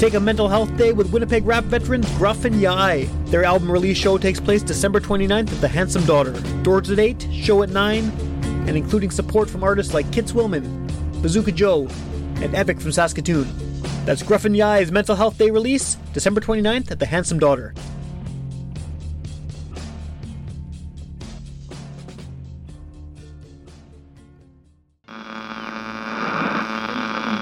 Take 0.00 0.14
a 0.14 0.20
mental 0.20 0.48
health 0.48 0.74
day 0.78 0.94
with 0.94 1.12
Winnipeg 1.12 1.44
rap 1.44 1.64
veterans 1.64 2.10
Gruff 2.16 2.46
and 2.46 2.58
Yai. 2.58 3.04
Their 3.26 3.44
album 3.44 3.70
release 3.70 3.98
show 3.98 4.16
takes 4.16 4.40
place 4.40 4.62
December 4.62 4.98
29th 4.98 5.52
at 5.52 5.60
the 5.60 5.68
Handsome 5.68 6.06
Daughter. 6.06 6.32
Doors 6.62 6.88
at 6.88 6.98
8, 6.98 7.28
show 7.30 7.62
at 7.62 7.68
9, 7.68 8.04
and 8.66 8.78
including 8.78 9.10
support 9.10 9.50
from 9.50 9.62
artists 9.62 9.92
like 9.92 10.10
Kits 10.10 10.32
Willman, 10.32 10.90
Bazooka 11.20 11.52
Joe, 11.52 11.86
and 12.36 12.54
Epic 12.54 12.80
from 12.80 12.92
Saskatoon. 12.92 13.46
That's 14.06 14.22
Gruff 14.22 14.46
and 14.46 14.56
Yai's 14.56 14.90
Mental 14.90 15.16
Health 15.16 15.36
Day 15.36 15.50
release, 15.50 15.96
December 16.14 16.40
29th 16.40 16.90
at 16.90 16.98
the 16.98 17.04
Handsome 17.04 17.38
Daughter. 17.38 17.74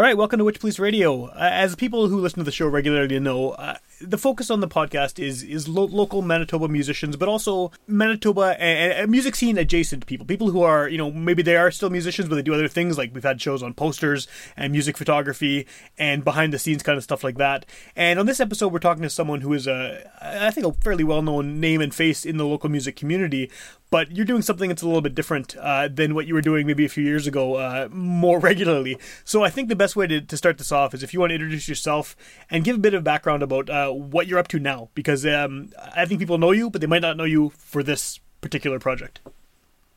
All 0.00 0.06
right, 0.06 0.16
welcome 0.16 0.38
to 0.38 0.46
Witch 0.46 0.60
Police 0.60 0.78
Radio. 0.78 1.26
Uh, 1.26 1.50
as 1.52 1.76
people 1.76 2.08
who 2.08 2.20
listen 2.20 2.38
to 2.38 2.44
the 2.44 2.50
show 2.50 2.66
regularly 2.66 3.20
know, 3.20 3.50
uh, 3.50 3.76
the 4.00 4.16
focus 4.16 4.50
on 4.50 4.60
the 4.60 4.66
podcast 4.66 5.22
is 5.22 5.42
is 5.42 5.68
lo- 5.68 5.84
local 5.84 6.22
Manitoba 6.22 6.68
musicians, 6.68 7.16
but 7.16 7.28
also 7.28 7.70
Manitoba 7.86 8.58
and, 8.58 9.10
music 9.10 9.36
scene 9.36 9.58
adjacent 9.58 10.06
people, 10.06 10.24
people 10.24 10.50
who 10.52 10.62
are 10.62 10.88
you 10.88 10.96
know 10.96 11.10
maybe 11.10 11.42
they 11.42 11.54
are 11.54 11.70
still 11.70 11.90
musicians, 11.90 12.30
but 12.30 12.36
they 12.36 12.42
do 12.42 12.54
other 12.54 12.66
things. 12.66 12.96
Like 12.96 13.12
we've 13.12 13.22
had 13.22 13.42
shows 13.42 13.62
on 13.62 13.74
posters 13.74 14.26
and 14.56 14.72
music 14.72 14.96
photography 14.96 15.66
and 15.98 16.24
behind 16.24 16.54
the 16.54 16.58
scenes 16.58 16.82
kind 16.82 16.96
of 16.96 17.04
stuff 17.04 17.22
like 17.22 17.36
that. 17.36 17.66
And 17.94 18.18
on 18.18 18.24
this 18.24 18.40
episode, 18.40 18.72
we're 18.72 18.78
talking 18.78 19.02
to 19.02 19.10
someone 19.10 19.42
who 19.42 19.52
is 19.52 19.66
a 19.66 20.10
I 20.22 20.50
think 20.50 20.66
a 20.66 20.72
fairly 20.82 21.04
well 21.04 21.20
known 21.20 21.60
name 21.60 21.82
and 21.82 21.94
face 21.94 22.24
in 22.24 22.38
the 22.38 22.46
local 22.46 22.70
music 22.70 22.96
community, 22.96 23.50
but 23.90 24.16
you're 24.16 24.24
doing 24.24 24.40
something 24.42 24.68
that's 24.68 24.82
a 24.82 24.86
little 24.86 25.00
bit 25.00 25.14
different 25.14 25.56
uh, 25.56 25.88
than 25.88 26.14
what 26.14 26.26
you 26.26 26.34
were 26.34 26.40
doing 26.40 26.66
maybe 26.66 26.84
a 26.84 26.88
few 26.88 27.04
years 27.04 27.26
ago 27.26 27.56
uh, 27.56 27.88
more 27.90 28.38
regularly. 28.50 28.96
So 29.24 29.42
I 29.42 29.50
think 29.50 29.68
the 29.68 29.76
best 29.76 29.96
way 29.96 30.06
to, 30.06 30.20
to 30.20 30.36
start 30.36 30.58
this 30.58 30.70
off 30.70 30.94
is 30.94 31.02
if 31.02 31.12
you 31.12 31.20
want 31.20 31.30
to 31.30 31.34
introduce 31.34 31.68
yourself 31.68 32.16
and 32.50 32.64
give 32.64 32.76
a 32.76 32.78
bit 32.78 32.94
of 32.94 33.02
background 33.04 33.42
about 33.42 33.68
uh, 33.68 33.90
what 33.90 34.26
you're 34.26 34.38
up 34.38 34.48
to 34.48 34.58
now, 34.58 34.88
because 34.94 35.26
um, 35.26 35.70
I 35.94 36.06
think 36.06 36.20
people 36.20 36.38
know 36.38 36.52
you, 36.52 36.70
but 36.70 36.80
they 36.80 36.86
might 36.86 37.02
not 37.02 37.16
know 37.16 37.24
you 37.24 37.50
for 37.50 37.82
this 37.82 38.20
particular 38.40 38.78
project. 38.78 39.20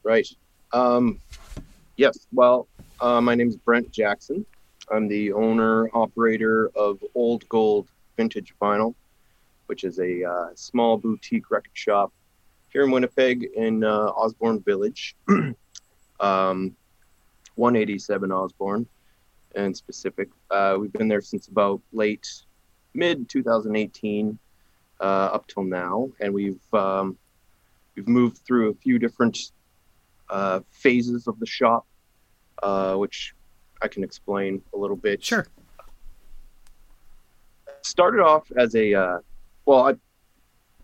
Right. 0.04 0.28
Um, 0.74 1.20
yes. 1.96 2.18
Well, 2.34 2.68
uh, 3.00 3.22
my 3.22 3.36
name 3.36 3.50
is 3.50 3.56
Brent 3.56 3.92
Jackson. 3.92 4.46
I'm 4.92 5.08
the 5.08 5.32
owner 5.32 5.90
operator 5.94 6.70
of 6.76 7.02
Old 7.16 7.48
Gold 7.48 7.88
Vintage 8.18 8.54
Vinyl, 8.62 8.96
which 9.68 9.84
is 9.84 10.00
a 10.00 10.24
uh, 10.24 10.50
small 10.56 10.98
boutique 10.98 11.52
record 11.52 11.72
shop 11.74 12.12
here 12.74 12.84
in 12.84 12.92
Winnipeg 12.92 13.44
in 13.56 13.84
uh, 13.84 14.12
Osborne 14.16 14.60
Village, 14.62 15.16
um, 16.20 16.76
187 17.56 18.32
Osborne, 18.32 18.88
in 19.56 19.74
specific. 19.76 20.30
Uh, 20.50 20.78
we've 20.80 20.92
been 20.92 21.08
there 21.08 21.22
since 21.22 21.48
about 21.48 21.80
late 21.92 22.28
mid 22.96 23.30
2018 23.30 24.38
uh, 25.00 25.04
up 25.04 25.46
till 25.48 25.64
now, 25.64 26.10
and 26.20 26.34
we've 26.34 26.74
um, 26.74 27.16
we've 27.96 28.08
moved 28.08 28.40
through 28.40 28.72
a 28.72 28.74
few 28.74 28.98
different 28.98 29.38
uh, 30.30 30.62
phases 30.72 31.28
of 31.28 31.40
the 31.40 31.46
shop, 31.46 31.86
uh, 32.64 32.96
which 32.96 33.36
I 33.84 33.88
can 33.88 34.04
explain 34.04 34.64
a 34.74 34.78
little 34.78 34.98
bit. 34.98 35.24
Sure. 35.24 35.46
Started 37.84 38.22
off 38.22 38.52
as 38.58 38.74
a 38.76 38.96
uh, 38.96 39.20
well, 39.68 39.90
I 39.90 39.94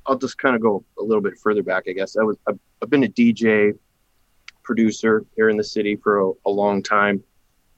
I'll 0.06 0.18
just 0.18 0.38
kind 0.38 0.56
of 0.56 0.62
go 0.62 0.84
a 1.00 1.04
little 1.04 1.22
bit 1.22 1.38
further 1.38 1.64
back, 1.64 1.84
I 1.88 1.94
guess. 1.94 2.18
I 2.18 2.24
was 2.24 2.38
I've, 2.48 2.60
I've 2.82 2.90
been 2.90 3.04
a 3.04 3.08
DJ 3.08 3.78
producer 4.64 5.26
here 5.36 5.50
in 5.50 5.58
the 5.58 5.64
city 5.64 5.96
for 5.96 6.20
a, 6.20 6.32
a 6.46 6.50
long 6.50 6.82
time, 6.84 7.24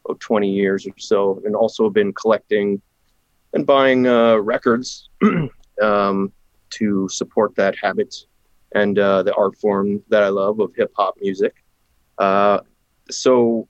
about 0.05 0.19
20 0.19 0.49
years 0.49 0.85
or 0.85 0.93
so, 0.97 1.41
and 1.45 1.55
also 1.55 1.89
been 1.89 2.13
collecting 2.13 2.81
and 3.53 3.65
buying 3.65 4.07
uh, 4.07 4.35
records 4.35 5.09
um, 5.81 6.31
to 6.69 7.07
support 7.09 7.55
that 7.55 7.75
habit 7.81 8.15
and 8.73 8.97
uh, 8.99 9.23
the 9.23 9.33
art 9.35 9.57
form 9.57 10.01
that 10.09 10.23
I 10.23 10.29
love 10.29 10.59
of 10.59 10.73
hip 10.75 10.91
hop 10.95 11.15
music. 11.21 11.55
Uh, 12.17 12.59
so 13.09 13.67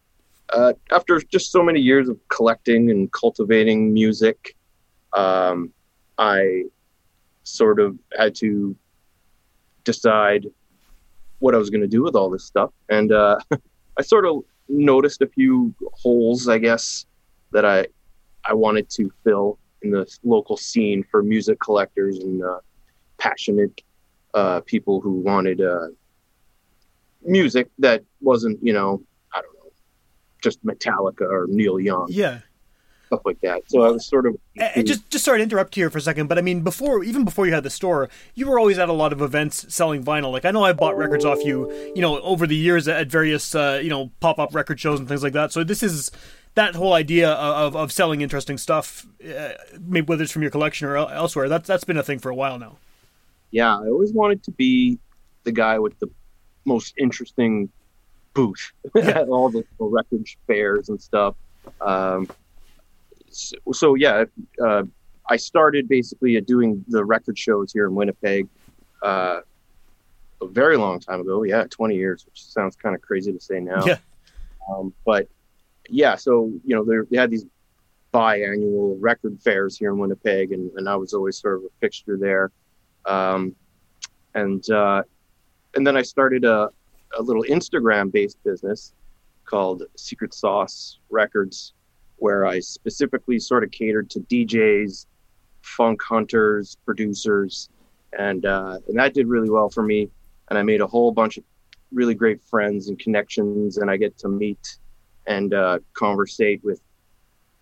uh, 0.53 0.73
after 0.91 1.19
just 1.19 1.51
so 1.51 1.63
many 1.63 1.79
years 1.79 2.09
of 2.09 2.17
collecting 2.29 2.91
and 2.91 3.11
cultivating 3.11 3.93
music, 3.93 4.55
um, 5.13 5.71
I 6.17 6.65
sort 7.43 7.79
of 7.79 7.97
had 8.17 8.35
to 8.35 8.75
decide 9.83 10.47
what 11.39 11.55
I 11.55 11.57
was 11.57 11.69
going 11.69 11.81
to 11.81 11.87
do 11.87 12.03
with 12.03 12.15
all 12.15 12.29
this 12.29 12.43
stuff. 12.43 12.71
And 12.89 13.11
uh, 13.11 13.39
I 13.97 14.01
sort 14.01 14.25
of 14.25 14.43
noticed 14.69 15.21
a 15.21 15.27
few 15.27 15.73
holes, 15.93 16.47
I 16.47 16.57
guess, 16.57 17.05
that 17.51 17.65
I 17.65 17.87
I 18.45 18.53
wanted 18.53 18.89
to 18.91 19.11
fill 19.23 19.59
in 19.81 19.91
the 19.91 20.05
local 20.23 20.57
scene 20.57 21.03
for 21.09 21.21
music 21.21 21.59
collectors 21.59 22.19
and 22.19 22.43
uh, 22.43 22.59
passionate 23.17 23.81
uh, 24.33 24.61
people 24.61 25.01
who 25.01 25.11
wanted 25.11 25.61
uh, 25.61 25.87
music 27.23 27.69
that 27.79 28.03
wasn't, 28.21 28.57
you 28.63 28.73
know, 28.73 29.01
I 29.33 29.41
don't 29.41 29.53
know, 29.55 29.71
just 30.41 30.63
Metallica 30.65 31.21
or 31.21 31.45
Neil 31.49 31.79
Young. 31.79 32.07
Yeah 32.09 32.39
stuff 33.11 33.25
like 33.25 33.41
that. 33.41 33.61
So 33.67 33.83
I 33.83 33.91
was 33.91 34.05
sort 34.05 34.25
of 34.25 34.37
and 34.55 34.87
just 34.87 35.09
just 35.09 35.25
sorry 35.25 35.39
to 35.39 35.43
interrupt 35.43 35.75
here 35.75 35.89
for 35.89 35.97
a 35.97 36.01
second, 36.01 36.27
but 36.27 36.37
I 36.37 36.41
mean 36.41 36.61
before 36.61 37.03
even 37.03 37.25
before 37.25 37.45
you 37.45 37.53
had 37.53 37.63
the 37.63 37.69
store, 37.69 38.09
you 38.35 38.47
were 38.47 38.57
always 38.57 38.79
at 38.79 38.87
a 38.87 38.93
lot 38.93 39.11
of 39.11 39.21
events 39.21 39.73
selling 39.73 40.03
vinyl. 40.03 40.31
Like 40.31 40.45
I 40.45 40.51
know 40.51 40.63
I 40.63 40.71
bought 40.71 40.97
records 40.97 41.25
off 41.25 41.43
you, 41.43 41.69
you 41.93 42.01
know, 42.01 42.21
over 42.21 42.47
the 42.47 42.55
years 42.55 42.87
at 42.87 43.07
various 43.07 43.53
uh, 43.53 43.81
you 43.83 43.89
know 43.89 44.11
pop 44.21 44.39
up 44.39 44.55
record 44.55 44.79
shows 44.79 44.99
and 44.99 45.09
things 45.09 45.23
like 45.23 45.33
that. 45.33 45.51
So 45.51 45.63
this 45.63 45.83
is 45.83 46.11
that 46.55 46.75
whole 46.75 46.93
idea 46.93 47.31
of, 47.31 47.75
of 47.75 47.91
selling 47.91 48.21
interesting 48.21 48.57
stuff, 48.57 49.05
uh, 49.25 49.49
maybe 49.79 50.05
whether 50.05 50.23
it's 50.23 50.31
from 50.31 50.41
your 50.41 50.51
collection 50.51 50.87
or 50.87 50.97
elsewhere. 50.97 51.49
That's 51.49 51.67
that's 51.67 51.83
been 51.83 51.97
a 51.97 52.03
thing 52.03 52.19
for 52.19 52.29
a 52.29 52.35
while 52.35 52.57
now. 52.57 52.77
Yeah, 53.51 53.77
I 53.77 53.87
always 53.87 54.13
wanted 54.13 54.43
to 54.43 54.51
be 54.51 54.99
the 55.43 55.51
guy 55.51 55.79
with 55.79 55.99
the 55.99 56.09
most 56.63 56.93
interesting 56.97 57.69
booth 58.33 58.71
at 58.95 59.27
all 59.27 59.49
the, 59.49 59.65
the 59.77 59.85
record 59.85 60.25
fairs 60.47 60.87
and 60.87 61.01
stuff. 61.01 61.35
Um, 61.81 62.29
so, 63.31 63.55
so 63.71 63.95
yeah, 63.95 64.25
uh, 64.63 64.83
I 65.29 65.37
started 65.37 65.87
basically 65.87 66.39
doing 66.41 66.83
the 66.87 67.03
record 67.03 67.37
shows 67.37 67.71
here 67.71 67.85
in 67.85 67.95
Winnipeg 67.95 68.47
uh, 69.01 69.41
a 70.41 70.47
very 70.47 70.77
long 70.77 70.99
time 70.99 71.21
ago. 71.21 71.43
Yeah, 71.43 71.65
20 71.69 71.95
years, 71.95 72.25
which 72.25 72.43
sounds 72.43 72.75
kind 72.75 72.95
of 72.95 73.01
crazy 73.01 73.31
to 73.31 73.39
say 73.39 73.59
now. 73.59 73.85
Yeah. 73.85 73.97
Um, 74.71 74.93
but 75.05 75.27
yeah, 75.89 76.15
so 76.15 76.51
you 76.63 76.75
know 76.75 77.05
they 77.09 77.17
had 77.17 77.31
these 77.31 77.45
biannual 78.13 78.97
record 78.99 79.41
fairs 79.41 79.77
here 79.77 79.91
in 79.91 79.97
Winnipeg, 79.97 80.51
and, 80.51 80.71
and 80.75 80.87
I 80.87 80.95
was 80.95 81.13
always 81.13 81.37
sort 81.37 81.57
of 81.57 81.63
a 81.63 81.69
fixture 81.79 82.17
there. 82.17 82.51
Um, 83.05 83.55
and 84.35 84.67
uh, 84.69 85.03
and 85.75 85.85
then 85.85 85.97
I 85.97 86.01
started 86.01 86.45
a, 86.45 86.69
a 87.17 87.21
little 87.21 87.43
Instagram 87.43 88.11
based 88.11 88.41
business 88.43 88.93
called 89.45 89.83
Secret 89.95 90.33
Sauce 90.33 90.99
Records, 91.09 91.73
where 92.21 92.45
I 92.45 92.59
specifically 92.59 93.39
sort 93.39 93.63
of 93.63 93.71
catered 93.71 94.07
to 94.11 94.19
DJs, 94.19 95.07
funk 95.63 95.99
hunters, 96.07 96.77
producers, 96.85 97.67
and 98.17 98.45
uh, 98.45 98.77
and 98.87 98.99
that 98.99 99.15
did 99.15 99.27
really 99.27 99.49
well 99.49 99.69
for 99.69 99.81
me. 99.81 100.07
And 100.49 100.59
I 100.59 100.61
made 100.61 100.81
a 100.81 100.87
whole 100.87 101.11
bunch 101.11 101.37
of 101.37 101.43
really 101.91 102.13
great 102.13 102.39
friends 102.43 102.89
and 102.89 102.99
connections, 102.99 103.77
and 103.77 103.89
I 103.89 103.97
get 103.97 104.17
to 104.19 104.27
meet 104.29 104.77
and 105.25 105.51
uh, 105.53 105.79
conversate 105.93 106.63
with 106.63 106.79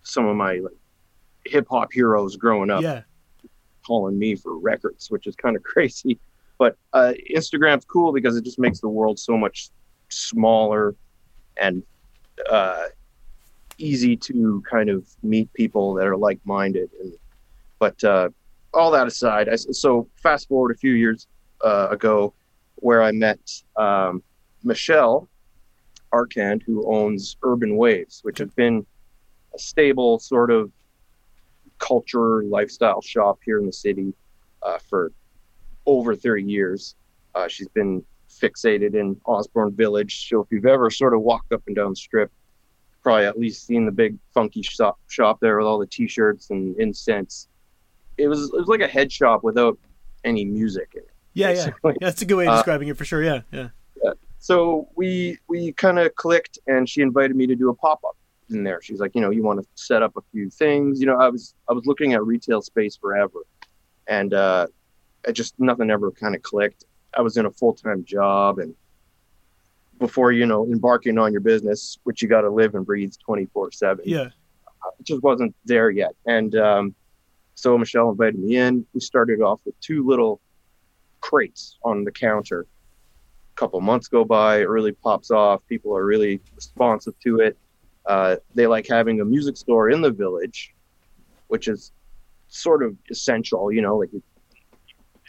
some 0.02 0.26
of 0.26 0.36
my 0.36 0.58
like 0.58 0.74
hip 1.46 1.66
hop 1.70 1.90
heroes 1.90 2.36
growing 2.36 2.70
up, 2.70 2.82
Yeah. 2.82 3.02
calling 3.86 4.18
me 4.18 4.36
for 4.36 4.58
records, 4.58 5.10
which 5.10 5.26
is 5.26 5.34
kind 5.36 5.56
of 5.56 5.62
crazy. 5.72 6.18
But 6.58 6.76
uh, 6.92 7.14
Instagram's 7.34 7.86
cool 7.86 8.12
because 8.12 8.36
it 8.36 8.44
just 8.44 8.58
makes 8.58 8.80
the 8.80 8.90
world 8.90 9.18
so 9.18 9.38
much 9.38 9.70
smaller 10.10 10.94
and 11.56 11.82
uh, 12.50 12.84
easy 13.80 14.16
to 14.16 14.62
kind 14.70 14.90
of 14.90 15.06
meet 15.22 15.52
people 15.54 15.94
that 15.94 16.06
are 16.06 16.16
like-minded. 16.16 16.90
And 17.00 17.12
but 17.78 18.02
uh, 18.04 18.28
all 18.74 18.90
that 18.90 19.06
aside, 19.06 19.48
I, 19.48 19.56
so 19.56 20.08
fast 20.22 20.48
forward 20.48 20.72
a 20.72 20.78
few 20.78 20.92
years 20.92 21.26
uh, 21.64 21.88
ago, 21.90 22.34
where 22.76 23.02
I 23.02 23.12
met 23.12 23.38
um, 23.76 24.22
Michelle 24.62 25.28
Arkand, 26.12 26.62
who 26.62 26.86
owns 26.92 27.36
Urban 27.42 27.76
Waves, 27.76 28.20
which 28.22 28.38
has 28.38 28.50
been 28.50 28.86
a 29.54 29.58
stable 29.58 30.18
sort 30.18 30.50
of 30.50 30.70
culture 31.78 32.44
lifestyle 32.44 33.00
shop 33.00 33.38
here 33.44 33.58
in 33.58 33.66
the 33.66 33.72
city 33.72 34.12
uh, 34.62 34.78
for 34.78 35.12
over 35.86 36.14
30 36.14 36.44
years. 36.44 36.94
Uh, 37.34 37.48
she's 37.48 37.68
been 37.68 38.04
fixated 38.30 38.94
in 38.94 39.20
Osborne 39.24 39.72
Village. 39.72 40.28
So 40.28 40.40
if 40.40 40.48
you've 40.50 40.66
ever 40.66 40.90
sort 40.90 41.14
of 41.14 41.22
walked 41.22 41.52
up 41.52 41.62
and 41.66 41.74
down 41.74 41.90
the 41.90 41.96
strip, 41.96 42.30
probably 43.02 43.26
at 43.26 43.38
least 43.38 43.66
seen 43.66 43.86
the 43.86 43.92
big 43.92 44.16
funky 44.34 44.62
shop 44.62 44.98
shop 45.08 45.38
there 45.40 45.58
with 45.58 45.66
all 45.66 45.78
the 45.78 45.86
t-shirts 45.86 46.50
and 46.50 46.76
incense. 46.78 47.48
It 48.18 48.28
was 48.28 48.52
it 48.52 48.58
was 48.58 48.68
like 48.68 48.80
a 48.80 48.88
head 48.88 49.10
shop 49.10 49.42
without 49.42 49.78
any 50.24 50.44
music 50.44 50.90
in 50.94 51.00
it. 51.00 51.10
Yeah, 51.32 51.50
yeah. 51.50 51.70
Yeah, 51.84 51.92
that's 52.00 52.22
a 52.22 52.26
good 52.26 52.36
way 52.36 52.46
of 52.46 52.52
Uh, 52.52 52.56
describing 52.56 52.88
it 52.88 52.96
for 52.96 53.04
sure. 53.04 53.22
Yeah, 53.22 53.42
yeah. 53.52 53.68
So 54.38 54.88
we 54.96 55.38
we 55.48 55.72
kind 55.72 55.98
of 55.98 56.14
clicked, 56.14 56.58
and 56.66 56.88
she 56.88 57.02
invited 57.02 57.36
me 57.36 57.46
to 57.46 57.54
do 57.54 57.68
a 57.68 57.74
pop 57.74 58.00
up 58.04 58.16
in 58.50 58.64
there. 58.64 58.80
She's 58.82 58.98
like, 58.98 59.14
you 59.14 59.20
know, 59.20 59.30
you 59.30 59.42
want 59.42 59.60
to 59.60 59.66
set 59.74 60.02
up 60.02 60.16
a 60.16 60.22
few 60.32 60.48
things. 60.50 61.00
You 61.00 61.06
know, 61.06 61.16
I 61.16 61.28
was 61.28 61.54
I 61.68 61.72
was 61.72 61.84
looking 61.86 62.14
at 62.14 62.24
retail 62.24 62.62
space 62.62 62.96
forever, 62.96 63.40
and 64.06 64.32
uh, 64.32 64.66
it 65.26 65.32
just 65.32 65.58
nothing 65.60 65.90
ever 65.90 66.10
kind 66.10 66.34
of 66.34 66.42
clicked. 66.42 66.84
I 67.16 67.20
was 67.20 67.36
in 67.36 67.46
a 67.46 67.50
full 67.50 67.74
time 67.74 68.04
job, 68.04 68.58
and 68.58 68.74
before 70.00 70.32
you 70.32 70.46
know 70.46 70.64
embarking 70.64 71.18
on 71.18 71.30
your 71.30 71.42
business, 71.42 71.98
which 72.02 72.22
you 72.22 72.28
got 72.28 72.40
to 72.40 72.50
live 72.50 72.74
and 72.74 72.84
breathe 72.84 73.12
twenty 73.24 73.46
four 73.46 73.70
seven. 73.70 74.04
Yeah. 74.08 74.30
It 74.98 75.04
just 75.04 75.22
wasn't 75.22 75.54
there 75.66 75.90
yet, 75.90 76.16
and 76.26 76.56
um, 76.56 76.94
so 77.54 77.76
Michelle 77.78 78.10
invited 78.10 78.40
me 78.40 78.56
in. 78.56 78.84
We 78.94 79.00
started 79.00 79.42
off 79.42 79.60
with 79.64 79.78
two 79.80 80.04
little 80.04 80.40
crates 81.20 81.76
on 81.84 82.04
the 82.04 82.10
counter 82.10 82.66
A 83.52 83.56
couple 83.56 83.78
months 83.82 84.08
go 84.08 84.24
by, 84.24 84.60
it 84.60 84.68
really 84.68 84.92
pops 84.92 85.30
off. 85.30 85.60
People 85.68 85.94
are 85.94 86.04
really 86.06 86.40
responsive 86.56 87.12
to 87.20 87.40
it. 87.40 87.58
Uh, 88.06 88.36
they 88.54 88.66
like 88.66 88.86
having 88.88 89.20
a 89.20 89.24
music 89.24 89.58
store 89.58 89.90
in 89.90 90.00
the 90.00 90.10
village, 90.10 90.74
which 91.48 91.68
is 91.68 91.92
sort 92.48 92.82
of 92.82 92.96
essential. 93.10 93.70
You 93.70 93.82
know, 93.82 93.98
like 93.98 94.10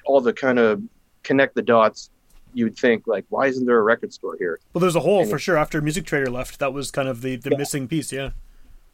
all 0.05 0.21
the 0.21 0.31
kind 0.31 0.59
of 0.59 0.81
connect 1.23 1.55
the 1.55 1.61
dots. 1.61 2.09
You 2.53 2.65
would 2.65 2.77
think 2.77 3.07
like, 3.07 3.25
why 3.29 3.47
isn't 3.47 3.65
there 3.65 3.77
a 3.79 3.83
record 3.83 4.11
store 4.13 4.35
here? 4.37 4.59
Well, 4.73 4.79
there's 4.81 4.95
a 4.95 4.99
hole 4.99 5.21
And 5.21 5.29
for 5.29 5.37
it- 5.37 5.39
sure. 5.39 5.57
After 5.57 5.81
Music 5.81 6.05
Trader 6.05 6.29
left, 6.29 6.59
that 6.59 6.73
was 6.73 6.91
kind 6.91 7.07
of 7.07 7.21
the, 7.21 7.35
the 7.37 7.51
Yeah. 7.51 7.57
missing 7.57 7.87
piece. 7.87 8.11
Yeah. 8.11 8.31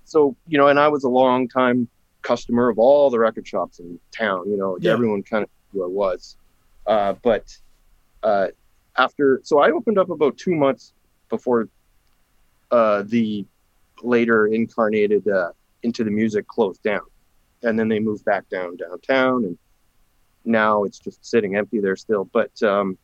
So 0.05 0.35
you 0.47 0.57
know, 0.57 0.67
and 0.67 0.79
I 0.79 0.87
was 0.87 1.03
a 1.03 1.09
long 1.09 1.47
time 1.47 1.87
customer 2.21 2.69
of 2.69 2.77
all 2.79 3.09
the 3.09 3.19
record 3.19 3.47
shops 3.47 3.79
in 3.79 3.99
town. 4.11 4.49
You 4.49 4.57
know, 4.57 4.77
Yeah. 4.79 4.91
everyone 4.93 5.23
kind 5.23 5.43
of 5.43 5.49
knew 5.73 5.81
who 5.81 5.85
I 5.85 5.87
was. 5.87 6.35
Uh, 6.85 7.13
but 7.21 7.55
uh, 8.23 8.47
after, 8.97 9.41
so 9.43 9.59
I 9.59 9.71
opened 9.71 9.97
up 9.97 10.09
about 10.09 10.37
two 10.37 10.55
months 10.55 10.93
before 11.29 11.67
uh, 12.71 13.03
the 13.05 13.45
later 14.03 14.47
incarnated 14.47 15.27
uh, 15.27 15.51
into 15.83 16.03
the 16.03 16.11
music 16.11 16.47
closed 16.47 16.81
down, 16.83 17.01
and 17.63 17.77
then 17.79 17.87
they 17.87 17.99
moved 17.99 18.23
back 18.25 18.47
down 18.49 18.75
downtown, 18.77 19.43
and 19.45 19.57
now 20.45 20.83
it's 20.83 20.99
just 20.99 21.25
sitting 21.25 21.55
empty 21.55 21.79
there 21.79 21.95
still. 21.95 22.25
But 22.25 22.51
um, 22.63 22.97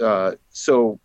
uh, 0.00 0.32
so 0.50 0.98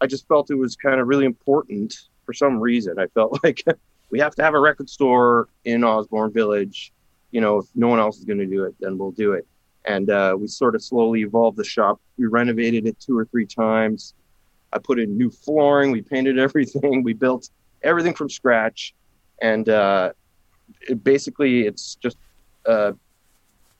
I 0.00 0.06
just 0.06 0.26
felt 0.28 0.50
it 0.50 0.56
was 0.56 0.76
kind 0.76 1.00
of 1.00 1.08
really 1.08 1.24
important 1.24 1.94
for 2.24 2.32
some 2.32 2.58
reason. 2.58 2.98
I 2.98 3.06
felt 3.08 3.38
like 3.44 3.62
we 4.10 4.20
have 4.20 4.34
to 4.36 4.42
have 4.42 4.54
a 4.54 4.60
record 4.60 4.88
store 4.88 5.48
in 5.64 5.84
Osborne 5.84 6.32
Village. 6.32 6.92
You 7.30 7.40
know, 7.40 7.58
if 7.58 7.66
no 7.74 7.88
one 7.88 7.98
else 7.98 8.18
is 8.18 8.24
going 8.24 8.38
to 8.38 8.46
do 8.46 8.64
it, 8.64 8.74
then 8.80 8.96
we'll 8.96 9.10
do 9.10 9.32
it. 9.32 9.46
And 9.86 10.08
uh, 10.08 10.36
we 10.38 10.46
sort 10.46 10.74
of 10.74 10.82
slowly 10.82 11.20
evolved 11.22 11.56
the 11.56 11.64
shop. 11.64 12.00
We 12.16 12.26
renovated 12.26 12.86
it 12.86 12.98
two 13.00 13.18
or 13.18 13.24
three 13.26 13.46
times. 13.46 14.14
I 14.72 14.78
put 14.78 14.98
in 14.98 15.16
new 15.16 15.30
flooring. 15.30 15.90
We 15.90 16.02
painted 16.02 16.38
everything. 16.48 17.02
We 17.02 17.12
built 17.12 17.50
everything 17.82 18.14
from 18.14 18.30
scratch. 18.30 18.94
And 19.42 19.68
uh, 19.68 20.12
it 20.88 21.02
basically, 21.02 21.66
it's 21.66 21.96
just, 21.96 22.16
uh, 22.66 22.92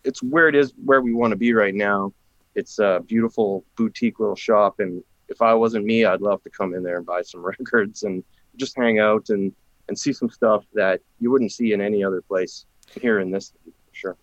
it's 0.02 0.22
where 0.22 0.48
it 0.48 0.54
is, 0.54 0.74
where 0.84 1.00
we 1.00 1.14
want 1.14 1.30
to 1.30 1.36
be 1.36 1.54
right 1.54 1.74
now. 1.74 2.12
It's 2.54 2.78
a 2.78 3.02
beautiful 3.06 3.64
boutique 3.76 4.20
little 4.20 4.36
shop. 4.36 4.80
And 4.80 5.02
if 5.28 5.42
I 5.42 5.54
wasn't 5.54 5.84
me, 5.84 6.04
I'd 6.04 6.20
love 6.20 6.42
to 6.44 6.50
come 6.50 6.74
in 6.74 6.82
there 6.82 6.98
and 6.98 7.06
buy 7.06 7.22
some 7.22 7.42
records 7.44 8.02
and 8.02 8.22
just 8.56 8.76
hang 8.76 8.98
out 8.98 9.30
and, 9.30 9.52
and 9.88 9.98
see 9.98 10.12
some 10.12 10.30
stuff 10.30 10.64
that 10.74 11.00
you 11.20 11.30
wouldn't 11.30 11.52
see 11.52 11.72
in 11.72 11.80
any 11.80 12.04
other 12.04 12.22
place 12.22 12.66
here 13.00 13.20
in 13.20 13.30
this 13.30 13.52
for 13.64 13.94
sure. 13.94 14.16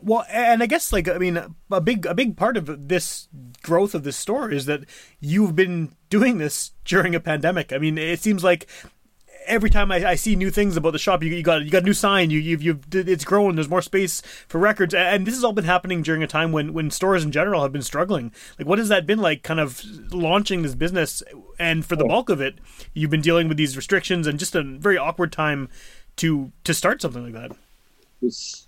Well, 0.00 0.24
and 0.30 0.62
I 0.62 0.66
guess 0.66 0.92
like 0.92 1.08
I 1.08 1.18
mean, 1.18 1.40
a 1.70 1.80
big 1.80 2.04
a 2.04 2.14
big 2.14 2.36
part 2.36 2.56
of 2.56 2.88
this 2.88 3.28
growth 3.62 3.94
of 3.94 4.04
this 4.04 4.16
store 4.16 4.50
is 4.50 4.66
that 4.66 4.84
you've 5.20 5.56
been 5.56 5.96
doing 6.10 6.38
this 6.38 6.72
during 6.84 7.14
a 7.14 7.20
pandemic. 7.20 7.72
I 7.72 7.78
mean, 7.78 7.96
it 7.96 8.20
seems 8.20 8.44
like 8.44 8.66
every 9.46 9.70
time 9.70 9.90
I, 9.90 10.10
I 10.10 10.14
see 10.14 10.36
new 10.36 10.50
things 10.50 10.76
about 10.76 10.92
the 10.92 10.98
shop, 10.98 11.22
you, 11.22 11.30
you 11.30 11.42
got 11.42 11.62
you 11.64 11.70
got 11.70 11.82
a 11.82 11.86
new 11.86 11.92
sign. 11.92 12.30
You 12.30 12.38
you've, 12.38 12.62
you've 12.62 12.84
it's 12.92 13.24
grown. 13.24 13.56
There's 13.56 13.68
more 13.68 13.82
space 13.82 14.20
for 14.48 14.58
records, 14.58 14.94
and 14.94 15.26
this 15.26 15.34
has 15.34 15.44
all 15.44 15.52
been 15.52 15.64
happening 15.64 16.02
during 16.02 16.22
a 16.22 16.26
time 16.26 16.52
when 16.52 16.72
when 16.72 16.90
stores 16.90 17.24
in 17.24 17.32
general 17.32 17.62
have 17.62 17.72
been 17.72 17.82
struggling. 17.82 18.32
Like, 18.58 18.68
what 18.68 18.78
has 18.78 18.88
that 18.88 19.06
been 19.06 19.18
like? 19.18 19.42
Kind 19.42 19.60
of 19.60 19.82
launching 20.12 20.62
this 20.62 20.74
business, 20.74 21.22
and 21.58 21.84
for 21.84 21.96
the 21.96 22.04
bulk 22.04 22.28
of 22.28 22.40
it, 22.40 22.58
you've 22.94 23.10
been 23.10 23.20
dealing 23.20 23.48
with 23.48 23.56
these 23.56 23.76
restrictions 23.76 24.26
and 24.26 24.38
just 24.38 24.54
a 24.54 24.62
very 24.62 24.98
awkward 24.98 25.32
time 25.32 25.68
to 26.16 26.52
to 26.64 26.74
start 26.74 27.00
something 27.02 27.24
like 27.24 27.34
that. 27.34 27.56
It's 28.22 28.66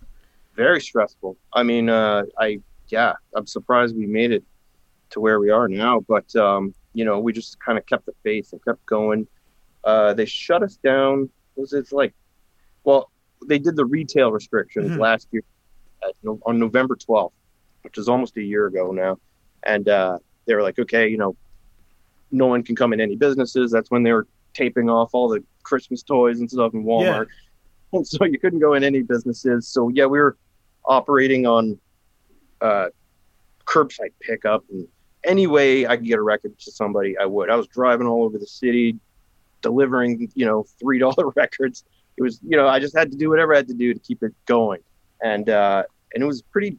very 0.55 0.81
stressful. 0.81 1.37
I 1.53 1.63
mean, 1.63 1.89
uh, 1.89 2.25
I 2.39 2.61
yeah, 2.89 3.15
I'm 3.35 3.47
surprised 3.47 3.97
we 3.97 4.07
made 4.07 4.33
it 4.33 4.45
to 5.11 5.21
where 5.21 5.41
we 5.41 5.51
are 5.51 5.69
now, 5.69 6.01
but 6.01 6.35
um, 6.37 6.75
you 6.93 7.05
know, 7.05 7.19
we 7.19 7.33
just 7.33 7.59
kind 7.61 7.79
of 7.79 7.87
kept 7.87 8.07
the 8.07 8.15
faith 8.23 8.53
and 8.53 8.65
kept 8.65 8.85
going. 8.87 9.27
Uh, 9.89 10.13
they 10.13 10.27
shut 10.27 10.63
us 10.63 10.77
down. 10.85 11.31
Was 11.57 11.73
it 11.73 11.91
like, 11.93 12.13
well, 12.85 13.11
they 13.47 13.59
did 13.59 13.75
the 13.75 13.87
retail 13.87 14.31
restrictions 14.31 14.91
Mhm. 14.91 14.99
last 14.99 15.29
year 15.33 15.43
at, 16.07 16.13
on 16.45 16.59
November 16.59 16.95
12th, 16.95 17.33
which 17.85 17.97
is 17.97 18.07
almost 18.07 18.37
a 18.37 18.43
year 18.43 18.67
ago 18.67 18.93
now, 18.93 19.17
and 19.63 19.89
uh, 19.89 20.19
they 20.47 20.55
were 20.55 20.63
like, 20.63 20.79
okay, 20.79 21.09
you 21.09 21.17
know, 21.17 21.35
no 22.31 22.47
one 22.47 22.63
can 22.63 22.77
come 22.77 22.93
in 22.93 23.01
any 23.01 23.17
businesses. 23.17 23.71
That's 23.71 23.91
when 23.91 24.03
they 24.03 24.13
were 24.13 24.27
taping 24.53 24.91
off 24.91 25.11
all 25.15 25.27
the 25.31 25.43
Christmas 25.63 26.03
toys 26.03 26.41
and 26.41 26.51
stuff 26.51 26.75
in 26.75 26.85
Walmart. 26.85 27.27
And 27.95 28.07
so 28.07 28.27
you 28.27 28.39
couldn't 28.39 28.59
go 28.59 28.75
in 28.75 28.85
any 28.85 29.01
businesses. 29.01 29.67
So 29.67 29.89
yeah, 29.89 30.05
we 30.05 30.19
were 30.19 30.37
operating 30.85 31.47
on 31.47 31.81
uh, 32.61 32.89
curbside 33.65 34.13
pickup, 34.21 34.63
and 34.71 34.87
any 35.25 35.47
way 35.47 35.87
I 35.87 35.97
could 35.97 36.05
get 36.05 36.19
a 36.19 36.23
record 36.23 36.59
to 36.59 36.71
somebody, 36.71 37.17
I 37.17 37.25
would. 37.25 37.49
I 37.49 37.57
was 37.57 37.67
driving 37.69 38.07
all 38.07 38.25
over 38.25 38.37
the 38.37 38.47
city, 38.47 38.99
delivering, 39.63 40.31
you 40.35 40.47
know, 40.47 40.65
three 40.81 40.99
dollar 40.99 41.29
records. 41.37 41.85
It 42.17 42.23
was, 42.23 42.41
you 42.43 42.57
know, 42.57 42.67
I 42.67 42.81
just 42.81 42.97
had 42.97 43.11
to 43.13 43.17
do 43.17 43.29
whatever 43.31 43.55
I 43.55 43.59
had 43.59 43.69
to 43.69 43.75
do 43.75 43.95
to 43.95 44.01
keep 44.01 44.23
it 44.23 44.35
going, 44.47 44.81
and 45.23 45.49
uh, 45.49 45.85
and 46.15 46.23
it 46.23 46.27
was 46.27 46.43
pretty 46.43 46.77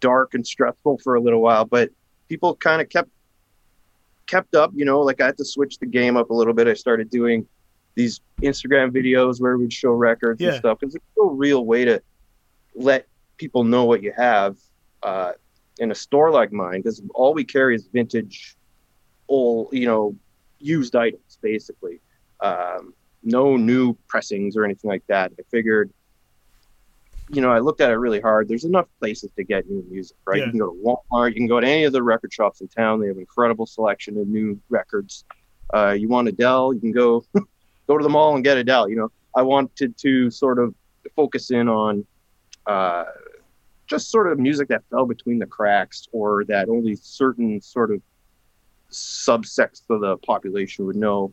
dark 0.00 0.34
and 0.34 0.46
stressful 0.46 0.98
for 1.04 1.14
a 1.14 1.20
little 1.20 1.40
while, 1.40 1.64
but 1.64 1.90
people 2.28 2.54
kind 2.56 2.82
of 2.82 2.88
kept 2.88 3.08
kept 4.26 4.54
up. 4.54 4.70
You 4.74 4.84
know, 4.84 5.00
like 5.00 5.20
I 5.20 5.26
had 5.26 5.36
to 5.38 5.44
switch 5.44 5.78
the 5.78 5.86
game 5.86 6.16
up 6.16 6.30
a 6.30 6.34
little 6.34 6.52
bit. 6.54 6.66
I 6.68 6.74
started 6.74 7.10
doing 7.10 7.46
these 7.94 8.20
Instagram 8.40 8.90
videos 8.90 9.40
where 9.40 9.56
we'd 9.58 9.72
show 9.72 9.90
records 9.92 10.40
Yeah. 10.40 10.48
and 10.50 10.56
stuff 10.58 10.78
because 10.80 10.94
it's 10.94 11.04
no 11.18 11.30
real 11.30 11.64
way 11.66 11.84
to 11.84 12.02
let 12.74 13.06
people 13.36 13.64
know 13.64 13.84
what 13.84 14.02
you 14.02 14.12
have 14.16 14.56
uh, 15.02 15.32
in 15.78 15.90
a 15.90 15.94
store 15.94 16.30
like 16.30 16.52
mine 16.52 16.80
because 16.80 17.02
all 17.14 17.34
we 17.34 17.44
carry 17.44 17.74
is 17.74 17.86
vintage, 17.92 18.56
old, 19.28 19.68
you 19.72 19.86
know, 19.86 20.14
used 20.58 20.96
items 20.96 21.38
basically. 21.42 22.00
Um, 22.42 22.94
no 23.22 23.56
new 23.56 23.94
pressings 24.08 24.56
or 24.56 24.64
anything 24.64 24.90
like 24.90 25.06
that. 25.06 25.32
I 25.38 25.42
figured, 25.50 25.90
you 27.30 27.40
know, 27.40 27.50
I 27.50 27.60
looked 27.60 27.80
at 27.80 27.90
it 27.90 27.94
really 27.94 28.20
hard. 28.20 28.48
There's 28.48 28.64
enough 28.64 28.86
places 28.98 29.30
to 29.36 29.44
get 29.44 29.68
new 29.70 29.84
music, 29.88 30.16
right? 30.26 30.38
Yeah. 30.38 30.46
You 30.46 30.50
can 30.50 30.58
go 30.58 30.70
to 30.70 30.82
Walmart, 30.84 31.28
you 31.30 31.36
can 31.36 31.46
go 31.46 31.60
to 31.60 31.66
any 31.66 31.84
of 31.84 31.92
the 31.92 32.02
record 32.02 32.32
shops 32.32 32.60
in 32.60 32.68
town. 32.68 33.00
They 33.00 33.06
have 33.06 33.18
incredible 33.18 33.66
selection 33.66 34.18
of 34.18 34.26
new 34.26 34.60
records. 34.68 35.24
Uh, 35.72 35.96
you 35.98 36.08
want 36.08 36.28
Adele, 36.28 36.74
you 36.74 36.80
can 36.80 36.92
go 36.92 37.24
go 37.86 37.96
to 37.96 38.02
the 38.02 38.10
mall 38.10 38.34
and 38.34 38.44
get 38.44 38.56
Adele. 38.58 38.88
You 38.88 38.96
know, 38.96 39.12
I 39.34 39.42
wanted 39.42 39.96
to 39.98 40.30
sort 40.30 40.58
of 40.58 40.74
focus 41.14 41.50
in 41.50 41.68
on 41.68 42.04
uh, 42.66 43.04
just 43.86 44.10
sort 44.10 44.30
of 44.30 44.38
music 44.38 44.68
that 44.68 44.82
fell 44.90 45.06
between 45.06 45.38
the 45.38 45.46
cracks 45.46 46.08
or 46.12 46.44
that 46.46 46.68
only 46.68 46.96
certain 46.96 47.60
sort 47.60 47.90
of 47.90 48.00
subsects 48.90 49.82
of 49.90 50.00
the 50.00 50.16
population 50.18 50.86
would 50.86 50.96
know. 50.96 51.32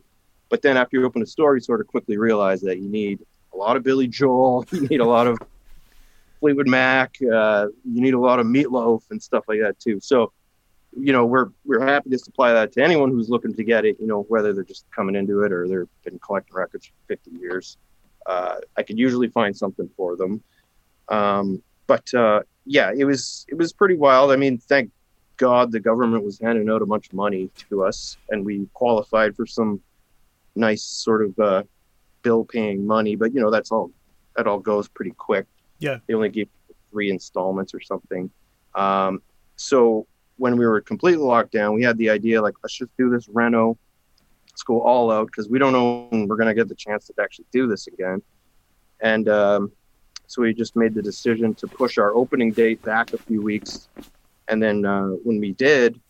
But 0.50 0.62
then 0.62 0.76
after 0.76 0.98
you 0.98 1.06
open 1.06 1.22
a 1.22 1.26
store, 1.26 1.54
you 1.54 1.62
sort 1.62 1.80
of 1.80 1.86
quickly 1.86 2.18
realize 2.18 2.60
that 2.62 2.78
you 2.78 2.88
need 2.88 3.20
a 3.54 3.56
lot 3.56 3.76
of 3.76 3.82
Billy 3.82 4.08
Joel, 4.08 4.66
you 4.72 4.86
need 4.88 5.00
a 5.00 5.06
lot 5.06 5.26
of 5.26 5.38
Fleetwood 6.40 6.68
Mac, 6.68 7.16
uh, 7.22 7.68
you 7.84 8.02
need 8.02 8.14
a 8.14 8.18
lot 8.18 8.40
of 8.40 8.46
Meat 8.46 8.70
Loaf 8.70 9.04
and 9.10 9.22
stuff 9.22 9.44
like 9.48 9.60
that 9.60 9.78
too. 9.78 10.00
So, 10.00 10.32
you 10.98 11.12
know, 11.12 11.24
we're 11.24 11.50
we're 11.64 11.86
happy 11.86 12.10
to 12.10 12.18
supply 12.18 12.52
that 12.52 12.72
to 12.72 12.82
anyone 12.82 13.10
who's 13.10 13.30
looking 13.30 13.54
to 13.54 13.62
get 13.62 13.84
it. 13.84 13.96
You 14.00 14.08
know, 14.08 14.22
whether 14.22 14.52
they're 14.52 14.64
just 14.64 14.84
coming 14.90 15.14
into 15.14 15.44
it 15.44 15.52
or 15.52 15.68
they've 15.68 15.88
been 16.04 16.18
collecting 16.18 16.54
records 16.54 16.86
for 16.86 16.92
50 17.06 17.30
years. 17.30 17.76
Uh, 18.26 18.56
I 18.76 18.82
could 18.82 18.98
usually 18.98 19.28
find 19.28 19.56
something 19.56 19.88
for 19.96 20.16
them. 20.16 20.42
Um, 21.08 21.62
but 21.86 22.12
uh, 22.12 22.42
yeah, 22.66 22.90
it 22.96 23.04
was 23.04 23.46
it 23.48 23.54
was 23.54 23.72
pretty 23.72 23.96
wild. 23.96 24.32
I 24.32 24.36
mean, 24.36 24.58
thank 24.58 24.90
God 25.36 25.70
the 25.70 25.80
government 25.80 26.24
was 26.24 26.40
handing 26.40 26.68
out 26.68 26.82
a 26.82 26.86
bunch 26.86 27.06
of 27.08 27.14
money 27.14 27.50
to 27.68 27.84
us, 27.84 28.16
and 28.30 28.44
we 28.44 28.68
qualified 28.74 29.36
for 29.36 29.46
some 29.46 29.80
nice 30.60 30.82
sort 30.82 31.22
of 31.24 31.38
uh, 31.38 31.62
bill 32.22 32.44
paying 32.44 32.86
money. 32.86 33.16
But 33.16 33.34
you 33.34 33.40
know, 33.40 33.50
that's 33.50 33.72
all 33.72 33.90
that 34.36 34.46
all 34.46 34.60
goes 34.60 34.88
pretty 34.88 35.12
quick. 35.12 35.46
Yeah. 35.78 35.98
They 36.06 36.14
only 36.14 36.28
give 36.28 36.48
three 36.90 37.10
installments 37.10 37.74
or 37.74 37.80
something. 37.80 38.30
Um, 38.74 39.22
so 39.56 40.06
when 40.36 40.56
we 40.56 40.66
were 40.66 40.80
completely 40.80 41.24
locked 41.24 41.52
down, 41.52 41.74
we 41.74 41.82
had 41.82 41.98
the 41.98 42.10
idea 42.10 42.40
like 42.40 42.54
let's 42.62 42.76
just 42.76 42.96
do 42.96 43.10
this 43.10 43.28
reno. 43.28 43.76
Let's 44.50 44.62
go 44.62 44.80
all 44.80 45.10
out 45.10 45.26
because 45.26 45.48
we 45.48 45.58
don't 45.58 45.72
know 45.72 46.06
when 46.10 46.28
we're 46.28 46.36
gonna 46.36 46.54
get 46.54 46.68
the 46.68 46.74
chance 46.74 47.06
to 47.06 47.14
actually 47.20 47.46
do 47.52 47.66
this 47.66 47.86
again. 47.86 48.22
And 49.00 49.28
um, 49.28 49.72
so 50.26 50.42
we 50.42 50.54
just 50.54 50.76
made 50.76 50.94
the 50.94 51.02
decision 51.02 51.54
to 51.54 51.66
push 51.66 51.98
our 51.98 52.14
opening 52.14 52.52
date 52.52 52.82
back 52.82 53.12
a 53.12 53.18
few 53.18 53.42
weeks. 53.42 53.88
And 54.48 54.62
then 54.62 54.84
uh, 54.84 55.08
when 55.24 55.40
we 55.40 55.52
did 55.52 56.00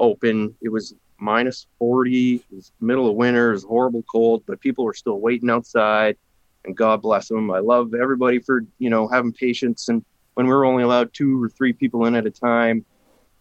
open, 0.00 0.54
it 0.60 0.70
was 0.70 0.94
minus 1.22 1.66
40. 1.78 2.34
It 2.34 2.42
was 2.50 2.72
middle 2.80 3.08
of 3.08 3.14
winter. 3.14 3.50
It 3.50 3.54
was 3.54 3.64
horrible 3.64 4.02
cold, 4.10 4.42
but 4.46 4.60
people 4.60 4.84
were 4.84 4.94
still 4.94 5.20
waiting 5.20 5.48
outside. 5.50 6.16
And 6.64 6.76
God 6.76 7.00
bless 7.02 7.28
them. 7.28 7.50
I 7.50 7.58
love 7.58 7.94
everybody 7.94 8.38
for, 8.38 8.64
you 8.78 8.90
know, 8.90 9.08
having 9.08 9.32
patience. 9.32 9.88
And 9.88 10.04
when 10.34 10.46
we 10.46 10.52
were 10.52 10.64
only 10.64 10.82
allowed 10.82 11.12
two 11.12 11.42
or 11.42 11.48
three 11.48 11.72
people 11.72 12.06
in 12.06 12.14
at 12.14 12.26
a 12.26 12.30
time, 12.30 12.84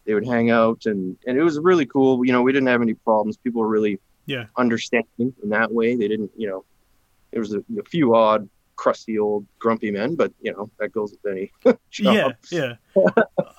they 0.05 0.13
would 0.13 0.25
hang 0.25 0.49
out. 0.49 0.85
And, 0.85 1.17
and 1.27 1.37
it 1.37 1.43
was 1.43 1.59
really 1.59 1.85
cool. 1.85 2.25
You 2.25 2.31
know, 2.31 2.41
we 2.41 2.51
didn't 2.51 2.67
have 2.67 2.81
any 2.81 2.93
problems. 2.93 3.37
People 3.37 3.61
were 3.61 3.67
really 3.67 3.99
Yeah. 4.25 4.45
understanding 4.57 5.33
in 5.43 5.49
that 5.49 5.71
way. 5.71 5.95
They 5.95 6.07
didn't, 6.07 6.31
you 6.35 6.47
know, 6.47 6.65
there 7.31 7.41
was 7.41 7.53
a, 7.53 7.59
a 7.79 7.83
few 7.83 8.15
odd, 8.15 8.49
crusty 8.81 9.19
old 9.19 9.45
grumpy 9.59 9.91
men, 9.91 10.15
but 10.15 10.33
you 10.41 10.51
know 10.51 10.67
that 10.79 10.91
goes 10.91 11.11
with 11.11 11.31
any 11.31 11.51
job. 11.91 12.15
Yeah, 12.15 12.31
yeah. 12.49 12.73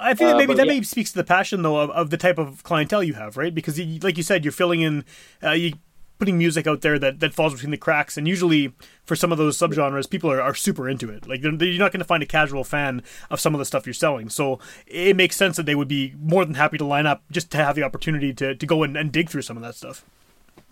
I 0.00 0.14
think 0.14 0.31
that 0.31 0.35
Uh, 0.35 0.37
maybe 0.37 0.47
but 0.49 0.57
that 0.57 0.67
yeah. 0.67 0.73
maybe 0.73 0.85
speaks 0.85 1.12
to 1.12 1.19
the 1.19 1.23
passion 1.25 1.62
though 1.62 1.76
of, 1.79 1.91
of 1.91 2.11
the 2.11 2.17
type 2.17 2.38
of 2.38 2.64
clientele 2.64 3.05
you 3.05 3.14
have, 3.14 3.37
right? 3.37 3.55
Because 3.55 3.79
you, 3.79 4.00
like 4.00 4.17
you 4.17 4.25
said, 4.25 4.45
you're 4.45 4.50
filling 4.50 4.81
in, 4.81 5.05
uh, 5.41 5.52
you 5.52 5.75
putting 6.19 6.38
music 6.38 6.67
out 6.67 6.81
there 6.81 6.99
that, 6.99 7.21
that 7.21 7.35
falls 7.35 7.52
between 7.52 7.71
the 7.71 7.76
cracks, 7.76 8.17
and 8.17 8.26
usually 8.26 8.73
for 9.05 9.14
some 9.14 9.31
of 9.31 9.38
those 9.38 9.57
subgenres, 9.57 10.11
people 10.11 10.31
are, 10.31 10.43
are 10.43 10.55
super 10.55 10.88
into 10.88 11.09
it. 11.09 11.29
Like 11.29 11.41
they're, 11.41 11.52
you're 11.52 11.79
not 11.79 11.93
going 11.93 12.00
to 12.00 12.05
find 12.05 12.23
a 12.23 12.26
casual 12.26 12.64
fan 12.64 13.02
of 13.31 13.38
some 13.38 13.55
of 13.55 13.61
the 13.61 13.64
stuff 13.64 13.87
you're 13.87 13.95
selling, 13.95 14.29
so 14.29 14.59
it 14.88 15.14
makes 15.17 15.37
sense 15.37 15.57
that 15.57 15.67
they 15.67 15.76
would 15.76 15.88
be 15.88 16.14
more 16.21 16.45
than 16.45 16.55
happy 16.55 16.79
to 16.79 16.85
line 16.85 17.07
up 17.07 17.23
just 17.31 17.50
to 17.52 17.59
have 17.59 17.76
the 17.76 17.85
opportunity 17.85 18.35
to, 18.35 18.57
to 18.57 18.67
go 18.67 18.83
and, 18.83 18.97
and 18.97 19.12
dig 19.12 19.31
through 19.31 19.43
some 19.43 19.57
of 19.57 19.62
that 19.62 19.76
stuff. 19.76 20.05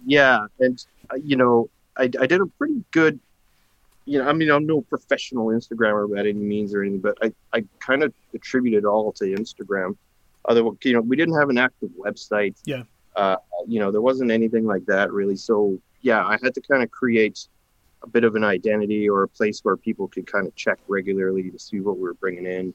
Yeah, 0.04 0.46
and 0.58 0.84
uh, 1.10 1.16
you 1.22 1.36
know, 1.36 1.70
I, 1.96 2.04
I 2.04 2.26
did 2.26 2.40
a 2.40 2.46
pretty 2.46 2.84
good. 2.90 3.20
You 4.10 4.18
know, 4.18 4.28
I 4.28 4.32
mean, 4.32 4.50
I'm 4.50 4.66
no 4.66 4.80
professional 4.80 5.46
Instagrammer 5.46 6.12
by 6.12 6.20
any 6.20 6.32
means 6.32 6.74
or 6.74 6.82
anything, 6.82 7.00
but 7.00 7.16
I, 7.22 7.32
I 7.52 7.64
kind 7.78 8.02
of 8.02 8.12
attribute 8.34 8.74
it 8.74 8.84
all 8.84 9.12
to 9.12 9.24
Instagram. 9.24 9.96
Other, 10.46 10.62
you 10.82 10.94
know, 10.94 11.00
we 11.00 11.14
didn't 11.14 11.38
have 11.38 11.48
an 11.48 11.58
active 11.58 11.90
website. 11.90 12.56
Yeah. 12.64 12.82
Uh, 13.14 13.36
you 13.68 13.78
know, 13.78 13.92
there 13.92 14.00
wasn't 14.00 14.32
anything 14.32 14.66
like 14.66 14.84
that 14.86 15.12
really. 15.12 15.36
So 15.36 15.78
yeah, 16.00 16.26
I 16.26 16.38
had 16.42 16.54
to 16.54 16.60
kind 16.60 16.82
of 16.82 16.90
create 16.90 17.46
a 18.02 18.08
bit 18.08 18.24
of 18.24 18.34
an 18.34 18.42
identity 18.42 19.08
or 19.08 19.22
a 19.22 19.28
place 19.28 19.60
where 19.62 19.76
people 19.76 20.08
could 20.08 20.26
kind 20.26 20.46
of 20.48 20.56
check 20.56 20.80
regularly 20.88 21.48
to 21.48 21.58
see 21.58 21.78
what 21.78 21.96
we 21.96 22.02
were 22.02 22.14
bringing 22.14 22.46
in. 22.46 22.74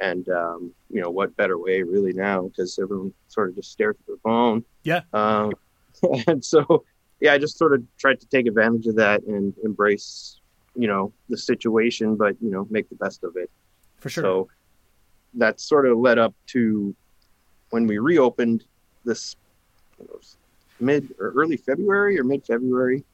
And 0.00 0.28
um, 0.30 0.72
you 0.90 1.00
know, 1.00 1.10
what 1.10 1.36
better 1.36 1.58
way 1.58 1.82
really 1.82 2.12
now 2.12 2.48
because 2.48 2.76
everyone 2.82 3.12
sort 3.28 3.50
of 3.50 3.54
just 3.54 3.70
stares 3.70 3.94
at 4.00 4.06
their 4.08 4.16
phone. 4.24 4.64
Yeah. 4.82 5.02
Um, 5.12 5.52
and 6.26 6.44
so 6.44 6.84
yeah, 7.20 7.34
I 7.34 7.38
just 7.38 7.56
sort 7.56 7.72
of 7.72 7.84
tried 7.98 8.18
to 8.18 8.26
take 8.26 8.48
advantage 8.48 8.88
of 8.88 8.96
that 8.96 9.22
and 9.22 9.54
embrace, 9.62 10.40
you 10.74 10.88
know, 10.88 11.12
the 11.28 11.36
situation, 11.36 12.16
but 12.16 12.36
you 12.40 12.50
know, 12.50 12.66
make 12.70 12.88
the 12.88 12.96
best 12.96 13.24
of 13.24 13.36
it. 13.36 13.50
For 14.00 14.08
sure. 14.08 14.22
So 14.22 14.48
that 15.34 15.60
sort 15.60 15.86
of 15.86 15.98
led 15.98 16.18
up 16.18 16.34
to 16.48 16.94
when 17.70 17.86
we 17.86 17.98
reopened 17.98 18.64
this 19.04 19.36
mid 20.80 21.14
or 21.18 21.30
early 21.30 21.56
February 21.56 22.18
or 22.18 22.24
mid 22.24 22.44
February. 22.44 23.04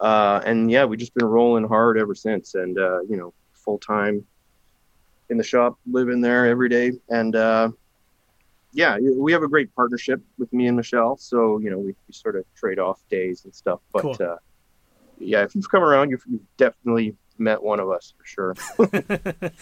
Uh, 0.00 0.40
and 0.44 0.70
yeah, 0.70 0.84
we've 0.84 0.98
just 0.98 1.14
been 1.14 1.24
rolling 1.24 1.66
hard 1.66 1.98
ever 1.98 2.14
since. 2.14 2.54
And, 2.54 2.78
uh, 2.78 3.00
you 3.02 3.16
know, 3.16 3.32
full 3.52 3.78
time 3.78 4.24
in 5.30 5.36
the 5.36 5.44
shop, 5.44 5.78
living 5.90 6.20
there 6.20 6.46
every 6.46 6.68
day. 6.68 6.92
And, 7.08 7.34
uh, 7.34 7.70
yeah, 8.72 8.98
we 8.98 9.32
have 9.32 9.42
a 9.42 9.48
great 9.48 9.74
partnership 9.74 10.20
with 10.38 10.52
me 10.52 10.66
and 10.66 10.76
Michelle. 10.76 11.16
So, 11.16 11.58
you 11.58 11.70
know, 11.70 11.78
we, 11.78 11.94
we 12.06 12.12
sort 12.12 12.36
of 12.36 12.44
trade 12.54 12.78
off 12.78 13.00
days 13.08 13.44
and 13.44 13.54
stuff. 13.54 13.80
But, 13.92 14.02
Cool. 14.02 14.16
uh, 14.20 14.36
yeah, 15.20 15.42
if 15.42 15.54
you've 15.54 15.70
come 15.70 15.82
around, 15.82 16.10
you've, 16.10 16.24
you've 16.28 16.56
definitely 16.56 17.16
met 17.38 17.62
one 17.62 17.80
of 17.80 17.90
us 17.90 18.14
for 18.16 18.24
sure. 18.24 18.54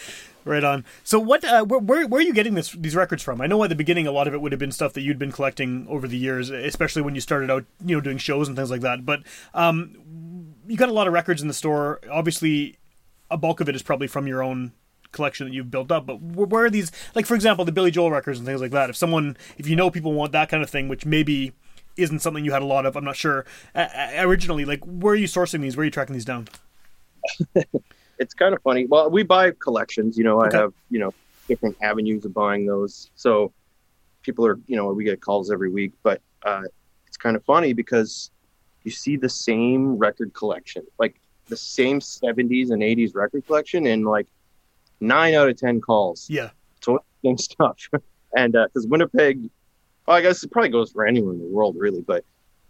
Right 0.46 0.62
on. 0.62 0.84
So, 1.02 1.18
what? 1.18 1.44
Uh, 1.44 1.64
where, 1.64 2.06
where, 2.06 2.20
are 2.20 2.22
you 2.22 2.32
getting 2.32 2.54
this, 2.54 2.70
these 2.70 2.94
records 2.94 3.20
from? 3.20 3.40
I 3.40 3.48
know 3.48 3.64
at 3.64 3.68
the 3.68 3.74
beginning, 3.74 4.06
a 4.06 4.12
lot 4.12 4.28
of 4.28 4.32
it 4.32 4.40
would 4.40 4.52
have 4.52 4.60
been 4.60 4.70
stuff 4.70 4.92
that 4.92 5.00
you'd 5.00 5.18
been 5.18 5.32
collecting 5.32 5.88
over 5.90 6.06
the 6.06 6.16
years, 6.16 6.50
especially 6.50 7.02
when 7.02 7.16
you 7.16 7.20
started 7.20 7.50
out, 7.50 7.64
you 7.84 7.96
know, 7.96 8.00
doing 8.00 8.16
shows 8.16 8.46
and 8.46 8.56
things 8.56 8.70
like 8.70 8.82
that. 8.82 9.04
But 9.04 9.24
um, 9.54 10.54
you 10.68 10.76
got 10.76 10.88
a 10.88 10.92
lot 10.92 11.08
of 11.08 11.12
records 11.12 11.42
in 11.42 11.48
the 11.48 11.54
store. 11.54 11.98
Obviously, 12.08 12.76
a 13.28 13.36
bulk 13.36 13.60
of 13.60 13.68
it 13.68 13.74
is 13.74 13.82
probably 13.82 14.06
from 14.06 14.28
your 14.28 14.40
own 14.40 14.70
collection 15.10 15.48
that 15.48 15.52
you've 15.52 15.70
built 15.70 15.90
up. 15.90 16.06
But 16.06 16.22
where 16.22 16.66
are 16.66 16.70
these? 16.70 16.92
Like, 17.16 17.26
for 17.26 17.34
example, 17.34 17.64
the 17.64 17.72
Billy 17.72 17.90
Joel 17.90 18.12
records 18.12 18.38
and 18.38 18.46
things 18.46 18.60
like 18.60 18.70
that. 18.70 18.88
If 18.88 18.94
someone, 18.94 19.36
if 19.58 19.66
you 19.66 19.74
know 19.74 19.90
people 19.90 20.12
want 20.12 20.30
that 20.30 20.48
kind 20.48 20.62
of 20.62 20.70
thing, 20.70 20.86
which 20.86 21.04
maybe 21.04 21.54
isn't 21.96 22.20
something 22.20 22.44
you 22.44 22.52
had 22.52 22.62
a 22.62 22.66
lot 22.66 22.86
of, 22.86 22.96
I'm 22.96 23.04
not 23.04 23.16
sure. 23.16 23.46
Uh, 23.74 23.86
originally, 24.18 24.64
like, 24.64 24.84
where 24.84 25.12
are 25.14 25.16
you 25.16 25.26
sourcing 25.26 25.60
these? 25.60 25.76
Where 25.76 25.82
are 25.82 25.84
you 25.86 25.90
tracking 25.90 26.14
these 26.14 26.24
down? 26.24 26.48
it's 28.18 28.34
kind 28.34 28.54
of 28.54 28.62
funny. 28.62 28.86
Well, 28.86 29.10
we 29.10 29.22
buy 29.22 29.52
collections. 29.58 30.16
You 30.16 30.24
know, 30.24 30.42
Okay. 30.44 30.56
I 30.56 30.60
have 30.60 30.72
you 30.90 30.98
know 30.98 31.12
different 31.48 31.76
avenues 31.82 32.24
of 32.24 32.34
buying 32.34 32.66
those. 32.66 33.10
So 33.16 33.52
people 34.22 34.46
are 34.46 34.58
you 34.66 34.76
know 34.76 34.92
we 34.92 35.04
get 35.04 35.20
calls 35.20 35.50
every 35.50 35.70
week, 35.70 35.92
but 36.02 36.20
uh, 36.44 36.62
it's 37.06 37.16
kind 37.16 37.36
of 37.36 37.44
funny 37.44 37.72
because 37.72 38.30
you 38.84 38.90
see 38.90 39.16
the 39.16 39.28
same 39.28 39.96
record 39.96 40.32
collection, 40.34 40.84
like 40.98 41.16
the 41.48 41.56
same 41.56 42.00
'70s 42.00 42.70
and 42.70 42.82
'80s 42.82 43.14
record 43.14 43.46
collection, 43.46 43.86
in 43.86 44.04
like 44.04 44.26
nine 45.00 45.34
out 45.34 45.48
of 45.48 45.56
ten 45.56 45.80
calls. 45.80 46.26
Yeah. 46.28 46.50
So 46.82 47.02
same 47.24 47.38
stuff, 47.38 47.78
and 48.36 48.52
because 48.52 48.86
Winnipeg, 48.86 49.40
well, 49.40 49.50
I 50.12 50.20
guess 50.20 50.42
it 50.42 50.50
probably 50.50 50.70
goes 50.70 50.92
for 50.92 51.06
anywhere 51.06 51.34
in 51.34 51.40
the 51.40 51.46
world, 51.46 51.76
really, 51.78 52.00
but 52.00 52.24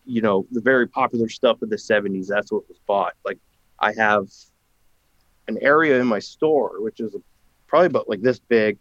you 0.05 0.23
know 0.23 0.47
the 0.53 0.61
very 0.61 0.87
popular 0.87 1.29
stuff 1.29 1.61
of 1.63 1.71
the 1.71 1.77
'70s, 1.77 2.27
that's 2.29 2.51
what 2.51 2.69
was 2.69 2.79
bought. 2.87 3.15
Like 3.25 3.39
I 3.79 3.93
have 3.93 4.29
an 5.49 5.59
area 5.61 6.01
in 6.01 6.07
my 6.07 6.19
store, 6.19 6.81
which 6.81 7.01
is 7.01 7.15
probably 7.67 7.87
about 7.87 8.09
like 8.09 8.23
this 8.23 8.39
big. 8.39 8.79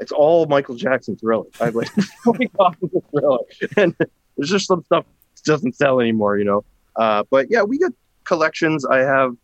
It's 0.00 0.12
all 0.12 0.46
Michael 0.46 0.74
Jackson 0.74 1.16
Thriller. 1.16 1.46
I 1.60 1.66
have 1.66 1.74
like 1.74 1.88
20 2.24 2.48
copies 2.48 2.90
of 2.94 3.02
Thriller, 3.10 3.38
and 3.76 3.94
there's 4.36 4.50
just 4.50 4.66
some 4.66 4.82
stuff 4.84 5.04
that 5.36 5.44
doesn't 5.44 5.76
sell 5.76 6.00
anymore, 6.00 6.38
you 6.38 6.44
know. 6.44 6.64
Uh, 6.96 7.24
but 7.30 7.46
yeah, 7.50 7.62
we 7.62 7.78
got 7.78 7.92
collections. 8.24 8.84
I 8.84 8.98
have, 8.98 9.36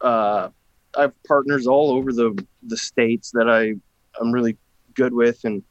uh, 0.00 0.48
I 0.96 1.00
have 1.02 1.12
partners 1.24 1.66
all 1.66 1.90
over 1.90 2.12
the 2.12 2.44
the 2.62 2.76
states 2.76 3.32
that 3.32 3.48
I 3.48 3.74
I'm 4.20 4.32
really 4.32 4.56
good 4.94 5.12
with, 5.12 5.44
and 5.44 5.62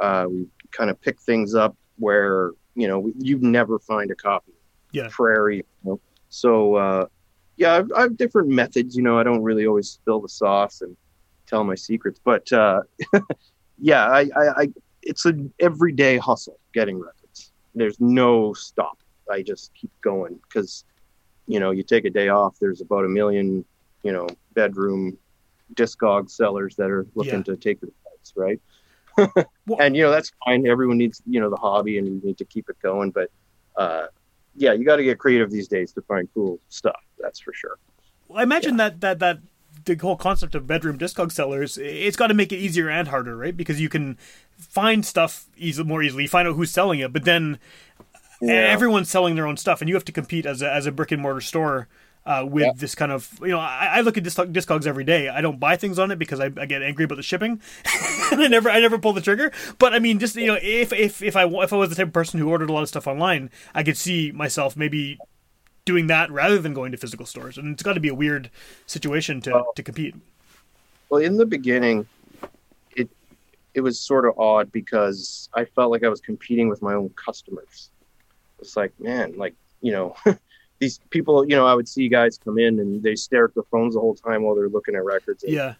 uh, 0.00 0.26
we 0.28 0.46
kind 0.72 0.90
of 0.90 1.00
pick 1.00 1.20
things 1.20 1.54
up 1.54 1.76
where 1.98 2.50
you 2.74 2.88
know 2.88 3.10
you'd 3.18 3.42
never 3.42 3.78
find 3.78 4.10
a 4.10 4.14
copy. 4.14 4.52
Yeah. 4.92 5.08
Prairie. 5.10 5.58
You 5.58 5.64
know? 5.84 6.00
So 6.28 6.74
uh, 6.74 7.06
yeah, 7.56 7.74
I've, 7.74 7.90
I 7.96 8.02
have 8.02 8.16
different 8.16 8.48
methods. 8.48 8.96
You 8.96 9.02
know, 9.02 9.18
I 9.18 9.22
don't 9.22 9.42
really 9.42 9.66
always 9.66 9.88
spill 9.90 10.20
the 10.20 10.28
sauce 10.28 10.80
and 10.80 10.96
tell 11.46 11.64
my 11.64 11.74
secrets, 11.74 12.20
but 12.24 12.50
uh, 12.52 12.82
yeah, 13.78 14.06
I, 14.06 14.20
I, 14.36 14.62
I 14.62 14.68
it's 15.02 15.24
an 15.26 15.52
everyday 15.60 16.16
hustle 16.18 16.58
getting 16.72 16.98
records. 16.98 17.52
There's 17.74 18.00
no 18.00 18.52
stop. 18.54 18.98
I 19.30 19.42
just 19.42 19.72
keep 19.74 19.90
going 20.02 20.38
because 20.48 20.84
you 21.46 21.60
know 21.60 21.70
you 21.70 21.82
take 21.82 22.04
a 22.04 22.10
day 22.10 22.28
off. 22.28 22.56
There's 22.60 22.80
about 22.80 23.04
a 23.04 23.08
million 23.08 23.64
you 24.02 24.12
know 24.12 24.26
bedroom 24.54 25.16
discog 25.74 26.30
sellers 26.30 26.76
that 26.76 26.90
are 26.90 27.06
looking 27.14 27.38
Yeah. 27.38 27.42
to 27.44 27.56
take 27.56 27.80
the 27.80 27.90
rights, 28.06 28.32
right? 28.36 28.60
And 29.78 29.96
you 29.96 30.02
know 30.02 30.10
that's 30.10 30.32
fine. 30.44 30.66
Everyone 30.66 30.98
needs 30.98 31.22
you 31.26 31.40
know 31.40 31.50
the 31.50 31.56
hobby, 31.56 31.98
and 31.98 32.06
you 32.06 32.20
need 32.22 32.38
to 32.38 32.44
keep 32.44 32.68
it 32.68 32.76
going. 32.82 33.10
But 33.10 33.30
uh, 33.76 34.06
yeah, 34.54 34.72
you 34.72 34.84
got 34.84 34.96
to 34.96 35.04
get 35.04 35.18
creative 35.18 35.50
these 35.50 35.68
days 35.68 35.92
to 35.92 36.02
find 36.02 36.28
cool 36.34 36.58
stuff. 36.68 37.00
That's 37.18 37.40
for 37.40 37.52
sure. 37.52 37.78
Well, 38.28 38.40
I 38.40 38.42
imagine 38.42 38.76
that 38.76 39.00
that 39.00 39.18
that 39.20 39.38
the 39.84 39.94
whole 39.96 40.16
concept 40.16 40.54
of 40.54 40.66
bedroom 40.66 40.98
discog 40.98 41.32
sellers, 41.32 41.78
it's 41.78 42.16
got 42.16 42.28
to 42.28 42.34
make 42.34 42.52
it 42.52 42.56
easier 42.56 42.88
and 42.88 43.08
harder, 43.08 43.36
right? 43.36 43.56
Because 43.56 43.80
you 43.80 43.88
can 43.88 44.16
find 44.56 45.04
stuff 45.04 45.46
easy, 45.56 45.82
more 45.82 46.02
easily, 46.02 46.26
find 46.26 46.46
out 46.46 46.54
who's 46.54 46.70
selling 46.70 47.00
it, 47.00 47.12
but 47.12 47.24
then 47.24 47.58
And 48.40 48.50
everyone's 48.50 49.08
selling 49.08 49.36
their 49.36 49.46
own 49.46 49.56
stuff, 49.56 49.80
and 49.80 49.88
you 49.88 49.94
have 49.94 50.04
to 50.04 50.12
compete 50.12 50.46
as 50.46 50.62
a, 50.62 50.72
as 50.72 50.86
a 50.86 50.92
brick 50.92 51.12
and 51.12 51.22
mortar 51.22 51.40
store 51.40 51.88
uh, 52.24 52.46
with 52.48 52.78
this 52.78 52.94
kind 52.94 53.12
of 53.12 53.28
you 53.40 53.48
know. 53.48 53.58
I, 53.58 53.90
I 53.94 54.00
look 54.00 54.16
at 54.16 54.24
Discog- 54.24 54.52
Discogs 54.52 54.86
every 54.86 55.04
day. 55.04 55.28
I 55.28 55.40
don't 55.40 55.58
buy 55.58 55.76
things 55.76 55.98
on 55.98 56.10
it 56.10 56.18
because 56.18 56.40
I, 56.40 56.46
I 56.56 56.66
get 56.66 56.82
angry 56.82 57.04
about 57.04 57.16
the 57.16 57.22
shipping, 57.22 57.60
and 58.30 58.40
I 58.42 58.48
never 58.48 58.70
I 58.70 58.80
never 58.80 58.98
pull 58.98 59.12
the 59.12 59.20
trigger. 59.20 59.52
But 59.78 59.92
I 59.94 59.98
mean, 59.98 60.18
just 60.18 60.36
you 60.36 60.46
know, 60.46 60.58
if 60.60 60.92
if 60.92 61.22
if 61.22 61.36
I 61.36 61.46
if 61.46 61.72
I 61.72 61.76
was 61.76 61.90
the 61.90 61.96
type 61.96 62.08
of 62.08 62.12
person 62.12 62.38
who 62.38 62.48
ordered 62.48 62.70
a 62.70 62.72
lot 62.72 62.82
of 62.82 62.88
stuff 62.88 63.06
online, 63.06 63.50
I 63.74 63.82
could 63.82 63.96
see 63.96 64.32
myself 64.32 64.76
maybe 64.76 65.18
doing 65.84 66.06
that 66.06 66.30
rather 66.30 66.58
than 66.58 66.74
going 66.74 66.92
to 66.92 66.98
physical 66.98 67.26
stores, 67.26 67.58
and 67.58 67.72
it's 67.72 67.82
got 67.82 67.94
to 67.94 68.00
be 68.00 68.08
a 68.08 68.14
weird 68.14 68.50
situation 68.86 69.40
to 69.42 69.64
to 69.74 69.82
compete. 69.82 70.14
Well, 71.08 71.20
in 71.20 71.36
the 71.36 71.46
beginning, 71.46 72.06
it 72.96 73.10
it 73.74 73.80
was 73.80 73.98
sort 73.98 74.26
of 74.26 74.38
odd 74.38 74.70
because 74.72 75.48
I 75.54 75.64
felt 75.64 75.90
like 75.90 76.04
I 76.04 76.08
was 76.08 76.20
competing 76.20 76.68
with 76.68 76.82
my 76.82 76.94
own 76.94 77.10
customers. 77.10 77.90
It's 78.60 78.76
like, 78.76 78.98
man, 79.00 79.34
like 79.36 79.54
you 79.80 79.92
know, 79.92 80.14
these 80.82 80.98
people, 81.10 81.48
you 81.48 81.54
know, 81.54 81.64
I 81.64 81.74
would 81.74 81.88
see 81.88 82.08
guys 82.08 82.38
come 82.44 82.58
in 82.58 82.80
and 82.80 83.00
they 83.02 83.14
stare 83.14 83.44
at 83.44 83.54
their 83.54 83.62
phones 83.70 83.94
the 83.94 84.00
whole 84.00 84.16
time 84.16 84.42
while 84.42 84.56
they're 84.56 84.68
looking 84.68 84.96
at 84.96 85.04
records 85.04 85.44
and 85.44 85.52
Yeah, 85.52 85.74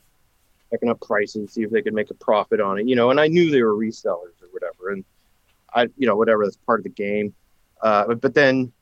checking 0.73 0.89
up 0.91 1.01
prices, 1.01 1.53
see 1.55 1.63
if 1.63 1.71
they 1.71 1.83
could 1.83 1.93
make 1.93 2.09
a 2.11 2.15
profit 2.15 2.61
on 2.61 2.79
it, 2.79 2.87
you 2.87 2.95
know. 2.95 3.11
And 3.11 3.19
I 3.21 3.27
knew 3.27 3.51
they 3.51 3.63
were 3.65 3.75
resellers 3.75 4.41
or 4.41 4.49
whatever, 4.53 4.91
and 4.93 5.05
I, 5.75 5.89
you 5.97 6.07
know, 6.07 6.15
whatever 6.17 6.45
that's 6.45 6.57
part 6.67 6.79
of 6.79 6.85
the 6.85 6.91
game. 6.91 7.35
Uh, 7.83 8.07
but, 8.07 8.21
but 8.21 8.35
then 8.35 8.73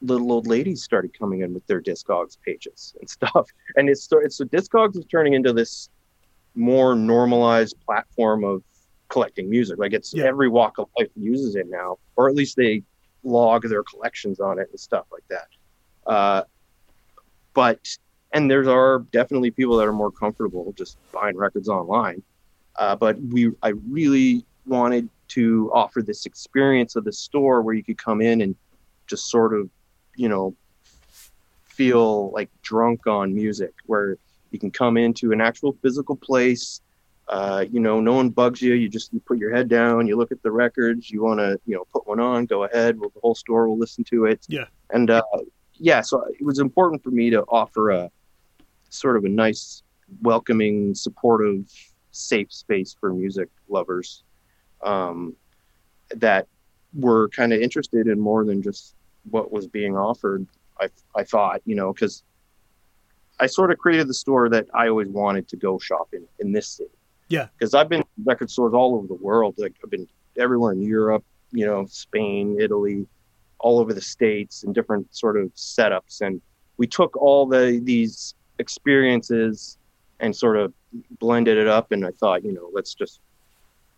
little 0.00 0.30
old 0.30 0.46
ladies 0.46 0.82
started 0.84 1.16
coming 1.18 1.40
in 1.40 1.52
with 1.54 1.66
their 1.66 1.80
Discogs 1.82 2.36
pages 2.46 2.94
and 3.00 3.10
stuff, 3.18 3.48
and 3.74 3.88
it's 3.88 4.08
so 4.08 4.18
it's 4.20 4.36
so 4.36 4.44
Discogs 4.44 4.96
is 4.96 5.04
turning 5.10 5.34
into 5.34 5.52
this 5.52 5.88
more 6.54 6.94
normalized 6.94 7.74
platform 7.84 8.44
of 8.44 8.62
collecting 9.08 9.50
music. 9.50 9.76
Like 9.76 9.92
it's 9.92 10.14
Yeah. 10.14 10.24
every 10.26 10.48
walk 10.48 10.78
of 10.78 10.88
life 10.96 11.08
uses 11.16 11.56
it 11.56 11.66
now, 11.68 11.98
or 12.14 12.28
at 12.28 12.36
least 12.36 12.56
they 12.56 12.84
log 13.24 13.68
their 13.68 13.82
collections 13.82 14.40
on 14.40 14.58
it 14.58 14.68
and 14.70 14.78
stuff 14.78 15.06
like 15.10 15.26
that. 15.28 15.48
Uh, 16.06 16.42
but 17.54 17.80
and 18.32 18.50
there 18.50 18.68
are 18.68 18.98
definitely 19.12 19.50
people 19.50 19.76
that 19.76 19.86
are 19.86 19.92
more 19.92 20.10
comfortable 20.10 20.74
just 20.76 20.98
buying 21.12 21.36
records 21.36 21.68
online. 21.68 22.22
Uh, 22.76 22.96
but 22.96 23.20
we, 23.22 23.52
I 23.62 23.68
really 23.88 24.44
wanted 24.66 25.08
to 25.28 25.70
offer 25.72 26.02
this 26.02 26.26
experience 26.26 26.96
of 26.96 27.04
the 27.04 27.12
store 27.12 27.62
where 27.62 27.74
you 27.74 27.84
could 27.84 27.96
come 27.96 28.20
in 28.20 28.40
and 28.40 28.56
just 29.06 29.30
sort 29.30 29.54
of, 29.54 29.70
you 30.16 30.28
know, 30.28 30.54
feel 31.64 32.30
like 32.32 32.50
drunk 32.62 33.06
on 33.06 33.34
music, 33.34 33.72
where 33.86 34.16
you 34.50 34.58
can 34.58 34.70
come 34.70 34.96
into 34.96 35.32
an 35.32 35.40
actual 35.40 35.76
physical 35.80 36.16
place. 36.16 36.80
Uh, 37.28 37.64
you 37.70 37.80
know, 37.80 38.00
no 38.00 38.12
one 38.12 38.28
bugs 38.28 38.60
you. 38.60 38.74
You 38.74 38.88
just 38.88 39.12
you 39.12 39.20
put 39.20 39.38
your 39.38 39.54
head 39.54 39.68
down, 39.68 40.06
you 40.06 40.16
look 40.16 40.30
at 40.30 40.42
the 40.42 40.50
records. 40.50 41.10
You 41.10 41.22
want 41.22 41.40
to, 41.40 41.58
you 41.66 41.74
know, 41.74 41.84
put 41.92 42.06
one 42.06 42.20
on, 42.20 42.46
go 42.46 42.64
ahead. 42.64 42.98
Well, 43.00 43.10
the 43.14 43.20
whole 43.20 43.34
store 43.34 43.68
will 43.68 43.78
listen 43.78 44.04
to 44.04 44.26
it. 44.26 44.44
Yeah. 44.48 44.66
And 44.90 45.10
uh, 45.10 45.22
yeah, 45.74 46.02
so 46.02 46.24
it 46.24 46.44
was 46.44 46.58
important 46.58 47.02
for 47.02 47.10
me 47.10 47.30
to 47.30 47.42
offer 47.44 47.90
a 47.90 48.10
sort 48.90 49.16
of 49.16 49.24
a 49.24 49.28
nice, 49.28 49.82
welcoming, 50.20 50.94
supportive, 50.94 51.70
safe 52.10 52.52
space 52.52 52.94
for 52.98 53.12
music 53.12 53.48
lovers 53.68 54.22
um, 54.82 55.34
that 56.14 56.46
were 56.92 57.28
kind 57.30 57.52
of 57.52 57.60
interested 57.60 58.06
in 58.06 58.20
more 58.20 58.44
than 58.44 58.62
just 58.62 58.94
what 59.30 59.50
was 59.50 59.66
being 59.66 59.96
offered. 59.96 60.46
I 60.78 60.88
I 61.16 61.24
thought, 61.24 61.62
you 61.64 61.74
know, 61.74 61.92
because 61.92 62.22
I 63.40 63.46
sort 63.46 63.70
of 63.72 63.78
created 63.78 64.08
the 64.08 64.14
store 64.14 64.48
that 64.50 64.66
I 64.74 64.88
always 64.88 65.08
wanted 65.08 65.48
to 65.48 65.56
go 65.56 65.78
shop 65.78 66.08
in 66.12 66.24
in 66.38 66.52
this 66.52 66.68
city. 66.68 66.90
Yeah. 67.34 67.48
Because 67.58 67.74
I've 67.74 67.88
been 67.88 68.04
record 68.24 68.48
stores 68.48 68.74
all 68.74 68.94
over 68.94 69.08
the 69.08 69.14
world. 69.14 69.54
Like 69.58 69.74
I've 69.82 69.90
been 69.90 70.06
everywhere 70.36 70.72
in 70.72 70.80
Europe, 70.82 71.24
you 71.50 71.66
know, 71.66 71.84
Spain, 71.86 72.58
Italy, 72.60 73.06
all 73.58 73.80
over 73.80 73.92
the 73.92 74.00
states, 74.00 74.62
and 74.62 74.72
different 74.72 75.12
sort 75.14 75.36
of 75.36 75.52
setups. 75.54 76.20
And 76.20 76.40
we 76.76 76.86
took 76.86 77.16
all 77.16 77.44
the 77.46 77.80
these 77.82 78.34
experiences 78.60 79.78
and 80.20 80.34
sort 80.34 80.56
of 80.56 80.72
blended 81.18 81.58
it 81.58 81.66
up. 81.66 81.90
And 81.90 82.06
I 82.06 82.12
thought, 82.12 82.44
you 82.44 82.52
know, 82.52 82.70
let's 82.72 82.94
just 82.94 83.20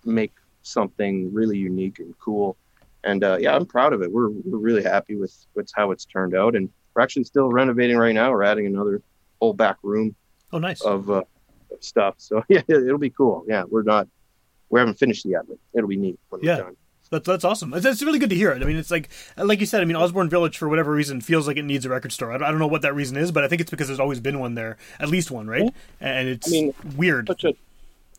make 0.06 0.32
something 0.62 1.30
really 1.34 1.58
unique 1.58 1.98
and 1.98 2.18
cool. 2.18 2.56
And 3.04 3.22
uh, 3.22 3.36
yeah, 3.38 3.54
I'm 3.54 3.66
proud 3.66 3.92
of 3.92 4.00
it. 4.00 4.10
We're 4.10 4.30
we're 4.30 4.64
really 4.68 4.82
happy 4.82 5.14
with 5.14 5.34
with 5.54 5.70
how 5.74 5.90
it's 5.90 6.06
turned 6.06 6.34
out, 6.34 6.56
and 6.56 6.70
we're 6.94 7.02
actually 7.02 7.24
still 7.24 7.50
renovating 7.50 7.98
right 7.98 8.14
now. 8.14 8.30
We're 8.30 8.44
adding 8.44 8.66
another 8.66 9.02
whole 9.40 9.52
back 9.52 9.76
room 9.82 10.16
oh 10.54 10.58
nice. 10.58 10.80
of, 10.80 11.10
uh, 11.10 11.22
stuff. 11.84 12.14
So 12.18 12.44
yeah, 12.48 12.62
it'll 12.68 12.98
be 12.98 13.10
cool. 13.10 13.44
Yeah, 13.48 13.64
we're 13.68 13.82
not 13.82 14.08
we 14.70 14.80
haven't 14.80 14.98
finished 14.98 15.24
yet, 15.24 15.42
but 15.48 15.58
it'll 15.74 15.88
be 15.88 15.96
neat 15.96 16.18
when 16.30 16.42
Yeah. 16.42 16.56
we're 16.58 16.62
done. 16.64 16.76
That's 17.10 17.24
that's 17.26 17.44
awesome. 17.44 17.72
It's, 17.72 17.86
it's 17.86 18.02
really 18.02 18.18
good 18.18 18.30
to 18.30 18.36
hear 18.36 18.50
it. 18.50 18.62
I 18.62 18.66
mean, 18.66 18.76
it's 18.76 18.90
like 18.90 19.08
like 19.36 19.60
you 19.60 19.66
said. 19.66 19.80
I 19.80 19.84
mean, 19.84 19.96
Osborne 19.96 20.28
Village 20.28 20.58
for 20.58 20.68
whatever 20.68 20.90
reason 20.90 21.20
feels 21.20 21.46
like 21.46 21.56
it 21.56 21.62
needs 21.64 21.84
a 21.86 21.88
record 21.88 22.10
store. 22.12 22.32
I 22.32 22.38
don't, 22.38 22.48
I 22.48 22.50
don't 22.50 22.58
know 22.58 22.66
what 22.66 22.82
that 22.82 22.96
reason 22.96 23.16
is, 23.16 23.30
but 23.30 23.44
I 23.44 23.48
think 23.48 23.60
it's 23.60 23.70
because 23.70 23.86
there's 23.86 24.00
always 24.00 24.18
been 24.18 24.40
one 24.40 24.54
there, 24.56 24.76
at 24.98 25.08
least 25.08 25.30
one, 25.30 25.46
right? 25.46 25.62
Mm-hmm. 25.66 26.04
And 26.04 26.28
it's 26.28 26.48
I 26.48 26.50
mean, 26.50 26.74
weird. 26.96 27.28
Such 27.28 27.44
a 27.44 27.54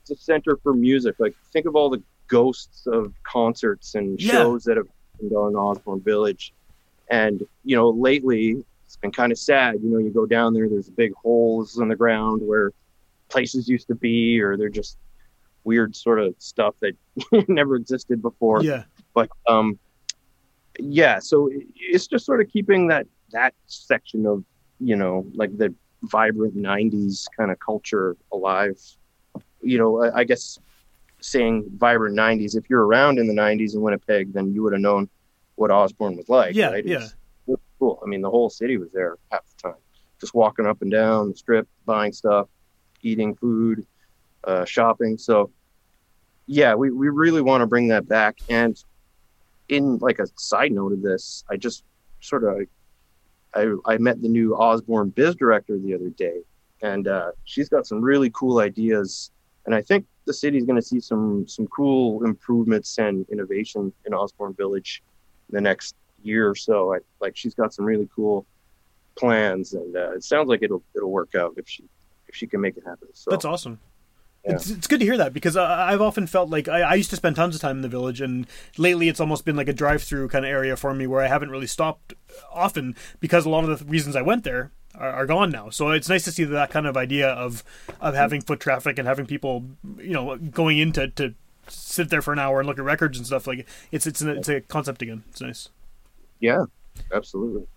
it's 0.01 0.11
a 0.11 0.15
center 0.15 0.55
for 0.63 0.73
music. 0.73 1.15
Like 1.19 1.35
think 1.51 1.65
of 1.65 1.75
all 1.75 1.89
the 1.89 2.01
ghosts 2.29 2.87
of 2.87 3.13
concerts 3.23 3.95
and 3.95 4.21
Yeah. 4.21 4.31
shows 4.31 4.63
that 4.63 4.77
have 4.77 4.87
happened 5.15 5.33
on 5.33 5.55
Osborne 5.57 5.99
Village, 5.99 6.53
and 7.09 7.45
you 7.65 7.75
know 7.75 7.89
lately 7.89 8.63
it's 8.85 8.95
been 8.95 9.11
kind 9.11 9.33
of 9.33 9.37
sad. 9.37 9.75
You 9.83 9.89
know, 9.89 9.97
you 9.97 10.11
go 10.11 10.25
down 10.25 10.53
there, 10.53 10.69
there's 10.69 10.89
big 10.89 11.11
holes 11.15 11.77
in 11.77 11.89
the 11.89 11.95
ground 11.97 12.41
where 12.41 12.71
places 13.29 13.67
used 13.67 13.87
to 13.87 13.95
be, 13.95 14.39
or 14.41 14.57
they're 14.57 14.69
just 14.69 14.97
weird 15.63 15.95
sort 15.95 16.19
of 16.19 16.33
stuff 16.37 16.75
that 16.81 16.93
never 17.47 17.75
existed 17.75 18.21
before. 18.21 18.63
Yeah, 18.63 18.83
but 19.13 19.29
um 19.47 19.77
yeah 20.79 21.17
so 21.17 21.49
it's 21.75 22.05
just 22.05 22.23
sort 22.25 22.39
of 22.39 22.47
keeping 22.49 22.87
that 22.87 23.07
that 23.31 23.53
section 23.65 24.25
of 24.27 24.43
you 24.79 24.95
know 24.95 25.25
like 25.33 25.57
the 25.57 25.73
vibrant 26.03 26.55
90s 26.55 27.25
kind 27.35 27.49
of 27.49 27.59
culture 27.59 28.15
alive 28.31 28.79
you 29.61 29.79
know 29.79 30.03
i, 30.03 30.19
I 30.19 30.23
guess 30.23 30.59
saying 31.19 31.65
vibrant 31.77 32.15
90s 32.15 32.55
if 32.55 32.69
you're 32.69 32.85
around 32.85 33.17
in 33.17 33.25
the 33.27 33.33
90s 33.33 33.73
in 33.73 33.81
winnipeg 33.81 34.33
then 34.33 34.53
you 34.53 34.61
would 34.61 34.73
have 34.73 34.81
known 34.83 35.09
what 35.55 35.71
osborne 35.71 36.15
was 36.15 36.29
like 36.29 36.53
Yeah, 36.53 36.69
right? 36.69 36.85
yeah. 36.85 37.07
Cool 37.79 37.99
i 38.03 38.07
mean 38.07 38.21
the 38.21 38.29
whole 38.29 38.51
city 38.51 38.77
was 38.77 38.91
there 38.91 39.15
half 39.31 39.41
the 39.57 39.69
time 39.69 39.79
just 40.21 40.35
walking 40.35 40.67
up 40.67 40.83
and 40.83 40.91
down 40.91 41.29
the 41.31 41.35
strip 41.35 41.67
buying 41.87 42.13
stuff 42.13 42.47
eating 43.07 43.35
food 43.35 43.85
uh, 44.43 44.65
shopping 44.65 45.17
so 45.17 45.51
yeah, 46.47 46.73
we, 46.73 46.89
we 46.91 47.09
really 47.09 47.41
want 47.41 47.61
to 47.61 47.67
bring 47.67 47.89
that 47.89 48.07
back. 48.07 48.39
And 48.49 48.81
in 49.67 49.97
like 49.97 50.19
a 50.19 50.27
side 50.37 50.71
note 50.71 50.93
of 50.93 51.01
this, 51.01 51.43
I 51.51 51.57
just 51.57 51.83
sort 52.21 52.45
of 52.45 52.61
I 53.53 53.93
I 53.93 53.97
met 53.97 54.21
the 54.21 54.29
new 54.29 54.55
Osborne 54.55 55.09
biz 55.09 55.35
director 55.35 55.77
the 55.77 55.93
other 55.93 56.09
day, 56.09 56.41
and 56.81 57.07
uh, 57.07 57.31
she's 57.43 57.69
got 57.69 57.85
some 57.85 58.01
really 58.01 58.31
cool 58.33 58.59
ideas. 58.59 59.31
And 59.65 59.75
I 59.75 59.81
think 59.81 60.05
the 60.25 60.33
city's 60.33 60.63
going 60.63 60.77
to 60.77 60.85
see 60.85 61.01
some 61.01 61.45
some 61.47 61.67
cool 61.67 62.23
improvements 62.23 62.97
and 62.97 63.25
innovation 63.29 63.91
in 64.05 64.13
Osborne 64.13 64.53
Village 64.53 65.03
in 65.49 65.55
the 65.55 65.61
next 65.61 65.95
year 66.23 66.49
or 66.49 66.55
so. 66.55 66.93
I, 66.93 66.99
like 67.19 67.35
she's 67.35 67.53
got 67.53 67.73
some 67.73 67.83
really 67.83 68.07
cool 68.15 68.45
plans, 69.15 69.73
and 69.73 69.95
uh, 69.97 70.11
it 70.11 70.23
sounds 70.23 70.47
like 70.47 70.63
it'll 70.63 70.83
it'll 70.95 71.11
work 71.11 71.35
out 71.35 71.55
if 71.57 71.67
she 71.67 71.83
if 72.27 72.35
she 72.35 72.47
can 72.47 72.61
make 72.61 72.77
it 72.77 72.83
happen. 72.85 73.09
So 73.13 73.31
that's 73.31 73.45
awesome. 73.45 73.79
Yeah. 74.45 74.53
It's, 74.53 74.69
it's 74.69 74.87
good 74.87 74.99
to 74.99 75.05
hear 75.05 75.17
that 75.17 75.33
because 75.33 75.57
I, 75.57 75.91
I've 75.91 76.01
often 76.01 76.25
felt 76.25 76.49
like 76.49 76.67
I, 76.67 76.81
I 76.81 76.93
used 76.95 77.09
to 77.09 77.15
spend 77.15 77.35
tons 77.35 77.55
of 77.55 77.61
time 77.61 77.77
in 77.77 77.81
the 77.81 77.89
village, 77.89 78.21
and 78.21 78.47
lately 78.77 79.09
it's 79.09 79.19
almost 79.19 79.45
been 79.45 79.55
like 79.55 79.67
a 79.67 79.73
drive-through 79.73 80.29
kind 80.29 80.45
of 80.45 80.49
area 80.49 80.75
for 80.77 80.93
me 80.93 81.07
where 81.07 81.21
I 81.21 81.27
haven't 81.27 81.49
really 81.49 81.67
stopped 81.67 82.13
often 82.51 82.95
because 83.19 83.45
a 83.45 83.49
lot 83.49 83.65
of 83.67 83.79
the 83.79 83.85
reasons 83.85 84.15
I 84.15 84.21
went 84.21 84.43
there 84.43 84.71
are, 84.95 85.11
are 85.11 85.25
gone 85.25 85.51
now. 85.51 85.69
So 85.69 85.89
it's 85.91 86.09
nice 86.09 86.23
to 86.25 86.31
see 86.31 86.43
that 86.45 86.69
kind 86.69 86.87
of 86.87 86.95
idea 86.95 87.29
of 87.29 87.63
of 87.99 88.15
having 88.15 88.41
foot 88.41 88.59
traffic 88.59 88.97
and 88.97 89.07
having 89.07 89.25
people, 89.25 89.65
you 89.97 90.13
know, 90.13 90.37
going 90.37 90.77
in 90.77 90.91
to, 90.93 91.33
sit 91.69 92.09
there 92.09 92.21
for 92.21 92.31
an 92.31 92.39
hour 92.39 92.61
and 92.61 92.67
look 92.67 92.79
at 92.79 92.85
records 92.85 93.17
and 93.17 93.27
stuff. 93.27 93.45
Like 93.45 93.67
it's 93.91 94.07
it's 94.07 94.21
a, 94.21 94.37
it's 94.37 94.47
a 94.47 94.61
concept 94.61 95.01
again. 95.01 95.23
It's 95.29 95.41
nice. 95.41 95.67
yeah, 96.39 96.63
absolutely. 97.13 97.67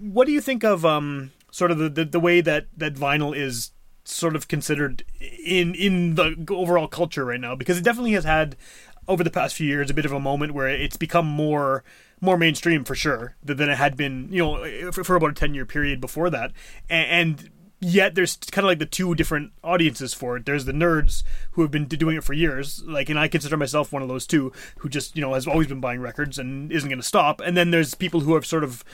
what 0.00 0.26
do 0.26 0.32
you 0.32 0.40
think 0.40 0.64
of 0.64 0.86
um 0.86 1.32
sort 1.50 1.70
of 1.70 1.76
the, 1.76 1.90
the, 1.90 2.04
the 2.06 2.20
way 2.20 2.40
that 2.40 2.66
that 2.76 2.94
vinyl 2.94 3.36
is 3.36 3.72
sort 4.08 4.36
of 4.36 4.48
considered 4.48 5.04
in 5.20 5.74
in 5.74 6.14
the 6.14 6.46
overall 6.50 6.88
culture 6.88 7.24
right 7.24 7.40
now 7.40 7.54
because 7.54 7.78
it 7.78 7.84
definitely 7.84 8.12
has 8.12 8.24
had 8.24 8.56
over 9.08 9.22
the 9.22 9.30
past 9.30 9.56
few 9.56 9.66
years 9.66 9.90
a 9.90 9.94
bit 9.94 10.04
of 10.04 10.12
a 10.12 10.20
moment 10.20 10.54
where 10.54 10.68
it's 10.68 10.96
become 10.96 11.26
more 11.26 11.84
more 12.20 12.38
mainstream 12.38 12.84
for 12.84 12.94
sure 12.94 13.36
than 13.42 13.68
it 13.68 13.76
had 13.76 13.96
been 13.96 14.28
you 14.30 14.42
know 14.42 14.92
for, 14.92 15.04
for 15.04 15.16
about 15.16 15.30
a 15.30 15.34
10 15.34 15.54
year 15.54 15.66
period 15.66 16.00
before 16.00 16.30
that. 16.30 16.52
And, 16.88 17.30
and 17.40 17.50
yet 17.80 18.14
there's 18.14 18.36
kind 18.36 18.64
of 18.64 18.70
like 18.70 18.78
the 18.78 18.86
two 18.86 19.14
different 19.14 19.52
audiences 19.62 20.14
for 20.14 20.36
it. 20.36 20.46
There's 20.46 20.64
the 20.64 20.72
nerds 20.72 21.22
who 21.52 21.62
have 21.62 21.70
been 21.70 21.84
doing 21.84 22.16
it 22.16 22.24
for 22.24 22.32
years 22.32 22.82
like 22.84 23.10
and 23.10 23.18
i 23.18 23.28
consider 23.28 23.56
myself 23.56 23.92
one 23.92 24.02
of 24.02 24.08
those 24.08 24.26
two 24.26 24.52
who 24.78 24.88
just 24.88 25.16
you 25.16 25.22
know 25.22 25.34
has 25.34 25.46
always 25.46 25.66
been 25.66 25.80
buying 25.80 26.00
records 26.00 26.38
and 26.38 26.72
isn't 26.72 26.88
going 26.88 27.00
to 27.00 27.06
stop. 27.06 27.40
And 27.40 27.56
then 27.56 27.70
there's 27.70 27.94
people 27.94 28.20
who 28.20 28.34
have 28.34 28.46
sort 28.46 28.64
of 28.64 28.84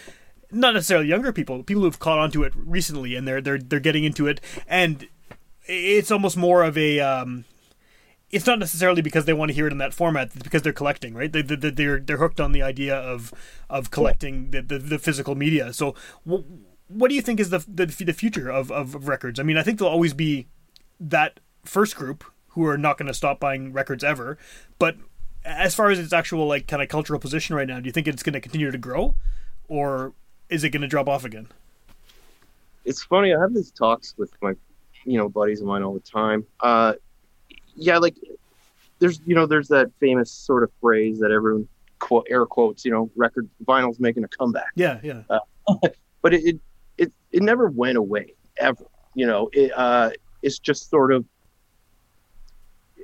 not 0.52 0.74
necessarily 0.74 1.08
younger 1.08 1.32
people, 1.32 1.62
people 1.62 1.82
who've 1.82 1.98
caught 1.98 2.18
on 2.18 2.30
to 2.32 2.42
it 2.44 2.52
recently, 2.54 3.16
and 3.16 3.26
they're 3.26 3.40
they're 3.40 3.58
they're 3.58 3.80
getting 3.80 4.04
into 4.04 4.26
it, 4.26 4.40
and 4.68 5.08
it's 5.66 6.10
almost 6.10 6.36
more 6.36 6.62
of 6.62 6.76
a. 6.76 7.00
Um, 7.00 7.44
it's 8.30 8.46
not 8.46 8.58
necessarily 8.58 9.02
because 9.02 9.26
they 9.26 9.34
want 9.34 9.50
to 9.50 9.54
hear 9.54 9.66
it 9.66 9.72
in 9.72 9.78
that 9.78 9.92
format. 9.92 10.28
It's 10.28 10.42
because 10.42 10.62
they're 10.62 10.72
collecting, 10.72 11.14
right? 11.14 11.30
They, 11.30 11.42
they, 11.42 11.70
they're 11.70 12.00
they're 12.00 12.16
hooked 12.16 12.40
on 12.40 12.52
the 12.52 12.62
idea 12.62 12.96
of 12.96 13.32
of 13.68 13.90
collecting 13.90 14.50
the, 14.50 14.62
the, 14.62 14.78
the 14.78 14.98
physical 14.98 15.34
media. 15.34 15.72
So, 15.72 15.94
wh- 16.24 16.40
what 16.88 17.08
do 17.08 17.14
you 17.14 17.22
think 17.22 17.40
is 17.40 17.50
the 17.50 17.64
the, 17.68 17.86
the 17.86 18.12
future 18.12 18.48
of, 18.50 18.70
of 18.70 19.06
records? 19.06 19.38
I 19.38 19.42
mean, 19.42 19.58
I 19.58 19.62
think 19.62 19.78
there'll 19.78 19.92
always 19.92 20.14
be 20.14 20.46
that 20.98 21.40
first 21.64 21.94
group 21.96 22.24
who 22.48 22.66
are 22.66 22.78
not 22.78 22.98
going 22.98 23.06
to 23.06 23.14
stop 23.14 23.40
buying 23.40 23.72
records 23.72 24.04
ever. 24.04 24.38
But 24.78 24.96
as 25.44 25.74
far 25.74 25.90
as 25.90 25.98
its 25.98 26.12
actual 26.12 26.46
like 26.46 26.66
kind 26.66 26.82
of 26.82 26.88
cultural 26.88 27.18
position 27.20 27.56
right 27.56 27.66
now, 27.68 27.80
do 27.80 27.86
you 27.86 27.92
think 27.92 28.08
it's 28.08 28.22
going 28.22 28.34
to 28.34 28.40
continue 28.40 28.70
to 28.70 28.78
grow, 28.78 29.14
or 29.68 30.14
is 30.52 30.64
it 30.64 30.70
going 30.70 30.82
to 30.82 30.88
drop 30.88 31.08
off 31.08 31.24
again? 31.24 31.48
It's 32.84 33.02
funny. 33.02 33.34
I 33.34 33.40
have 33.40 33.54
these 33.54 33.70
talks 33.70 34.14
with 34.18 34.30
my, 34.42 34.54
you 35.04 35.16
know, 35.16 35.28
buddies 35.28 35.60
of 35.60 35.66
mine 35.66 35.82
all 35.82 35.94
the 35.94 36.00
time. 36.00 36.44
Uh, 36.60 36.94
yeah, 37.74 37.96
like 37.98 38.16
there's 38.98 39.20
you 39.24 39.34
know 39.34 39.46
there's 39.46 39.68
that 39.68 39.90
famous 39.98 40.30
sort 40.30 40.62
of 40.62 40.70
phrase 40.80 41.18
that 41.20 41.30
everyone 41.30 41.66
quote 42.00 42.26
air 42.28 42.44
quotes 42.44 42.84
you 42.84 42.90
know 42.90 43.10
record 43.16 43.48
vinyl's 43.64 43.98
making 43.98 44.24
a 44.24 44.28
comeback. 44.28 44.68
Yeah, 44.74 45.00
yeah. 45.02 45.22
Uh, 45.30 45.38
but 46.22 46.34
it, 46.34 46.60
it 46.98 47.12
it 47.30 47.42
never 47.42 47.68
went 47.68 47.96
away 47.96 48.34
ever. 48.58 48.84
You 49.14 49.26
know, 49.26 49.48
it 49.52 49.72
uh, 49.74 50.10
it's 50.42 50.58
just 50.58 50.90
sort 50.90 51.12
of 51.12 51.24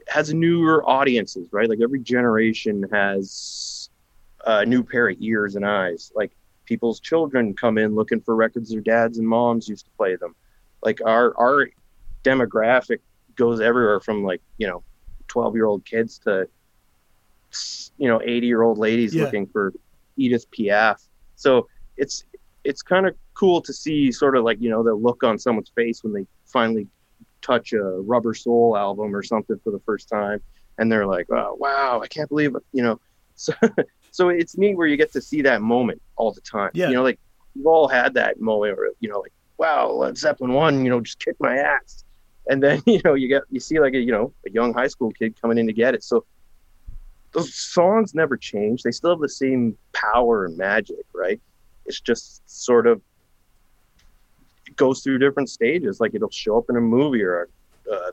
has 0.08 0.34
newer 0.34 0.88
audiences, 0.88 1.48
right? 1.52 1.68
Like 1.68 1.80
every 1.82 2.00
generation 2.00 2.84
has 2.92 3.88
a 4.44 4.66
new 4.66 4.82
pair 4.82 5.08
of 5.08 5.16
ears 5.20 5.56
and 5.56 5.66
eyes. 5.66 6.12
Like 6.14 6.32
people's 6.68 7.00
children 7.00 7.54
come 7.54 7.78
in 7.78 7.94
looking 7.94 8.20
for 8.20 8.36
records 8.36 8.70
their 8.70 8.82
dads 8.82 9.18
and 9.18 9.26
moms 9.26 9.68
used 9.68 9.86
to 9.86 9.90
play 9.96 10.14
them. 10.16 10.34
Like 10.84 11.00
our 11.04 11.34
our 11.38 11.68
demographic 12.22 12.98
goes 13.36 13.60
everywhere 13.60 14.00
from 14.00 14.22
like 14.22 14.42
you 14.58 14.66
know 14.68 14.82
12 15.28 15.54
year 15.54 15.66
old 15.66 15.84
kids 15.84 16.18
to 16.20 16.46
you 17.96 18.08
know 18.08 18.20
80 18.22 18.46
year 18.46 18.62
old 18.62 18.76
ladies 18.78 19.14
Yeah. 19.14 19.24
looking 19.24 19.46
for 19.46 19.72
edith 20.16 20.46
piaf 20.50 20.98
so 21.36 21.66
it's 21.96 22.24
it's 22.64 22.82
kind 22.82 23.06
of 23.06 23.14
cool 23.34 23.60
to 23.62 23.72
see 23.72 24.12
sort 24.12 24.36
of 24.36 24.44
like 24.44 24.60
you 24.60 24.68
know 24.68 24.82
the 24.82 24.92
look 24.94 25.22
on 25.22 25.38
someone's 25.38 25.70
face 25.74 26.02
when 26.04 26.12
they 26.12 26.26
finally 26.44 26.86
touch 27.40 27.72
a 27.72 27.82
rubber 27.82 28.34
soul 28.34 28.76
album 28.76 29.14
or 29.14 29.22
something 29.22 29.58
for 29.64 29.70
the 29.70 29.80
first 29.86 30.08
time 30.08 30.40
and 30.78 30.90
they're 30.92 31.06
like 31.06 31.26
oh 31.30 31.56
wow 31.58 32.00
i 32.02 32.06
can't 32.08 32.28
believe 32.28 32.54
it 32.54 32.62
you 32.72 32.82
know 32.82 33.00
so 33.36 33.52
so 34.10 34.28
it's 34.28 34.56
neat 34.56 34.76
where 34.76 34.86
you 34.86 34.96
get 34.96 35.12
to 35.12 35.20
see 35.20 35.42
that 35.42 35.60
moment 35.62 36.00
all 36.16 36.32
the 36.32 36.40
time. 36.40 36.70
Yeah. 36.74 36.88
you 36.88 36.94
know 36.94 37.02
like 37.02 37.18
we've 37.54 37.66
all 37.66 37.88
had 37.88 38.14
that 38.14 38.40
moment 38.40 38.76
where 38.76 38.90
you 39.00 39.08
know 39.08 39.20
like 39.20 39.32
wow 39.58 39.90
led 39.90 40.16
zeppelin 40.16 40.52
one 40.52 40.84
you 40.84 40.90
know 40.90 41.00
just 41.00 41.18
kicked 41.24 41.40
my 41.40 41.56
ass. 41.56 42.04
And 42.50 42.62
then 42.62 42.82
you 42.86 43.00
know 43.04 43.14
you 43.14 43.28
get 43.28 43.42
you 43.50 43.60
see 43.60 43.78
like 43.80 43.94
a 43.94 43.98
you 43.98 44.12
know 44.12 44.32
a 44.46 44.50
young 44.50 44.72
high 44.72 44.86
school 44.88 45.10
kid 45.12 45.34
coming 45.40 45.58
in 45.58 45.66
to 45.66 45.72
get 45.72 45.94
it. 45.94 46.02
So 46.02 46.24
those 47.32 47.54
songs 47.54 48.14
never 48.14 48.36
change. 48.38 48.82
They 48.82 48.90
still 48.90 49.10
have 49.10 49.20
the 49.20 49.28
same 49.28 49.76
power 49.92 50.46
and 50.46 50.56
magic 50.56 50.96
right? 51.14 51.40
It's 51.86 52.00
just 52.00 52.42
sort 52.46 52.86
of 52.86 53.00
it 54.66 54.76
goes 54.76 55.02
through 55.02 55.18
different 55.18 55.48
stages. 55.50 56.00
Like 56.00 56.14
it'll 56.14 56.30
show 56.30 56.58
up 56.58 56.64
in 56.70 56.76
a 56.76 56.80
movie 56.80 57.22
or 57.22 57.48
a, 57.90 57.92
a 57.92 58.12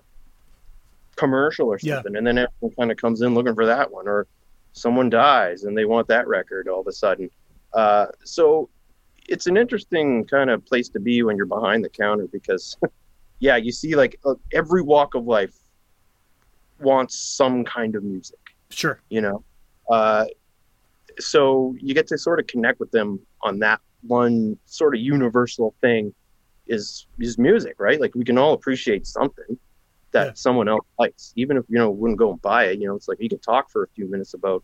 commercial 1.15 1.67
or 1.67 1.79
Yeah. 1.81 1.95
something 1.95 2.15
and 2.17 2.27
then 2.27 2.37
everyone 2.37 2.75
kind 2.77 2.91
of 2.91 2.97
comes 2.97 3.21
in 3.21 3.33
looking 3.33 3.55
for 3.55 3.65
that 3.67 3.91
one. 3.91 4.07
Or 4.07 4.27
someone 4.75 5.09
dies 5.09 5.63
and 5.63 5.77
they 5.77 5.85
want 5.85 6.07
that 6.07 6.27
record 6.27 6.67
all 6.67 6.81
of 6.81 6.87
a 6.87 6.91
sudden 6.91 7.29
uh, 7.73 8.05
so 8.23 8.69
it's 9.27 9.47
an 9.47 9.57
interesting 9.57 10.25
kind 10.25 10.49
of 10.49 10.65
place 10.65 10.89
to 10.89 10.99
be 10.99 11.23
when 11.23 11.35
you're 11.35 11.45
behind 11.45 11.83
the 11.83 11.89
counter 11.89 12.27
because 12.31 12.77
yeah, 13.39 13.57
you 13.57 13.71
see 13.71 13.95
like 13.95 14.19
uh, 14.25 14.35
every 14.53 14.81
walk 14.81 15.15
of 15.15 15.25
life 15.25 15.55
wants 16.79 17.15
some 17.15 17.63
kind 17.63 17.95
of 17.95 18.03
music, 18.03 18.39
Sure. 18.69 19.01
you 19.09 19.21
know. 19.21 19.43
Uh, 19.89 20.25
so 21.19 21.75
you 21.79 21.93
get 21.93 22.07
to 22.07 22.17
sort 22.17 22.39
of 22.39 22.47
connect 22.47 22.79
with 22.79 22.91
them 22.91 23.19
on 23.41 23.59
that 23.59 23.79
one 24.07 24.57
sort 24.65 24.95
of 24.95 25.01
universal 25.01 25.73
thing 25.81 26.13
is 26.67 27.07
is 27.19 27.37
music, 27.37 27.75
right? 27.79 27.99
Like 27.99 28.15
we 28.15 28.23
can 28.23 28.37
all 28.37 28.53
appreciate 28.53 29.05
something 29.05 29.57
that 30.15 30.27
Yeah. 30.27 30.31
someone 30.35 30.69
else 30.69 30.85
likes, 30.97 31.33
even 31.35 31.57
if 31.57 31.65
you 31.67 31.77
know 31.77 31.91
wouldn't 31.91 32.17
go 32.17 32.31
and 32.31 32.41
buy 32.41 32.65
it. 32.65 32.79
You 32.79 32.87
know, 32.87 32.95
it's 32.95 33.07
like 33.09 33.19
you 33.19 33.27
can 33.29 33.39
talk 33.39 33.69
for 33.69 33.83
a 33.83 33.87
few 33.89 34.09
minutes 34.09 34.33
about 34.33 34.63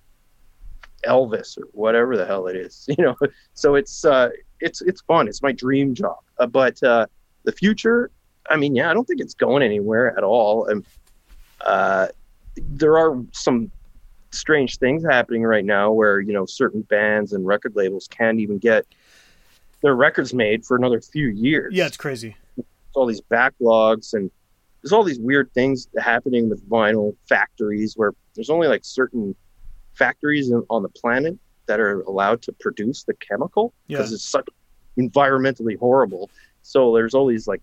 Elvis 1.05 1.57
or 1.57 1.65
whatever 1.73 2.15
the 2.15 2.25
hell 2.25 2.47
it 2.47 2.55
is, 2.55 2.85
you 2.97 3.03
know. 3.03 3.15
So 3.53 3.75
it's 3.75 4.05
uh, 4.05 4.29
it's 4.61 4.81
it's 4.81 5.01
fun. 5.01 5.27
It's 5.27 5.41
my 5.43 5.51
dream 5.51 5.93
job. 5.93 6.17
Uh, 6.39 6.47
but 6.47 6.81
uh, 6.83 7.05
the 7.43 7.51
future, 7.51 8.11
I 8.49 8.55
mean, 8.55 8.75
yeah, 8.75 8.89
I 8.89 8.93
don't 8.93 9.05
think 9.05 9.19
it's 9.19 9.33
going 9.33 9.61
anywhere 9.61 10.17
at 10.17 10.23
all. 10.23 10.65
And 10.67 10.85
uh, 11.65 12.07
there 12.55 12.97
are 12.97 13.21
some 13.33 13.71
strange 14.31 14.77
things 14.77 15.03
happening 15.03 15.43
right 15.43 15.65
now 15.65 15.91
where 15.91 16.21
you 16.21 16.31
know 16.33 16.45
certain 16.45 16.81
bands 16.83 17.33
and 17.33 17.45
record 17.45 17.75
labels 17.75 18.07
can't 18.09 18.39
even 18.39 18.57
get 18.57 18.85
their 19.83 19.95
records 19.95 20.33
made 20.33 20.63
for 20.65 20.77
another 20.77 21.01
few 21.01 21.27
years. 21.27 21.73
Yeah, 21.73 21.87
it's 21.87 21.97
crazy. 21.97 22.37
All 22.93 23.05
these 23.05 23.21
backlogs 23.21 24.13
and 24.13 24.29
there's 24.81 24.91
all 24.91 25.03
these 25.03 25.19
weird 25.19 25.51
things 25.53 25.87
happening 25.99 26.49
with 26.49 26.67
vinyl 26.69 27.15
factories 27.29 27.93
where 27.95 28.13
there's 28.35 28.49
only 28.49 28.67
like 28.67 28.81
certain 28.83 29.35
factories 29.93 30.49
in, 30.49 30.63
on 30.69 30.81
the 30.83 30.89
planet 30.89 31.37
that 31.67 31.79
are 31.79 32.01
allowed 32.01 32.41
to 32.43 32.51
produce 32.59 33.03
the 33.03 33.13
chemical 33.15 33.73
because 33.87 34.11
Yeah. 34.11 34.15
it's 34.15 34.29
such 34.29 34.47
environmentally 34.99 35.77
horrible. 35.77 36.29
So 36.63 36.93
there's 36.93 37.13
all 37.13 37.27
these 37.27 37.47
like 37.47 37.61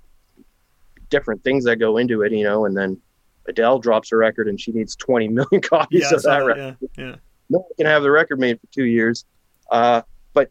different 1.10 1.42
things 1.42 1.64
that 1.64 1.76
go 1.76 1.96
into 1.96 2.22
it, 2.22 2.32
you 2.32 2.44
know, 2.44 2.66
and 2.66 2.76
then 2.76 3.00
Adele 3.48 3.78
drops 3.78 4.12
a 4.12 4.16
record 4.16 4.46
and 4.46 4.60
she 4.60 4.72
needs 4.72 4.94
20 4.96 5.28
million 5.28 5.60
copies 5.62 6.02
Yeah, 6.10 6.16
of 6.16 6.22
that 6.22 6.38
that, 6.40 6.44
record 6.46 6.76
yeah, 6.80 7.04
yeah. 7.04 7.16
no 7.48 7.58
one 7.60 7.70
can 7.76 7.86
have 7.86 8.02
the 8.02 8.10
record 8.10 8.38
made 8.38 8.60
for 8.60 8.66
two 8.72 8.84
years. 8.84 9.24
Uh, 9.70 10.02
but 10.34 10.50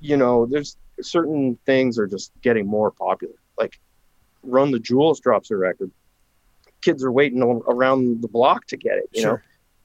you 0.00 0.16
know, 0.16 0.46
there's 0.46 0.76
certain 1.00 1.58
things 1.66 1.98
are 1.98 2.06
just 2.06 2.30
getting 2.42 2.66
more 2.66 2.90
popular. 2.90 3.34
Like 3.58 3.78
Run 4.42 4.70
the 4.70 4.78
Jewels 4.78 5.20
drops 5.20 5.50
a 5.50 5.56
record. 5.56 5.90
Kids 6.82 7.02
are 7.04 7.12
waiting 7.12 7.42
on, 7.42 7.62
around 7.66 8.22
the 8.22 8.28
block 8.28 8.66
to 8.66 8.76
get 8.76 8.98
it, 8.98 9.08
you 9.12 9.22
know, 9.24 9.38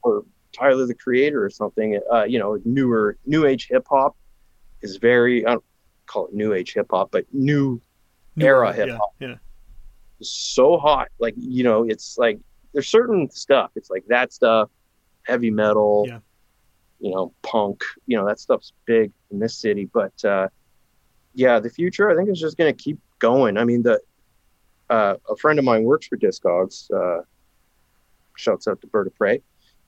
or 0.04 0.24
Tyler 0.52 0.86
the 0.86 0.94
Creator 0.94 1.44
or 1.44 1.50
something. 1.50 2.00
Uh, 2.12 2.24
you 2.24 2.38
know, 2.40 2.60
newer 2.66 3.18
new 3.26 3.46
age 3.46 3.68
hip 3.70 3.86
hop 3.90 4.16
is 4.82 4.98
very 4.98 5.46
I 5.46 5.52
don't 5.54 5.64
call 6.06 6.28
it 6.28 6.34
new 6.34 6.54
age 6.54 6.74
hip 6.74 6.88
hop, 6.92 7.10
but 7.12 7.26
new 7.34 7.82
era 8.40 8.72
hip 8.74 8.90
hop 8.92 9.14
Yeah. 9.20 9.36
is 10.20 10.30
so 10.32 10.78
hot. 10.78 11.08
Like, 11.20 11.34
you 11.38 11.64
know, 11.64 11.84
it's 11.84 12.18
like 12.18 12.40
there's 12.74 12.88
certain 12.88 13.30
stuff. 13.32 13.72
It's 13.76 13.90
like 13.90 14.04
that 14.08 14.32
stuff, 14.34 14.70
heavy 15.24 15.50
metal, 15.52 16.06
Yeah. 16.08 16.20
you 17.00 17.12
know, 17.12 17.34
punk, 17.42 17.84
you 18.06 18.18
know, 18.18 18.26
that 18.28 18.40
stuff's 18.40 18.74
big 18.86 19.12
in 19.32 19.40
this 19.40 19.56
city. 19.56 19.90
But 19.92 20.24
uh 20.24 20.50
yeah, 21.34 21.60
the 21.60 21.70
future 21.72 22.12
I 22.12 22.16
think 22.16 22.30
is 22.30 22.40
just 22.40 22.58
gonna 22.58 22.74
keep 22.74 23.00
going. 23.18 23.58
I 23.58 23.64
mean 23.66 23.82
the 23.82 24.00
uh 24.94 25.16
a 25.34 25.36
friend 25.42 25.58
of 25.60 25.66
mine 25.66 25.84
works 25.92 26.06
for 26.08 26.18
Discogs, 26.18 26.76
uh 27.02 27.22
shouts 28.44 28.68
out 28.70 28.80
to 28.82 28.88
Bird 28.88 29.08
of 29.08 29.16
Prey. 29.16 29.42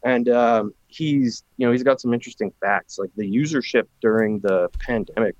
And 0.04 0.26
um 0.30 0.74
he's 0.88 1.44
you 1.58 1.66
know, 1.66 1.72
he's 1.72 1.84
got 1.90 1.98
some 2.04 2.14
interesting 2.18 2.52
facts. 2.64 2.98
Like 3.02 3.12
the 3.22 3.28
usership 3.44 3.86
during 4.02 4.32
the 4.48 4.58
pandemic 4.88 5.36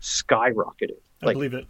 skyrocketed 0.00 0.98
I 1.22 1.26
like 1.26 1.34
believe 1.36 1.54
it. 1.54 1.66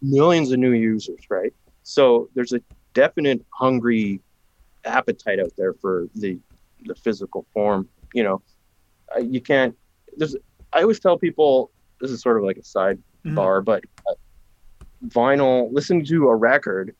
millions 0.00 0.52
of 0.52 0.58
new 0.58 0.72
users, 0.72 1.22
right? 1.28 1.52
So 1.82 2.28
there's 2.34 2.52
a 2.52 2.60
definite 2.94 3.44
hungry 3.50 4.20
appetite 4.84 5.40
out 5.40 5.52
there 5.56 5.74
for 5.74 6.06
the 6.14 6.38
the 6.84 6.94
physical 6.94 7.46
form. 7.52 7.88
You 8.14 8.22
know, 8.26 8.42
uh, 9.14 9.20
you 9.20 9.40
can't. 9.40 9.74
There's. 10.16 10.36
I 10.72 10.82
always 10.82 11.00
tell 11.00 11.16
people 11.18 11.70
this 12.00 12.10
is 12.10 12.20
sort 12.22 12.36
of 12.38 12.44
like 12.44 12.58
a 12.58 12.62
sidebar, 12.62 12.98
Mhm. 13.24 13.64
but 13.64 13.84
uh, 14.08 14.14
vinyl. 15.04 15.72
Listening 15.72 16.04
to 16.06 16.28
a 16.28 16.34
record 16.36 16.94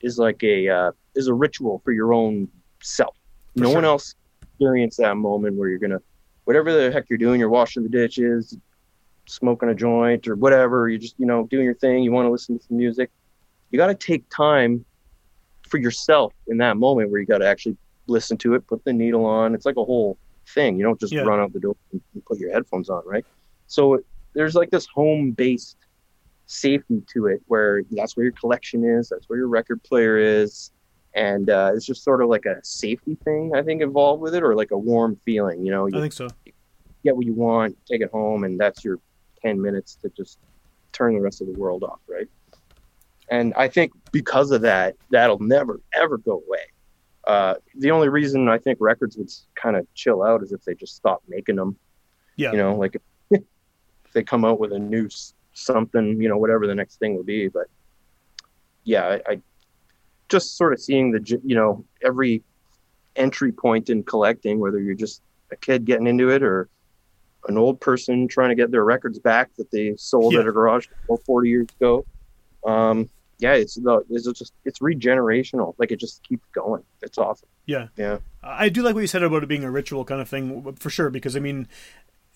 is 0.00 0.18
like 0.18 0.42
a 0.42 0.68
uh, 0.68 0.92
is 1.14 1.28
a 1.28 1.34
ritual 1.34 1.80
for 1.84 1.92
your 1.92 2.12
own 2.12 2.48
self. 2.82 3.16
For 3.56 3.64
no 3.64 3.70
one 3.70 3.84
else 3.84 4.14
experience 4.52 4.96
that 4.96 5.16
moment 5.16 5.56
where 5.56 5.68
you're 5.68 5.78
gonna 5.78 6.00
whatever 6.44 6.72
the 6.72 6.92
heck 6.92 7.06
you're 7.08 7.18
doing. 7.18 7.40
You're 7.40 7.48
washing 7.48 7.82
the 7.82 7.88
dishes, 7.88 8.56
smoking 9.26 9.68
a 9.68 9.74
joint 9.74 10.28
or 10.28 10.36
whatever 10.36 10.88
you're 10.88 10.98
just 10.98 11.14
you 11.18 11.26
know 11.26 11.46
doing 11.46 11.64
your 11.64 11.74
thing 11.74 12.02
you 12.02 12.12
want 12.12 12.26
to 12.26 12.30
listen 12.30 12.58
to 12.58 12.64
some 12.66 12.76
music 12.76 13.10
you 13.70 13.78
got 13.78 13.86
to 13.86 13.94
take 13.94 14.22
time 14.28 14.84
for 15.66 15.78
yourself 15.78 16.34
in 16.48 16.58
that 16.58 16.76
moment 16.76 17.10
where 17.10 17.20
you 17.20 17.26
got 17.26 17.38
to 17.38 17.46
actually 17.46 17.74
listen 18.06 18.36
to 18.36 18.52
it 18.54 18.66
put 18.66 18.84
the 18.84 18.92
needle 18.92 19.24
on 19.24 19.54
it's 19.54 19.64
like 19.64 19.76
a 19.78 19.84
whole 19.84 20.18
thing 20.54 20.76
you 20.76 20.84
don't 20.84 21.00
just 21.00 21.12
Yeah. 21.12 21.22
run 21.22 21.40
out 21.40 21.54
the 21.54 21.60
door 21.60 21.74
and 21.92 22.02
and 22.12 22.22
put 22.26 22.38
your 22.38 22.52
headphones 22.52 22.90
on 22.90 23.02
right 23.06 23.24
so 23.66 23.98
there's 24.34 24.54
like 24.54 24.70
this 24.70 24.86
home 24.94 25.30
based 25.30 25.78
safety 26.46 27.02
to 27.12 27.26
it 27.26 27.40
where 27.46 27.82
that's 27.92 28.16
where 28.16 28.24
your 28.24 28.32
collection 28.32 28.84
is 28.84 29.08
that's 29.08 29.28
where 29.28 29.38
your 29.38 29.48
record 29.48 29.82
player 29.82 30.18
is 30.18 30.70
and 31.14 31.48
uh, 31.48 31.70
it's 31.74 31.86
just 31.86 32.02
sort 32.02 32.20
of 32.20 32.28
like 32.28 32.44
a 32.44 32.56
safety 32.62 33.16
thing 33.24 33.52
i 33.54 33.62
think 33.62 33.80
involved 33.80 34.20
with 34.20 34.34
it 34.34 34.42
or 34.42 34.54
like 34.54 34.70
a 34.70 34.78
warm 34.78 35.16
feeling 35.24 35.64
you 35.64 35.70
know 35.70 35.86
you 35.86 35.96
I 35.96 36.00
think 36.00 36.12
so. 36.12 36.28
get 37.04 37.14
what 37.14 37.26
you 37.26 37.34
want, 37.34 37.76
take 37.86 38.00
it 38.00 38.10
home, 38.10 38.44
and 38.44 38.58
that's 38.58 38.84
your 38.84 38.98
10 39.42 39.60
minutes 39.60 39.96
to 39.96 40.08
just 40.16 40.38
turn 40.92 41.14
the 41.14 41.20
rest 41.20 41.40
of 41.40 41.46
the 41.46 41.52
world 41.52 41.84
off, 41.84 42.00
right? 42.08 42.28
And 43.28 43.54
I 43.54 43.68
think 43.68 43.92
because 44.10 44.50
of 44.50 44.62
that, 44.62 44.96
that'll 45.10 45.38
never, 45.38 45.80
ever 45.94 46.18
go 46.18 46.42
away. 46.46 46.64
Uh, 47.26 47.54
the 47.76 47.90
only 47.90 48.08
reason 48.08 48.48
I 48.48 48.58
think 48.58 48.78
records 48.80 49.16
would 49.16 49.30
kind 49.54 49.76
of 49.76 49.86
chill 49.94 50.22
out 50.22 50.42
is 50.42 50.52
if 50.52 50.64
they 50.64 50.74
just 50.74 50.96
stop 50.96 51.22
making 51.28 51.56
them. 51.56 51.76
Yeah. 52.36 52.52
You 52.52 52.58
know, 52.58 52.76
like 52.76 52.96
if 53.30 53.42
they 54.12 54.22
come 54.22 54.44
out 54.44 54.60
with 54.60 54.72
a 54.72 54.78
new 54.78 55.08
something, 55.54 56.20
you 56.20 56.28
know, 56.28 56.36
whatever 56.36 56.66
the 56.66 56.74
next 56.74 56.98
thing 56.98 57.16
would 57.16 57.26
be. 57.26 57.48
But 57.48 57.66
yeah, 58.84 59.18
I, 59.26 59.32
I 59.32 59.40
just 60.28 60.56
sort 60.56 60.72
of 60.72 60.80
seeing 60.80 61.10
the, 61.12 61.40
you 61.44 61.54
know, 61.54 61.84
every 62.02 62.42
entry 63.16 63.52
point 63.52 63.88
in 63.90 64.02
collecting, 64.02 64.58
whether 64.58 64.80
you're 64.80 64.94
just 64.94 65.22
a 65.50 65.56
kid 65.56 65.84
getting 65.84 66.06
into 66.06 66.28
it 66.30 66.42
or 66.42 66.68
an 67.46 67.58
old 67.58 67.80
person 67.80 68.26
trying 68.26 68.48
to 68.48 68.54
get 68.54 68.70
their 68.70 68.84
records 68.84 69.18
back 69.18 69.50
that 69.56 69.70
they 69.70 69.94
sold 69.96 70.32
Yeah. 70.34 70.40
at 70.40 70.48
a 70.48 70.52
garage 70.52 70.86
sale 71.06 71.20
40 71.26 71.48
years 71.48 71.66
ago. 71.80 72.04
Um, 72.66 73.08
yeah, 73.38 73.52
it's 73.54 73.74
the, 73.74 74.02
it's 74.08 74.26
just, 74.32 74.54
it's 74.64 74.78
regenerational. 74.78 75.74
Like 75.76 75.92
it 75.92 76.00
just 76.00 76.22
keeps 76.26 76.46
going. 76.54 76.82
It's 77.02 77.18
awesome. 77.18 77.48
Yeah. 77.66 77.88
Yeah. 77.96 78.18
I 78.42 78.68
do 78.70 78.82
like 78.82 78.94
what 78.94 79.02
you 79.02 79.06
said 79.06 79.22
about 79.22 79.42
it 79.42 79.48
being 79.48 79.64
a 79.64 79.70
ritual 79.70 80.04
kind 80.04 80.20
of 80.20 80.28
thing 80.28 80.74
for 80.78 80.88
sure 80.90 81.10
because 81.10 81.36
I 81.36 81.40
mean 81.40 81.68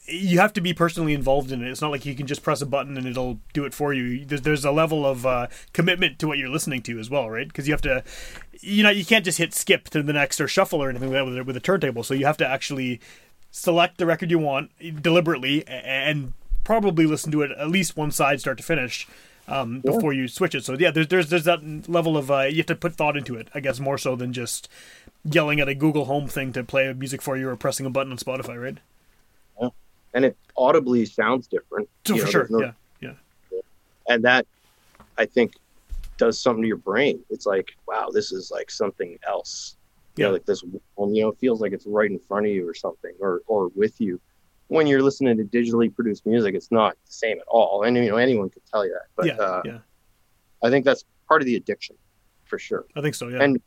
you 0.09 0.39
have 0.39 0.53
to 0.55 0.61
be 0.61 0.73
personally 0.73 1.13
involved 1.13 1.53
in 1.53 1.63
it. 1.63 1.71
It's 1.71 1.83
not 1.83 1.91
like 1.91 2.07
you 2.07 2.15
can 2.15 2.27
just 2.27 2.43
press 2.43 2.63
a 2.63 2.67
button 2.67 2.97
and 2.97 3.07
it'll 3.07 3.41
do 3.53 3.65
it 3.65 3.75
for 3.75 3.93
you. 3.93 4.25
There's, 4.25 4.43
there's 4.43 4.65
a 4.65 4.73
level 4.73 5.05
of 5.05 5.27
uh, 5.27 5.49
commitment 5.73 6.19
to 6.21 6.27
what 6.27 6.39
you're 6.39 6.49
listening 6.49 6.83
to 6.83 6.99
as 6.99 7.11
well, 7.11 7.29
right? 7.29 7.47
Because 7.47 7.69
you 7.69 7.75
have 7.75 7.83
to, 7.83 8.03
you 8.61 8.83
know, 8.83 8.91
you 8.91 9.05
can't 9.05 9.25
just 9.25 9.39
hit 9.39 9.53
skip 9.55 9.89
to 9.91 10.03
the 10.03 10.13
next 10.13 10.41
or 10.41 10.49
shuffle 10.49 10.83
or 10.83 10.89
anything 10.89 11.11
like 11.11 11.19
that 11.19 11.27
with 11.27 11.39
a, 11.39 11.45
with 11.45 11.57
a 11.57 11.61
turntable. 11.61 12.03
So 12.03 12.15
you 12.15 12.27
have 12.27 12.39
to 12.39 12.47
actually 12.47 13.01
select 13.51 13.99
the 13.99 14.07
record 14.07 14.31
you 14.31 14.39
want 14.39 14.71
deliberately 15.03 15.67
and 15.67 16.33
probably 16.65 17.07
listen 17.07 17.33
to 17.33 17.43
it 17.43 17.51
at 17.53 17.69
least 17.69 17.97
one 17.97 18.11
side 18.11 18.41
start 18.41 18.59
to 18.59 18.65
finish 18.65 19.07
um, 19.47 19.81
before 19.81 20.13
you 20.13 20.29
switch 20.29 20.55
it. 20.55 20.65
So 20.65 20.75
yeah, 20.79 20.91
there's 20.91 21.09
there's 21.09 21.31
there's 21.31 21.45
that 21.45 21.89
level 21.89 22.17
of 22.17 22.31
uh, 22.31 22.43
you 22.43 22.59
have 22.59 22.67
to 22.67 22.75
put 22.75 22.95
thought 22.95 23.17
into 23.17 23.35
it. 23.37 23.49
I 23.55 23.61
guess 23.61 23.81
more 23.81 23.99
so 23.99 24.17
than 24.17 24.33
just 24.33 24.69
yelling 25.25 25.61
at 25.61 25.69
a 25.69 25.75
Google 25.75 26.05
Home 26.05 26.29
thing 26.29 26.53
to 26.53 26.63
play 26.63 26.93
music 26.93 27.23
for 27.23 27.37
you 27.37 27.49
or 27.49 27.57
pressing 27.57 27.87
a 27.87 27.91
button 27.91 28.13
on 28.13 28.19
Spotify, 28.19 28.63
right? 28.63 28.79
And 30.19 30.25
it 30.25 30.37
audibly 30.57 31.05
sounds 31.05 31.47
different. 31.47 31.89
So 32.05 32.17
for 32.17 32.25
know, 32.25 32.31
sure, 32.31 32.47
no- 32.51 32.73
yeah, 33.01 33.13
yeah, 33.53 33.61
and 34.09 34.25
that 34.25 34.47
I 35.17 35.27
think 35.27 35.53
does 36.17 36.41
something 36.41 36.63
to 36.63 36.67
your 36.67 36.77
brain. 36.77 37.21
It's 37.31 37.47
like, 37.47 37.69
wow, 37.87 38.09
this 38.13 38.33
is 38.33 38.51
like 38.51 38.69
something 38.69 39.17
else. 39.25 39.77
You 40.17 40.25
know, 40.25 40.31
Yeah. 40.31 40.33
like 40.33 40.47
this, 40.47 40.65
you 40.65 40.81
know, 40.99 41.29
it 41.29 41.39
feels 41.39 41.61
like 41.61 41.73
it's 41.73 41.87
right 41.87 42.11
in 42.11 42.19
front 42.19 42.47
of 42.47 42.51
you 42.53 42.69
or 42.69 42.75
something, 42.75 43.15
or 43.21 43.43
or 43.47 43.69
with 43.77 44.01
you. 44.01 44.21
When 44.67 44.89
you're 44.89 45.03
listening 45.03 45.37
to 45.37 45.45
digitally 45.45 45.95
produced 45.95 46.27
music, 46.27 46.57
it's 46.57 46.73
not 46.73 46.95
the 47.07 47.13
same 47.13 47.39
at 47.39 47.47
all. 47.47 47.85
And 47.85 47.97
you 47.97 48.09
know, 48.11 48.17
anyone 48.17 48.51
could 48.51 48.67
tell 48.67 48.85
you 48.85 48.93
that. 48.95 49.07
But 49.15 49.27
yeah, 49.27 49.35
uh, 49.37 49.63
yeah. 49.65 49.79
I 50.65 50.69
think 50.71 50.85
that's 50.85 51.05
part 51.29 51.43
of 51.43 51.47
the 51.47 51.55
addiction, 51.55 51.95
for 52.45 52.59
sure. 52.59 52.87
I 52.97 53.03
think 53.03 53.15
so. 53.15 53.29
Yeah, 53.29 53.43
and 53.45 53.61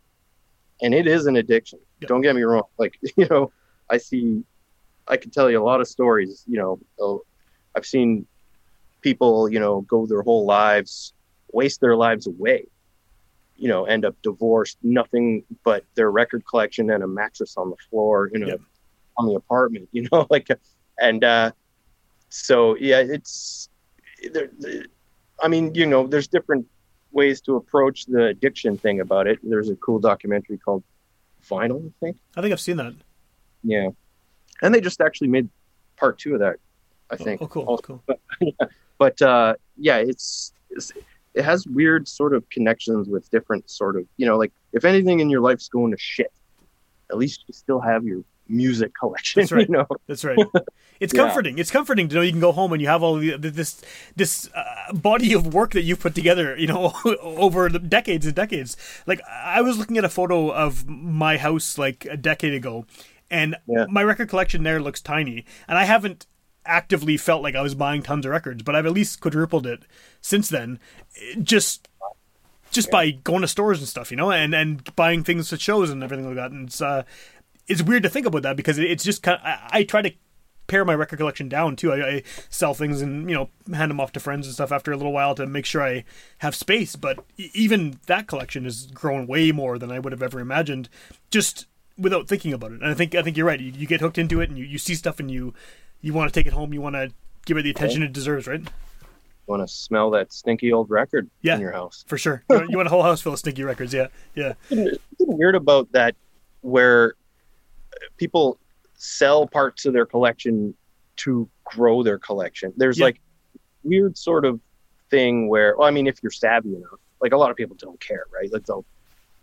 and 0.81 0.93
it 0.93 1.07
is 1.07 1.27
an 1.27 1.37
addiction. 1.37 1.79
Yeah. 2.01 2.07
Don't 2.09 2.21
get 2.21 2.35
me 2.35 2.41
wrong. 2.41 2.63
Like 2.77 2.99
you 3.15 3.27
know, 3.29 3.53
I 3.89 3.95
see, 3.97 4.43
I 5.11 5.17
can 5.17 5.29
tell 5.29 5.49
you 5.51 5.61
a 5.61 5.67
lot 5.71 5.81
of 5.81 5.87
stories. 5.87 6.43
You 6.47 6.57
know, 6.57 6.79
oh, 6.99 7.23
I've 7.75 7.85
seen 7.85 8.25
people, 9.01 9.51
you 9.51 9.59
know, 9.59 9.81
go 9.81 10.05
their 10.05 10.21
whole 10.23 10.45
lives, 10.45 11.13
waste 11.51 11.81
their 11.81 11.95
lives 11.95 12.25
away. 12.27 12.65
You 13.57 13.67
know, 13.67 13.85
end 13.85 14.05
up 14.05 14.15
divorced, 14.23 14.77
nothing 14.81 15.43
but 15.63 15.83
their 15.95 16.09
record 16.09 16.43
collection 16.49 16.89
and 16.89 17.03
a 17.03 17.07
mattress 17.07 17.57
on 17.57 17.69
the 17.69 17.75
floor. 17.89 18.29
You 18.33 18.39
know, 18.39 18.47
Yeah. 18.47 18.55
on 19.17 19.27
the 19.27 19.35
apartment. 19.35 19.89
You 19.95 20.07
know, 20.11 20.25
like, 20.29 20.47
and 20.99 21.23
uh, 21.23 21.51
so 22.29 22.75
yeah, 22.77 22.99
it's. 22.99 23.69
There, 24.33 24.49
I 25.43 25.47
mean, 25.47 25.73
you 25.75 25.85
know, 25.87 26.07
there's 26.07 26.27
different 26.27 26.65
ways 27.11 27.41
to 27.41 27.55
approach 27.57 28.05
the 28.05 28.25
addiction 28.27 28.77
thing 28.77 28.99
about 29.01 29.27
it. 29.27 29.39
There's 29.43 29.69
a 29.69 29.75
cool 29.75 29.99
documentary 29.99 30.57
called 30.57 30.83
Vinyl, 31.49 31.85
I 31.87 31.91
think. 31.99 32.17
I 32.37 32.41
think 32.41 32.53
I've 32.53 32.61
seen 32.61 32.77
that. 32.77 32.93
Yeah, 33.63 33.89
and 34.61 34.73
they 34.73 34.81
just 34.81 35.01
actually 35.01 35.27
made 35.29 35.49
part 35.97 36.17
two 36.19 36.33
of 36.33 36.39
that. 36.39 36.57
I 37.09 37.15
Oh, 37.19 37.23
think. 37.23 37.41
Oh, 37.41 37.47
cool, 37.47 37.63
Also. 37.63 38.01
cool. 38.41 38.53
But 38.97 39.19
uh, 39.21 39.55
yeah, 39.77 39.97
it's, 39.97 40.53
it's 40.69 40.91
it 41.33 41.43
has 41.43 41.65
weird 41.65 42.07
sort 42.07 42.35
of 42.35 42.47
connections 42.51 43.07
with 43.07 43.27
different 43.31 43.67
sort 43.69 43.95
of 43.95 44.05
you 44.17 44.27
know 44.27 44.37
like 44.37 44.51
if 44.73 44.85
anything 44.85 45.21
in 45.21 45.29
your 45.29 45.41
life's 45.41 45.69
going 45.69 45.91
to 45.91 45.97
shit, 45.97 46.31
at 47.09 47.17
least 47.17 47.43
you 47.47 47.53
still 47.53 47.79
have 47.79 48.03
your 48.05 48.23
music 48.47 48.91
collection. 48.99 49.41
That's 49.41 49.51
right. 49.51 49.67
You 49.67 49.73
know. 49.77 49.87
That's 50.07 50.23
right. 50.23 50.37
It's 50.99 51.13
Yeah. 51.15 51.21
comforting. 51.23 51.57
It's 51.57 51.71
comforting 51.71 52.09
to 52.09 52.15
know 52.15 52.21
you 52.21 52.31
can 52.31 52.39
go 52.41 52.51
home 52.51 52.73
and 52.73 52.81
you 52.81 52.87
have 52.89 53.01
all 53.01 53.15
the, 53.15 53.37
this 53.37 53.81
this 54.15 54.49
uh, 54.53 54.93
body 54.93 55.33
of 55.33 55.51
work 55.51 55.71
that 55.71 55.81
you've 55.81 55.99
put 55.99 56.13
together. 56.13 56.55
You 56.55 56.67
know, 56.67 56.93
over 57.21 57.69
the 57.69 57.79
decades 57.79 58.27
and 58.27 58.35
decades. 58.35 58.77
Like 59.07 59.19
I 59.27 59.61
was 59.63 59.79
looking 59.79 59.97
at 59.97 60.05
a 60.05 60.09
photo 60.09 60.51
of 60.53 60.87
my 60.87 61.37
house 61.37 61.79
like 61.79 62.05
a 62.05 62.17
decade 62.17 62.53
ago, 62.53 62.85
and 63.31 63.55
Yeah. 63.67 63.85
my 63.89 64.03
record 64.03 64.29
collection 64.29 64.61
there 64.61 64.79
looks 64.79 65.01
tiny, 65.01 65.45
and 65.67 65.77
I 65.79 65.85
haven't 65.85 66.27
actively 66.63 67.17
felt 67.17 67.41
like 67.41 67.55
I 67.55 67.61
was 67.61 67.73
buying 67.73 68.03
tons 68.03 68.23
of 68.25 68.31
records, 68.31 68.61
but 68.61 68.75
I've 68.75 68.85
at 68.85 68.91
least 68.91 69.19
quadrupled 69.19 69.65
it 69.65 69.81
since 70.21 70.47
then. 70.49 70.77
Just 71.41 71.87
just 72.71 72.89
by 72.91 73.11
going 73.11 73.41
to 73.41 73.47
stores 73.47 73.79
and 73.79 73.87
stuff, 73.87 74.11
you 74.11 74.17
know, 74.17 74.31
and 74.31 74.53
and 74.53 74.95
buying 74.95 75.23
things 75.23 75.51
at 75.51 75.59
shows 75.61 75.89
and 75.89 76.03
everything 76.03 76.27
like 76.27 76.35
that. 76.35 76.51
And 76.51 76.67
it's 76.67 76.81
uh, 76.81 77.03
it's 77.67 77.81
weird 77.81 78.03
to 78.03 78.09
think 78.09 78.25
about 78.27 78.43
that 78.43 78.55
because 78.57 78.77
it's 78.77 79.03
just 79.03 79.23
kind. 79.23 79.39
Of, 79.39 79.45
I, 79.45 79.69
I 79.79 79.83
try 79.83 80.01
to 80.03 80.11
pare 80.67 80.85
my 80.85 80.95
record 80.95 81.17
collection 81.17 81.49
down 81.49 81.75
too. 81.75 81.91
I, 81.91 82.07
I 82.07 82.23
sell 82.49 82.73
things 82.73 83.01
and 83.01 83.29
you 83.29 83.35
know 83.35 83.49
hand 83.75 83.89
them 83.91 83.99
off 83.99 84.11
to 84.13 84.19
friends 84.21 84.45
and 84.47 84.53
stuff 84.53 84.71
after 84.71 84.91
a 84.91 84.97
little 84.97 85.11
while 85.11 85.35
to 85.35 85.45
make 85.47 85.65
sure 85.65 85.81
I 85.83 86.05
have 86.37 86.55
space. 86.55 86.95
But 86.95 87.25
even 87.37 87.99
that 88.05 88.27
collection 88.27 88.63
has 88.63 88.85
grown 88.87 89.27
way 89.27 89.51
more 89.51 89.77
than 89.77 89.91
I 89.91 89.99
would 89.99 90.13
have 90.13 90.23
ever 90.23 90.39
imagined, 90.39 90.87
just 91.29 91.65
without 91.97 92.27
thinking 92.27 92.53
about 92.53 92.71
it. 92.71 92.81
And 92.81 92.89
I 92.89 92.93
think 92.93 93.15
I 93.15 93.21
think 93.21 93.37
you're 93.37 93.45
right. 93.45 93.59
You, 93.59 93.71
you 93.71 93.87
get 93.87 94.01
hooked 94.01 94.17
into 94.17 94.41
it 94.41 94.49
and 94.49 94.57
you, 94.57 94.65
you 94.65 94.77
see 94.77 94.95
stuff 94.95 95.19
and 95.19 95.29
you 95.29 95.53
you 96.01 96.13
want 96.13 96.31
to 96.31 96.39
take 96.39 96.47
it 96.47 96.53
home. 96.53 96.73
You 96.73 96.81
want 96.81 96.95
to 96.95 97.11
give 97.45 97.57
it 97.57 97.63
the 97.63 97.69
attention 97.71 98.01
oh. 98.03 98.05
it 98.05 98.13
deserves, 98.13 98.47
right? 98.47 98.61
You 98.61 98.67
want 99.47 99.67
to 99.67 99.73
smell 99.73 100.11
that 100.11 100.31
stinky 100.31 100.71
old 100.71 100.89
record 100.89 101.29
Yeah. 101.41 101.55
in 101.55 101.61
your 101.61 101.71
house? 101.71 102.03
For 102.07 102.17
sure. 102.17 102.43
You 102.49 102.55
want, 102.57 102.69
you 102.71 102.77
want 102.77 102.87
a 102.87 102.89
whole 102.89 103.03
house 103.03 103.21
full 103.21 103.33
of 103.33 103.39
stinky 103.39 103.63
records. 103.63 103.93
Yeah, 103.93 104.07
yeah, 104.35 104.53
something 104.69 104.97
weird 105.19 105.55
about 105.55 105.91
that 105.91 106.15
where 106.61 107.15
uh, 107.93 108.05
people 108.17 108.57
sell 108.95 109.47
parts 109.47 109.85
of 109.85 109.93
their 109.93 110.05
collection 110.05 110.73
to 111.17 111.49
grow 111.65 112.03
their 112.03 112.19
collection. 112.19 112.71
There's 112.77 112.99
Yeah. 112.99 113.05
like 113.05 113.19
weird 113.83 114.17
sort 114.17 114.45
of 114.45 114.59
thing 115.09 115.49
where 115.49 115.75
well, 115.77 115.87
I 115.87 115.91
mean 115.91 116.07
if 116.07 116.19
you're 116.21 116.31
savvy 116.31 116.75
enough, 116.75 116.99
like 117.19 117.33
a 117.33 117.37
lot 117.37 117.49
of 117.51 117.57
people 117.57 117.75
don't 117.77 117.99
care, 117.99 118.25
right? 118.33 118.51
Like 118.51 118.65
they'll 118.65 118.85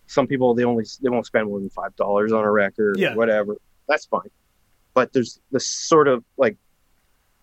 some 0.08 0.26
people 0.26 0.54
they 0.54 0.64
only 0.64 0.84
they 1.02 1.08
won't 1.10 1.26
spend 1.26 1.46
more 1.46 1.60
than 1.60 1.70
five 1.70 1.94
dollars 1.96 2.32
on 2.32 2.44
a 2.44 2.50
record 2.50 2.98
Yeah. 2.98 3.12
or 3.12 3.16
whatever. 3.16 3.56
That's 3.88 4.06
fine. 4.06 4.30
But 4.94 5.12
there's 5.12 5.40
this 5.52 5.66
sort 5.66 6.08
of 6.08 6.24
like 6.36 6.56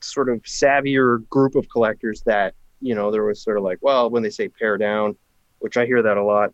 sort 0.01 0.29
of 0.29 0.41
savvier 0.43 1.27
group 1.29 1.55
of 1.55 1.67
collectors 1.69 2.21
that, 2.25 2.53
you 2.81 2.93
know, 2.93 3.11
there 3.11 3.23
was 3.23 3.41
sort 3.41 3.57
of 3.57 3.63
like, 3.63 3.79
well, 3.81 4.09
when 4.09 4.21
they 4.23 4.29
say 4.29 4.49
pare 4.49 4.77
down, 4.77 5.15
which 5.59 5.77
I 5.77 5.85
hear 5.85 6.01
that 6.03 6.17
a 6.17 6.23
lot, 6.23 6.53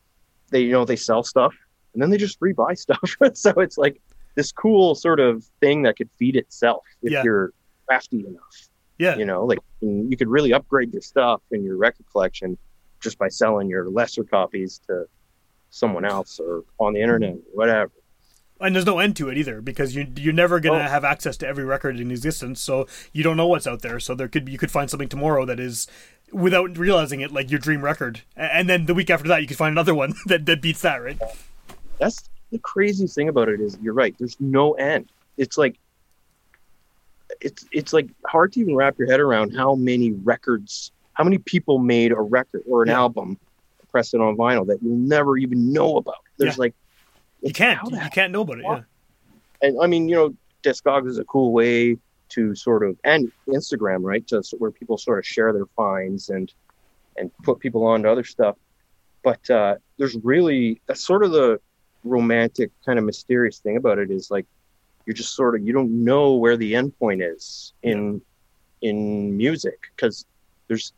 they 0.52 0.62
you 0.62 0.72
know 0.72 0.86
they 0.86 0.96
sell 0.98 1.24
stuff 1.24 1.54
and 1.94 2.02
then 2.02 2.10
they 2.10 2.18
just 2.18 2.40
rebuy 2.40 2.78
stuff 2.78 3.00
so 3.34 3.52
it's 3.58 3.78
like 3.78 4.02
this 4.36 4.52
cool 4.52 4.96
sort 4.96 5.20
of 5.22 5.46
thing 5.62 5.82
that 5.84 5.96
could 5.98 6.10
feed 6.20 6.36
itself 6.36 6.84
if 7.02 7.12
Yeah. 7.14 7.24
you're 7.24 7.54
crafty 7.88 8.26
enough 8.28 8.68
yeah. 9.00 9.16
you 9.18 9.24
know 9.26 9.46
like 9.46 9.60
you 9.82 10.16
could 10.18 10.28
really 10.28 10.52
upgrade 10.54 10.92
your 10.92 11.02
stuff 11.02 11.42
in 11.52 11.64
your 11.64 11.78
record 11.78 12.06
collection 12.12 12.58
just 13.00 13.18
by 13.18 13.30
selling 13.30 13.70
your 13.70 13.90
lesser 13.90 14.26
copies 14.26 14.80
to 14.88 15.06
someone 15.72 16.06
else 16.06 16.40
or 16.40 16.64
on 16.80 16.94
the 16.94 17.02
internet 17.02 17.34
or 17.34 17.40
whatever 17.54 17.92
and 18.60 18.76
there's 18.76 18.86
no 18.86 19.00
end 19.00 19.16
to 19.16 19.28
it 19.30 19.38
either 19.40 19.60
because 19.60 19.96
you 19.96 20.06
you're 20.18 20.32
never 20.34 20.60
gonna 20.60 20.84
Oh. 20.86 20.88
have 20.88 21.04
access 21.04 21.36
to 21.38 21.48
every 21.48 21.64
record 21.66 22.00
in 22.00 22.12
existence, 22.12 22.62
so 22.62 22.86
you 23.12 23.24
don't 23.24 23.36
know 23.36 23.48
what's 23.48 23.66
out 23.66 23.82
there. 23.82 24.00
So 24.00 24.14
there 24.14 24.28
could 24.28 24.46
be, 24.46 24.52
you 24.52 24.60
could 24.60 24.70
find 24.70 24.88
something 24.88 25.10
tomorrow 25.10 25.46
that 25.46 25.60
is 25.60 25.88
without 26.32 26.78
realizing 26.78 27.22
it 27.22 27.32
like 27.32 27.50
your 27.50 27.60
dream 27.60 27.82
record, 27.84 28.22
and 28.38 28.70
then 28.70 28.86
the 28.86 28.94
week 28.94 29.10
after 29.10 29.28
that 29.30 29.42
you 29.42 29.48
could 29.48 29.58
find 29.58 29.72
another 29.74 29.96
one 29.96 30.14
that, 30.28 30.46
that 30.46 30.62
beats 30.62 30.82
that, 30.82 30.98
right? 30.98 31.20
that's 31.98 32.30
the 32.52 32.60
craziest 32.60 33.16
thing 33.16 33.30
about 33.30 33.50
it 33.50 33.60
is 33.60 33.80
you're 33.82 33.96
right 33.96 34.14
there's 34.20 34.40
no 34.40 34.74
end 34.74 35.10
it's 35.38 35.58
like 35.58 35.76
it's 37.40 37.66
it's 37.72 37.94
like 37.94 38.08
hard 38.28 38.52
to 38.54 38.60
even 38.60 38.76
wrap 38.76 38.98
your 39.00 39.10
head 39.10 39.20
around 39.20 39.56
how 39.56 39.74
many 39.76 40.12
records 40.12 40.92
how 41.14 41.24
many 41.24 41.38
people 41.40 41.80
made 41.80 42.12
a 42.12 42.20
record 42.22 42.62
or 42.68 42.84
an 42.84 42.90
Yeah. 42.90 43.00
album 43.00 43.40
press 43.92 44.14
it 44.14 44.22
on 44.22 44.36
vinyl 44.38 44.66
that 44.68 44.82
you'll 44.82 44.96
never 44.98 45.38
even 45.38 45.72
know 45.74 45.98
about 45.98 46.16
there's 46.38 46.56
Yeah. 46.58 46.62
like 46.62 46.76
You 47.42 47.54
can't 47.54 47.80
you 47.92 48.10
can't 48.12 48.32
know 48.32 48.42
about 48.42 48.60
it. 48.60 48.64
Yeah, 48.64 48.82
and 49.62 49.78
I 49.82 49.88
mean, 49.88 50.08
you 50.10 50.16
know, 50.16 50.36
Discogs 50.64 51.08
is 51.08 51.18
a 51.18 51.24
cool 51.26 51.52
way 51.54 51.98
to 52.30 52.56
sort 52.56 52.84
of 52.84 52.98
and 53.04 53.32
Instagram, 53.48 54.00
right, 54.04 54.26
to 54.28 54.42
where 54.60 54.72
people 54.72 54.98
sort 54.98 55.20
of 55.20 55.26
share 55.26 55.52
their 55.54 55.66
finds 55.76 56.30
and 56.30 56.52
and 57.18 57.30
put 57.44 57.60
people 57.60 57.86
on 57.86 58.04
to 58.04 58.12
other 58.12 58.24
stuff. 58.24 58.56
But 59.24 59.50
uh, 59.50 59.76
there's 59.98 60.16
really 60.24 60.82
that's 60.88 61.04
sort 61.06 61.24
of 61.24 61.32
the 61.32 61.60
romantic 62.04 62.72
kind 62.86 62.98
of 62.98 63.06
mysterious 63.06 63.60
thing 63.60 63.78
about 63.78 64.00
it 64.00 64.10
is 64.10 64.32
like 64.32 64.46
you're 65.06 65.14
just 65.16 65.36
sort 65.36 65.56
of 65.56 65.62
you 65.66 65.74
don't 65.74 65.92
know 66.04 66.36
where 66.36 66.58
the 66.58 66.76
end 66.76 66.98
point 67.00 67.22
is 67.22 67.74
in 67.84 68.22
in 68.82 69.36
music 69.38 69.80
because 69.96 70.26
there's 70.68 70.94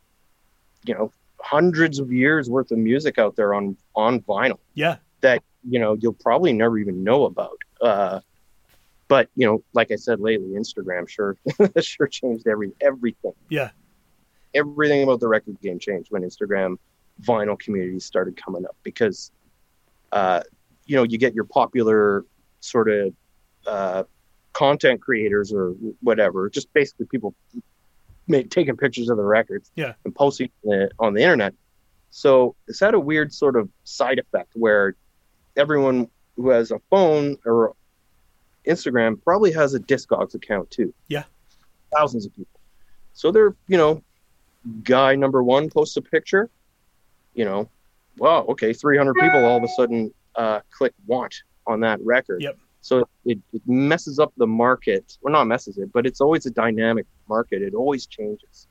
you 0.84 0.94
know 0.94 1.10
hundreds 1.44 1.98
of 1.98 2.10
years 2.10 2.48
worth 2.48 2.70
of 2.70 2.78
music 2.78 3.18
out 3.18 3.36
there 3.36 3.52
on 3.52 3.76
on 3.94 4.20
vinyl 4.20 4.58
yeah, 4.72 4.96
That 5.20 5.42
you 5.68 5.78
know 5.78 5.94
you'll 6.00 6.14
probably 6.14 6.52
never 6.52 6.78
even 6.78 7.04
know 7.04 7.24
about. 7.26 7.58
Uh, 7.80 8.20
but 9.08 9.28
you 9.36 9.46
know, 9.46 9.62
like 9.74 9.90
I 9.90 9.96
said 9.96 10.20
lately, 10.20 10.50
Instagram 10.50 11.08
sure 11.08 11.36
sure 11.80 12.06
changed 12.06 12.46
every 12.48 12.72
everything. 12.80 13.34
Yeah. 13.48 13.70
Everything 14.54 15.02
about 15.02 15.20
the 15.20 15.28
record 15.28 15.60
game 15.60 15.78
changed 15.78 16.10
when 16.10 16.22
Instagram 16.22 16.76
vinyl 17.22 17.58
communities 17.58 18.04
started 18.04 18.40
coming 18.42 18.64
up 18.64 18.76
because 18.82 19.30
uh, 20.12 20.42
you 20.86 20.96
know 20.96 21.02
you 21.02 21.18
get 21.18 21.34
your 21.34 21.44
popular 21.44 22.24
sort 22.60 22.88
of 22.88 23.12
uh, 23.66 24.04
content 24.54 25.00
creators 25.00 25.52
or 25.52 25.70
whatever, 26.00 26.48
just 26.48 26.72
basically 26.72 27.06
people 27.06 27.34
make, 28.28 28.50
taking 28.50 28.76
pictures 28.76 29.08
of 29.10 29.16
the 29.16 29.22
records 29.22 29.70
Yeah. 29.76 29.94
and 30.04 30.14
posting 30.14 30.50
it 30.64 30.92
on 30.98 31.14
the 31.14 31.22
internet. 31.22 31.54
So 32.10 32.54
it's 32.68 32.80
had 32.80 32.94
a 32.94 33.00
weird 33.00 33.32
sort 33.32 33.56
of 33.56 33.68
side 33.84 34.18
effect 34.18 34.50
where 34.54 34.94
everyone 35.56 36.08
who 36.36 36.50
has 36.50 36.70
a 36.70 36.78
phone 36.90 37.36
or 37.44 37.74
Instagram 38.66 39.22
probably 39.22 39.52
has 39.52 39.74
a 39.74 39.80
Discogs 39.80 40.34
account 40.34 40.70
too. 40.70 40.92
Yeah. 41.08 41.24
Thousands 41.94 42.26
of 42.26 42.34
people. 42.34 42.60
So 43.12 43.30
they're, 43.30 43.54
you 43.68 43.76
know, 43.76 44.02
guy 44.82 45.14
number 45.14 45.42
one 45.42 45.68
posts 45.70 45.96
a 45.96 46.02
picture, 46.02 46.50
you 47.34 47.44
know, 47.44 47.68
wow, 48.16 48.44
okay, 48.48 48.72
300 48.72 49.14
people 49.14 49.44
all 49.44 49.56
of 49.58 49.62
a 49.62 49.68
sudden 49.68 50.12
uh, 50.36 50.60
click 50.70 50.92
want 51.06 51.34
on 51.66 51.80
that 51.80 52.00
record. 52.02 52.42
Yep. 52.42 52.58
So 52.84 53.08
it, 53.24 53.38
it 53.54 53.62
messes 53.66 54.18
up 54.18 54.34
the 54.36 54.46
market. 54.46 55.16
Well, 55.22 55.32
not 55.32 55.44
messes 55.44 55.78
it, 55.78 55.90
but 55.90 56.04
it's 56.04 56.20
always 56.20 56.44
a 56.44 56.50
dynamic 56.50 57.06
market. 57.30 57.62
It 57.62 57.72
always 57.72 58.04
changes, 58.04 58.66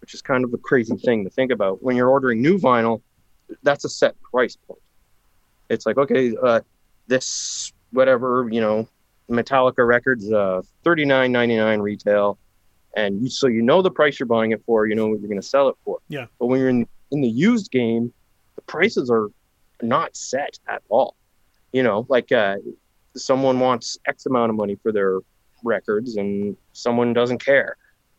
which 0.00 0.14
is 0.14 0.20
kind 0.20 0.42
of 0.42 0.52
a 0.52 0.58
crazy 0.58 0.96
thing 0.96 1.22
to 1.22 1.30
think 1.30 1.52
about. 1.52 1.80
When 1.80 1.94
you're 1.94 2.08
ordering 2.08 2.42
new 2.42 2.58
vinyl, 2.58 3.02
that's 3.62 3.84
a 3.84 3.88
set 3.88 4.20
price 4.20 4.56
point. 4.56 4.80
It's 5.68 5.86
like, 5.86 5.96
okay, 5.96 6.34
uh, 6.42 6.62
this, 7.06 7.72
whatever, 7.92 8.48
you 8.50 8.60
know, 8.60 8.88
Metallica 9.30 9.86
records, 9.86 10.30
uh, 10.32 10.62
thirty 10.82 11.04
nine 11.04 11.30
ninety 11.30 11.54
nine 11.54 11.78
retail, 11.78 12.38
and 12.96 13.22
you, 13.22 13.30
so 13.30 13.46
you 13.46 13.62
know 13.62 13.80
the 13.80 13.92
price 13.92 14.18
you're 14.18 14.26
buying 14.26 14.50
it 14.50 14.60
for, 14.66 14.88
you 14.88 14.96
know 14.96 15.06
what 15.06 15.20
you're 15.20 15.28
going 15.28 15.40
to 15.40 15.46
sell 15.46 15.68
it 15.68 15.76
for. 15.84 16.00
Yeah. 16.08 16.26
But 16.40 16.46
when 16.46 16.58
you're 16.58 16.68
in 16.68 16.88
in 17.12 17.20
the 17.20 17.28
used 17.28 17.70
game, 17.70 18.12
the 18.56 18.62
prices 18.62 19.08
are 19.08 19.28
not 19.80 20.16
set 20.16 20.58
at 20.66 20.82
all. 20.88 21.14
You 21.72 21.84
know, 21.84 22.06
like 22.08 22.32
uh, 22.32 22.56
someone 23.16 23.60
wants 23.60 23.98
X 24.06 24.26
amount 24.26 24.50
of 24.50 24.56
money 24.56 24.76
for 24.82 24.92
their 24.92 25.18
records, 25.64 26.16
and 26.16 26.56
someone 26.72 27.12
doesn't 27.12 27.44
care. 27.44 27.76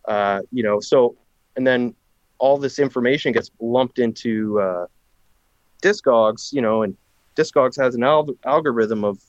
Uh, 0.08 0.42
you 0.52 0.64
know, 0.64 0.80
so 0.80 1.16
and 1.56 1.66
then 1.66 1.94
all 2.40 2.58
this 2.58 2.80
information 2.80 3.32
gets 3.32 3.52
lumped 3.60 4.00
into 4.00 4.60
uh, 4.60 4.86
Discogs. 5.82 6.52
You 6.52 6.62
know, 6.62 6.84
and 6.84 6.96
Discogs 7.36 7.80
has 7.82 7.96
an 7.96 8.04
al- 8.04 8.36
algorithm 8.46 9.04
of, 9.04 9.20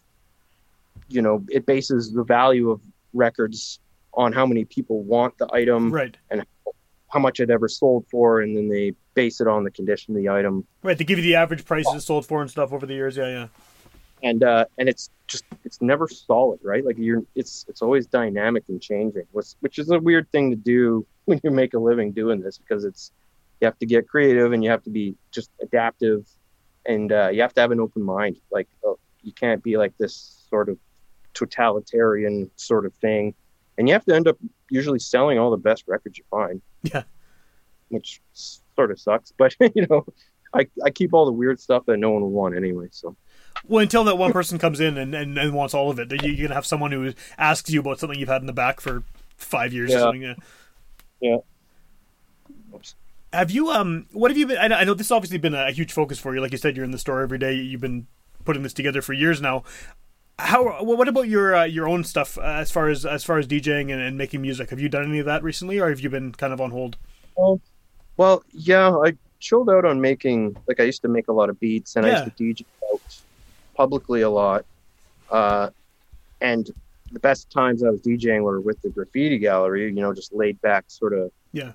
you 1.08 1.22
know, 1.22 1.44
it 1.48 1.66
bases 1.66 2.12
the 2.12 2.24
value 2.24 2.70
of 2.70 2.80
records 3.12 3.80
on 4.14 4.32
how 4.32 4.46
many 4.46 4.64
people 4.64 5.02
want 5.02 5.36
the 5.38 5.48
item, 5.52 5.92
Right. 5.92 6.16
And 6.30 6.44
how 7.08 7.20
much 7.20 7.38
it 7.40 7.50
ever 7.50 7.68
sold 7.68 8.04
for, 8.10 8.40
and 8.40 8.56
then 8.56 8.68
they 8.68 8.92
base 9.14 9.40
it 9.40 9.46
on 9.46 9.62
the 9.62 9.70
condition 9.70 10.16
of 10.16 10.22
the 10.22 10.28
item. 10.28 10.66
Right. 10.82 10.98
They 10.98 11.04
give 11.04 11.18
you 11.18 11.22
the 11.22 11.36
average 11.36 11.64
prices 11.64 11.94
it's 11.94 12.04
sold 12.06 12.26
for 12.26 12.42
and 12.42 12.50
stuff 12.50 12.72
over 12.72 12.86
the 12.86 12.94
years. 12.94 13.16
Yeah. 13.16 13.28
Yeah. 13.28 13.46
And 14.24 14.42
uh, 14.42 14.64
and 14.78 14.88
it's 14.88 15.10
just 15.26 15.44
it's 15.64 15.80
never 15.80 16.08
solid, 16.08 16.58
right? 16.62 16.84
Like 16.84 16.96
you're 16.98 17.22
it's 17.34 17.66
it's 17.68 17.82
always 17.82 18.06
dynamic 18.06 18.64
and 18.68 18.80
changing, 18.80 19.26
which 19.32 19.48
which 19.60 19.78
is 19.78 19.90
a 19.90 19.98
weird 19.98 20.30
thing 20.32 20.50
to 20.50 20.56
do 20.56 21.06
when 21.26 21.40
you 21.44 21.50
make 21.50 21.74
a 21.74 21.78
living 21.78 22.10
doing 22.10 22.40
this 22.40 22.58
because 22.58 22.84
it's 22.84 23.12
you 23.60 23.66
have 23.66 23.78
to 23.78 23.86
get 23.86 24.08
creative 24.08 24.52
and 24.52 24.64
you 24.64 24.70
have 24.70 24.82
to 24.84 24.90
be 24.90 25.14
just 25.30 25.50
adaptive 25.62 26.26
and 26.86 27.12
uh, 27.12 27.28
you 27.28 27.40
have 27.42 27.54
to 27.54 27.60
have 27.60 27.70
an 27.70 27.80
open 27.80 28.02
mind. 28.02 28.36
Like 28.50 28.68
uh, 28.86 28.94
you 29.22 29.32
can't 29.32 29.62
be 29.62 29.76
like 29.76 29.96
this 29.98 30.46
sort 30.50 30.68
of 30.68 30.78
totalitarian 31.34 32.50
sort 32.56 32.86
of 32.86 32.94
thing, 32.94 33.34
and 33.78 33.88
you 33.88 33.94
have 33.94 34.04
to 34.06 34.14
end 34.14 34.26
up 34.26 34.38
usually 34.70 34.98
selling 34.98 35.38
all 35.38 35.50
the 35.50 35.56
best 35.56 35.84
records 35.86 36.18
you 36.18 36.24
find. 36.30 36.60
Yeah. 36.82 37.04
which 37.88 38.20
sort 38.32 38.90
of 38.90 38.98
sucks, 39.00 39.32
but 39.36 39.54
you 39.74 39.86
know, 39.88 40.06
I 40.54 40.66
I 40.84 40.90
keep 40.90 41.12
all 41.12 41.26
the 41.26 41.32
weird 41.32 41.60
stuff 41.60 41.84
that 41.86 41.98
no 41.98 42.10
one 42.10 42.22
will 42.22 42.30
want 42.30 42.56
anyway. 42.56 42.88
So 42.90 43.16
Well, 43.66 43.82
until 43.82 44.04
that 44.04 44.18
one 44.18 44.32
person 44.32 44.58
comes 44.58 44.80
in 44.80 44.98
and, 44.98 45.14
and, 45.14 45.38
and 45.38 45.54
wants 45.54 45.74
all 45.74 45.90
of 45.90 45.98
it, 45.98 46.08
then 46.08 46.18
you- 46.22 46.32
you're 46.32 46.48
gonna 46.48 46.54
have 46.54 46.66
someone 46.66 46.92
who 46.92 47.12
asks 47.38 47.70
you 47.70 47.80
about 47.80 47.98
something 47.98 48.18
you've 48.18 48.28
had 48.28 48.42
in 48.42 48.46
the 48.46 48.52
back 48.52 48.80
for 48.80 49.02
five 49.36 49.72
years 49.72 49.90
or 49.90 49.94
Yeah. 49.94 50.00
something. 50.00 50.22
Yeah. 50.22 50.34
yeah. 51.20 51.36
Oops. 52.74 52.94
Have 53.32 53.50
you 53.50 53.70
um? 53.70 54.06
What 54.12 54.30
have 54.30 54.38
you 54.38 54.46
been? 54.46 54.58
I 54.58 54.68
know, 54.68 54.76
I 54.76 54.84
know 54.84 54.94
this 54.94 55.06
has 55.08 55.12
obviously 55.12 55.38
been 55.38 55.54
a 55.54 55.70
huge 55.72 55.92
focus 55.92 56.18
for 56.18 56.34
you. 56.34 56.40
Like 56.40 56.52
you 56.52 56.58
said, 56.58 56.76
you're 56.76 56.84
in 56.84 56.90
the 56.92 56.98
store 56.98 57.20
every 57.20 57.38
day. 57.38 57.54
You've 57.54 57.80
been 57.80 58.06
putting 58.44 58.62
this 58.62 58.72
together 58.72 59.02
for 59.02 59.12
years 59.12 59.40
now. 59.40 59.64
How? 60.38 60.84
What 60.84 61.08
about 61.08 61.28
your 61.28 61.54
uh, 61.54 61.64
your 61.64 61.88
own 61.88 62.04
stuff 62.04 62.38
uh, 62.38 62.42
as 62.42 62.70
far 62.70 62.88
as 62.88 63.04
as 63.06 63.24
far 63.24 63.38
as 63.38 63.46
DJing 63.46 63.92
and, 63.92 64.00
and 64.02 64.16
making 64.18 64.42
music? 64.42 64.70
Have 64.70 64.78
you 64.80 64.88
done 64.88 65.04
any 65.04 65.18
of 65.18 65.26
that 65.26 65.42
recently, 65.42 65.78
or 65.80 65.88
have 65.88 66.00
you 66.00 66.10
been 66.10 66.32
kind 66.32 66.52
of 66.52 66.60
on 66.60 66.70
hold? 66.70 66.96
Well, 68.16 68.44
yeah, 68.52 68.90
I 68.90 69.16
chilled 69.40 69.68
out 69.68 69.84
on 69.84 70.00
making 70.00 70.56
like 70.68 70.78
I 70.80 70.84
used 70.84 71.02
to 71.02 71.08
make 71.08 71.26
a 71.28 71.32
lot 71.32 71.50
of 71.50 71.58
beats 71.58 71.96
and 71.96 72.06
I 72.06 72.10
used 72.22 72.36
to 72.36 72.42
DJ 72.42 72.64
out 72.92 73.00
publicly 73.74 74.22
a 74.22 74.30
lot. 74.30 74.64
Uh, 75.30 75.70
and 76.40 76.70
the 77.12 77.18
best 77.20 77.50
times 77.50 77.82
I 77.84 77.90
was 77.90 78.00
DJing 78.00 78.42
were 78.42 78.60
with 78.60 78.80
the 78.82 78.90
graffiti 78.90 79.38
gallery, 79.38 79.84
you 79.86 79.92
know, 79.92 80.12
just 80.12 80.32
laid 80.32 80.60
back 80.62 80.84
sort 80.88 81.12
of 81.12 81.30
Yeah. 81.52 81.72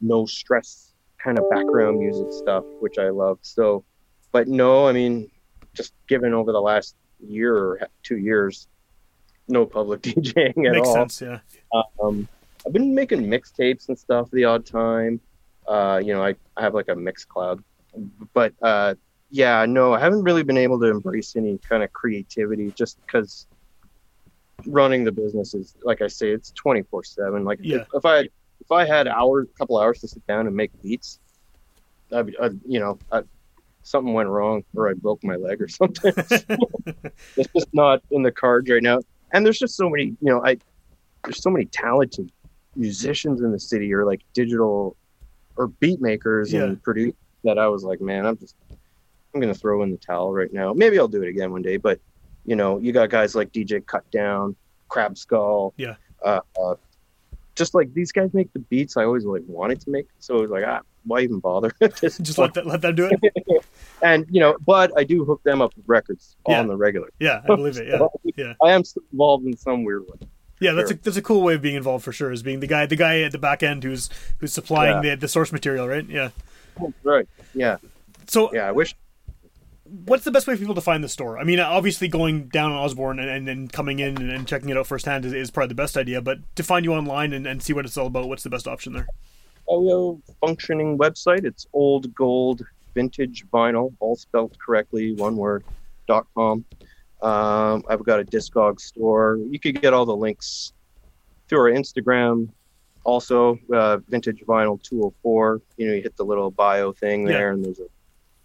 no 0.00 0.26
stress 0.26 0.92
kind 1.18 1.38
of 1.38 1.48
background 1.50 1.98
music 1.98 2.32
stuff, 2.32 2.64
which 2.80 2.98
I 2.98 3.10
love. 3.10 3.38
So, 3.42 3.84
but 4.32 4.48
no, 4.48 4.86
I 4.88 4.92
mean, 4.92 5.30
just 5.74 5.92
given 6.08 6.32
over 6.34 6.52
the 6.52 6.60
last 6.60 6.96
year 7.24 7.56
or 7.56 7.80
two 8.02 8.16
years, 8.18 8.66
no 9.48 9.64
public 9.66 10.00
DJing 10.02 10.66
at 10.66 10.72
Makes 10.72 10.88
all. 10.88 10.94
sense. 11.08 11.20
Yeah. 11.22 11.38
Um, 12.02 12.28
I've 12.66 12.72
been 12.72 12.94
making 12.94 13.22
mixtapes 13.22 13.88
and 13.88 13.98
stuff 13.98 14.30
the 14.30 14.44
odd 14.44 14.64
time. 14.66 15.20
Uh, 15.66 16.00
you 16.04 16.12
know, 16.12 16.22
I, 16.22 16.34
I 16.56 16.62
have 16.62 16.74
like 16.74 16.88
a 16.88 16.94
Mixcloud, 16.94 17.62
but 18.34 18.52
uh, 18.62 18.94
yeah, 19.32 19.64
no, 19.66 19.94
I 19.94 19.98
haven't 19.98 20.24
really 20.24 20.42
been 20.42 20.58
able 20.58 20.78
to 20.80 20.86
embrace 20.86 21.34
any 21.36 21.58
kind 21.66 21.82
of 21.82 21.90
creativity 21.94 22.70
just 22.76 22.98
because 23.06 23.46
running 24.66 25.04
the 25.04 25.10
business 25.10 25.54
is, 25.54 25.74
like 25.82 26.02
I 26.02 26.06
say, 26.08 26.28
it's 26.30 26.52
twenty 26.52 26.82
four 26.82 27.02
seven. 27.02 27.42
Like 27.44 27.58
Yeah. 27.62 27.78
if, 27.78 27.86
if 27.94 28.04
I 28.04 28.18
if 28.60 28.70
I 28.70 28.84
had 28.84 29.08
hour, 29.08 29.46
couple 29.58 29.78
hours 29.78 30.00
to 30.00 30.08
sit 30.08 30.24
down 30.26 30.46
and 30.46 30.54
make 30.54 30.70
beats, 30.82 31.18
I'd, 32.12 32.36
I'd 32.40 32.60
you 32.66 32.78
know, 32.78 33.00
i 33.10 33.22
something 33.84 34.12
went 34.14 34.28
wrong 34.28 34.62
or 34.76 34.88
I 34.88 34.92
broke 34.92 35.24
my 35.24 35.34
leg 35.36 35.60
or 35.60 35.66
something. 35.66 36.12
it's 36.16 37.48
just 37.56 37.68
not 37.72 38.00
in 38.10 38.22
the 38.22 38.30
cards 38.30 38.70
right 38.70 38.82
now. 38.82 39.00
And 39.32 39.44
there's 39.44 39.58
just 39.58 39.76
so 39.76 39.88
many, 39.88 40.04
you 40.04 40.16
know, 40.30 40.44
I 40.44 40.58
there's 41.24 41.42
so 41.42 41.50
many 41.50 41.64
talented 41.64 42.30
musicians 42.76 43.40
in 43.40 43.50
the 43.50 43.58
city 43.58 43.92
or 43.94 44.04
like 44.04 44.20
digital 44.34 44.96
or 45.56 45.68
beat 45.68 46.00
makers 46.02 46.52
Yeah. 46.52 46.64
and 46.64 46.82
producers 46.82 47.14
that 47.44 47.58
I 47.58 47.68
was 47.68 47.82
like, 47.82 48.00
man, 48.00 48.26
I'm 48.26 48.36
just 48.36 48.54
I'm 49.34 49.40
gonna 49.40 49.54
throw 49.54 49.82
in 49.82 49.90
the 49.90 49.96
towel 49.96 50.32
right 50.32 50.52
now. 50.52 50.72
Maybe 50.72 50.98
I'll 50.98 51.08
do 51.08 51.22
it 51.22 51.28
again 51.28 51.52
one 51.52 51.62
day, 51.62 51.76
but 51.76 51.98
you 52.44 52.56
know, 52.56 52.78
you 52.78 52.92
got 52.92 53.08
guys 53.10 53.34
like 53.34 53.52
DJ 53.52 53.84
Cut 53.86 54.08
Down, 54.10 54.56
Crab 54.88 55.16
Skull, 55.16 55.72
Yeah. 55.76 55.94
uh, 56.24 56.40
uh, 56.60 56.74
just 57.54 57.74
like 57.74 57.92
these 57.94 58.10
guys 58.12 58.32
make 58.34 58.52
the 58.52 58.58
beats 58.58 58.96
I 58.96 59.04
always 59.04 59.24
like 59.24 59.42
wanted 59.46 59.80
to 59.82 59.90
make. 59.90 60.06
So 60.18 60.38
it 60.38 60.40
was 60.42 60.50
like, 60.50 60.64
ah, 60.66 60.80
why 61.04 61.20
even 61.20 61.38
bother? 61.38 61.70
Just 62.00 62.22
Just 62.22 62.38
let 62.38 62.54
that, 62.54 62.66
let 62.66 62.80
them 62.80 62.94
do 62.94 63.10
it. 63.10 63.64
and 64.02 64.26
you 64.30 64.40
know, 64.40 64.56
but 64.66 64.92
I 64.96 65.04
do 65.04 65.24
hook 65.24 65.42
them 65.44 65.60
up 65.60 65.74
with 65.76 65.84
records 65.88 66.36
Yeah. 66.48 66.60
on 66.60 66.66
the 66.68 66.76
regular. 66.76 67.10
Yeah, 67.20 67.42
I 67.44 67.46
believe 67.54 67.76
it. 67.76 67.88
Yeah. 67.88 68.06
Yeah. 68.36 68.54
I 68.62 68.70
am 68.72 68.82
involved 69.12 69.44
in 69.46 69.54
some 69.56 69.84
weird 69.84 70.02
way. 70.04 70.26
Yeah, 70.60 70.72
that's 70.72 70.90
Sure. 70.90 70.98
a 70.98 71.02
that's 71.02 71.16
a 71.16 71.22
cool 71.22 71.42
way 71.42 71.54
of 71.54 71.60
being 71.62 71.74
involved 71.74 72.04
for 72.04 72.12
sure. 72.12 72.32
Is 72.32 72.42
being 72.42 72.60
the 72.60 72.66
guy 72.66 72.86
the 72.86 72.96
guy 72.96 73.20
at 73.22 73.32
the 73.32 73.38
back 73.38 73.62
end 73.62 73.82
who's 73.84 74.08
who's 74.38 74.52
supplying 74.52 75.02
the 75.02 75.14
the 75.16 75.28
source 75.28 75.52
material, 75.52 75.86
right? 75.88 76.08
Yeah. 76.08 76.30
Right. 77.02 77.28
Yeah. 77.54 77.76
So 78.28 78.52
Yeah. 78.54 78.68
I 78.68 78.72
wish. 78.72 78.94
What's 80.06 80.24
the 80.24 80.30
best 80.30 80.46
way 80.46 80.54
for 80.54 80.60
people 80.60 80.74
to 80.74 80.80
find 80.80 81.04
the 81.04 81.08
store? 81.08 81.38
I 81.38 81.44
mean, 81.44 81.60
obviously 81.60 82.08
going 82.08 82.48
down 82.48 82.72
on 82.72 82.78
Osborne 82.78 83.18
and, 83.18 83.28
and, 83.28 83.48
and 83.48 83.72
coming 83.72 83.98
in 83.98 84.16
and, 84.16 84.30
and 84.30 84.48
checking 84.48 84.70
it 84.70 84.76
out 84.76 84.86
firsthand 84.86 85.24
is, 85.24 85.32
is 85.32 85.50
probably 85.50 85.68
the 85.68 85.74
best 85.74 85.96
idea. 85.96 86.20
But 86.22 86.38
to 86.56 86.62
find 86.62 86.84
you 86.84 86.92
online 86.94 87.32
and, 87.32 87.46
and 87.46 87.62
see 87.62 87.72
what 87.72 87.84
it's 87.84 87.96
all 87.96 88.06
about, 88.06 88.28
what's 88.28 88.42
the 88.42 88.50
best 88.50 88.66
option 88.66 88.92
there? 88.94 89.06
Uh, 89.70 89.78
we 89.78 89.92
a 89.92 90.32
functioning 90.46 90.98
website. 90.98 91.44
It's 91.44 91.66
old 91.72 92.12
gold 92.14 92.62
vintage 92.94 93.44
vinyl, 93.52 93.92
all 94.00 94.16
spelled 94.16 94.56
correctly, 94.58 95.14
one 95.14 95.36
word, 95.36 95.64
dot 96.06 96.26
com. 96.34 96.64
Um, 97.22 97.84
I've 97.88 98.04
got 98.04 98.18
a 98.20 98.24
Discog 98.24 98.80
store. 98.80 99.38
You 99.48 99.60
could 99.60 99.80
get 99.80 99.94
all 99.94 100.04
the 100.04 100.16
links 100.16 100.72
through 101.48 101.60
our 101.60 101.70
Instagram. 101.70 102.48
Also, 103.04 103.58
uh, 103.72 103.98
vintage 104.08 104.42
vinyl 104.46 104.82
204. 104.82 105.60
You 105.76 105.86
know, 105.88 105.94
you 105.94 106.02
hit 106.02 106.16
the 106.16 106.24
little 106.24 106.50
bio 106.50 106.92
thing 106.92 107.26
Yeah. 107.26 107.32
there, 107.34 107.50
and 107.52 107.64
there's 107.64 107.78
a 107.80 107.86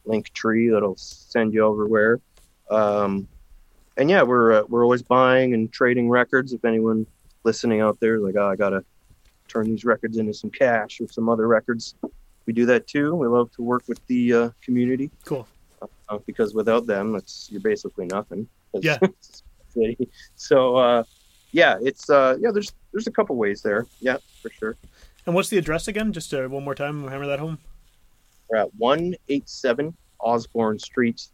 Linktree 0.08 0.72
that'll 0.72 0.96
send 0.98 1.54
you 1.54 1.70
everywhere. 1.70 2.20
Um, 2.70 3.28
and 3.98 4.10
yeah, 4.10 4.24
we're 4.24 4.54
uh, 4.54 4.64
we're 4.68 4.84
always 4.84 5.02
buying 5.02 5.54
and 5.54 5.72
trading 5.72 6.10
records. 6.10 6.54
If 6.54 6.64
anyone 6.66 7.06
listening 7.44 7.82
out 7.82 8.00
there 8.00 8.16
is 8.16 8.22
like, 8.22 8.36
oh, 8.38 8.48
I 8.48 8.56
gotta 8.56 8.84
turn 9.48 9.66
these 9.66 9.86
records 9.86 10.18
into 10.18 10.34
some 10.34 10.50
cash 10.50 11.00
or 11.02 11.08
some 11.08 11.30
other 11.30 11.48
records, 11.48 11.96
we 12.46 12.54
do 12.54 12.66
that 12.68 12.88
too. 12.88 13.16
We 13.16 13.28
love 13.28 13.52
to 13.54 13.62
work 13.62 13.84
with 13.88 14.06
the 14.08 14.34
uh, 14.34 14.50
community. 14.62 15.10
Cool. 15.26 15.48
uh, 16.10 16.20
because 16.26 16.54
without 16.54 16.86
them, 16.86 17.16
it's 17.16 17.50
you're 17.52 17.62
basically 17.62 18.06
nothing. 18.08 18.48
Yeah. 18.82 18.98
it's 19.02 19.44
a 19.70 19.72
city. 19.72 20.10
So 20.36 20.76
uh, 20.76 21.04
yeah, 21.52 21.78
it's 21.82 22.10
uh, 22.10 22.38
yeah. 22.40 22.52
There's 22.52 22.74
there's 22.92 23.08
a 23.08 23.12
couple 23.12 23.36
ways 23.36 23.62
there. 23.62 23.88
Yeah, 24.00 24.18
for 24.42 24.50
sure. 24.52 24.76
And 25.26 25.34
what's 25.34 25.50
the 25.50 25.58
address 25.58 25.88
again? 25.88 26.14
Just 26.14 26.34
uh, 26.34 26.48
one 26.48 26.64
more 26.64 26.76
time, 26.76 27.08
hammer 27.08 27.26
that 27.26 27.40
home. 27.40 27.58
We're 28.50 28.58
at 28.58 28.74
one 28.76 29.16
eight 29.30 29.48
seven 29.50 29.96
Osborne 30.20 30.80
Street. 30.80 31.28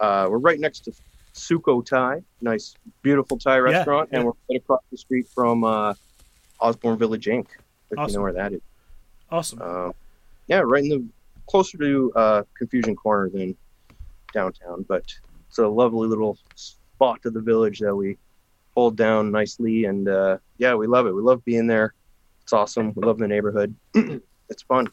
Uh, 0.00 0.26
we're 0.30 0.38
right 0.38 0.58
next 0.58 0.80
to 0.80 0.92
Sukhothai, 1.34 2.22
nice, 2.40 2.74
beautiful 3.02 3.38
Thai 3.38 3.58
restaurant, 3.58 4.08
yeah. 4.10 4.18
and 4.18 4.26
we're 4.26 4.32
right 4.50 4.60
across 4.60 4.82
the 4.90 4.96
street 4.96 5.26
from 5.28 5.64
uh, 5.64 5.94
Osborne 6.60 6.98
Village 6.98 7.28
Inn. 7.28 7.46
If 7.90 8.08
you 8.08 8.14
know 8.14 8.22
where 8.22 8.32
that 8.32 8.52
is. 8.52 8.60
Awesome. 9.30 9.62
Um, 9.62 9.94
yeah, 10.46 10.60
right 10.60 10.82
in 10.82 10.88
the 10.88 11.04
closer 11.46 11.78
to 11.78 12.12
uh, 12.14 12.42
Confusion 12.56 12.96
Corner 12.96 13.30
than 13.30 13.56
downtown, 14.32 14.84
but 14.88 15.12
it's 15.48 15.58
a 15.58 15.66
lovely 15.66 16.08
little 16.08 16.38
spot 16.54 17.22
to 17.22 17.30
the 17.30 17.40
village 17.40 17.80
that 17.80 17.94
we 17.94 18.16
hold 18.74 18.96
down 18.96 19.30
nicely, 19.30 19.84
and 19.84 20.08
uh, 20.08 20.38
yeah, 20.58 20.74
we 20.74 20.86
love 20.86 21.06
it. 21.06 21.14
We 21.14 21.22
love 21.22 21.44
being 21.44 21.66
there. 21.66 21.94
It's 22.42 22.52
awesome. 22.52 22.92
We 22.94 23.06
love 23.06 23.18
the 23.18 23.28
neighborhood. 23.28 23.74
it's 23.94 24.62
fun. 24.62 24.88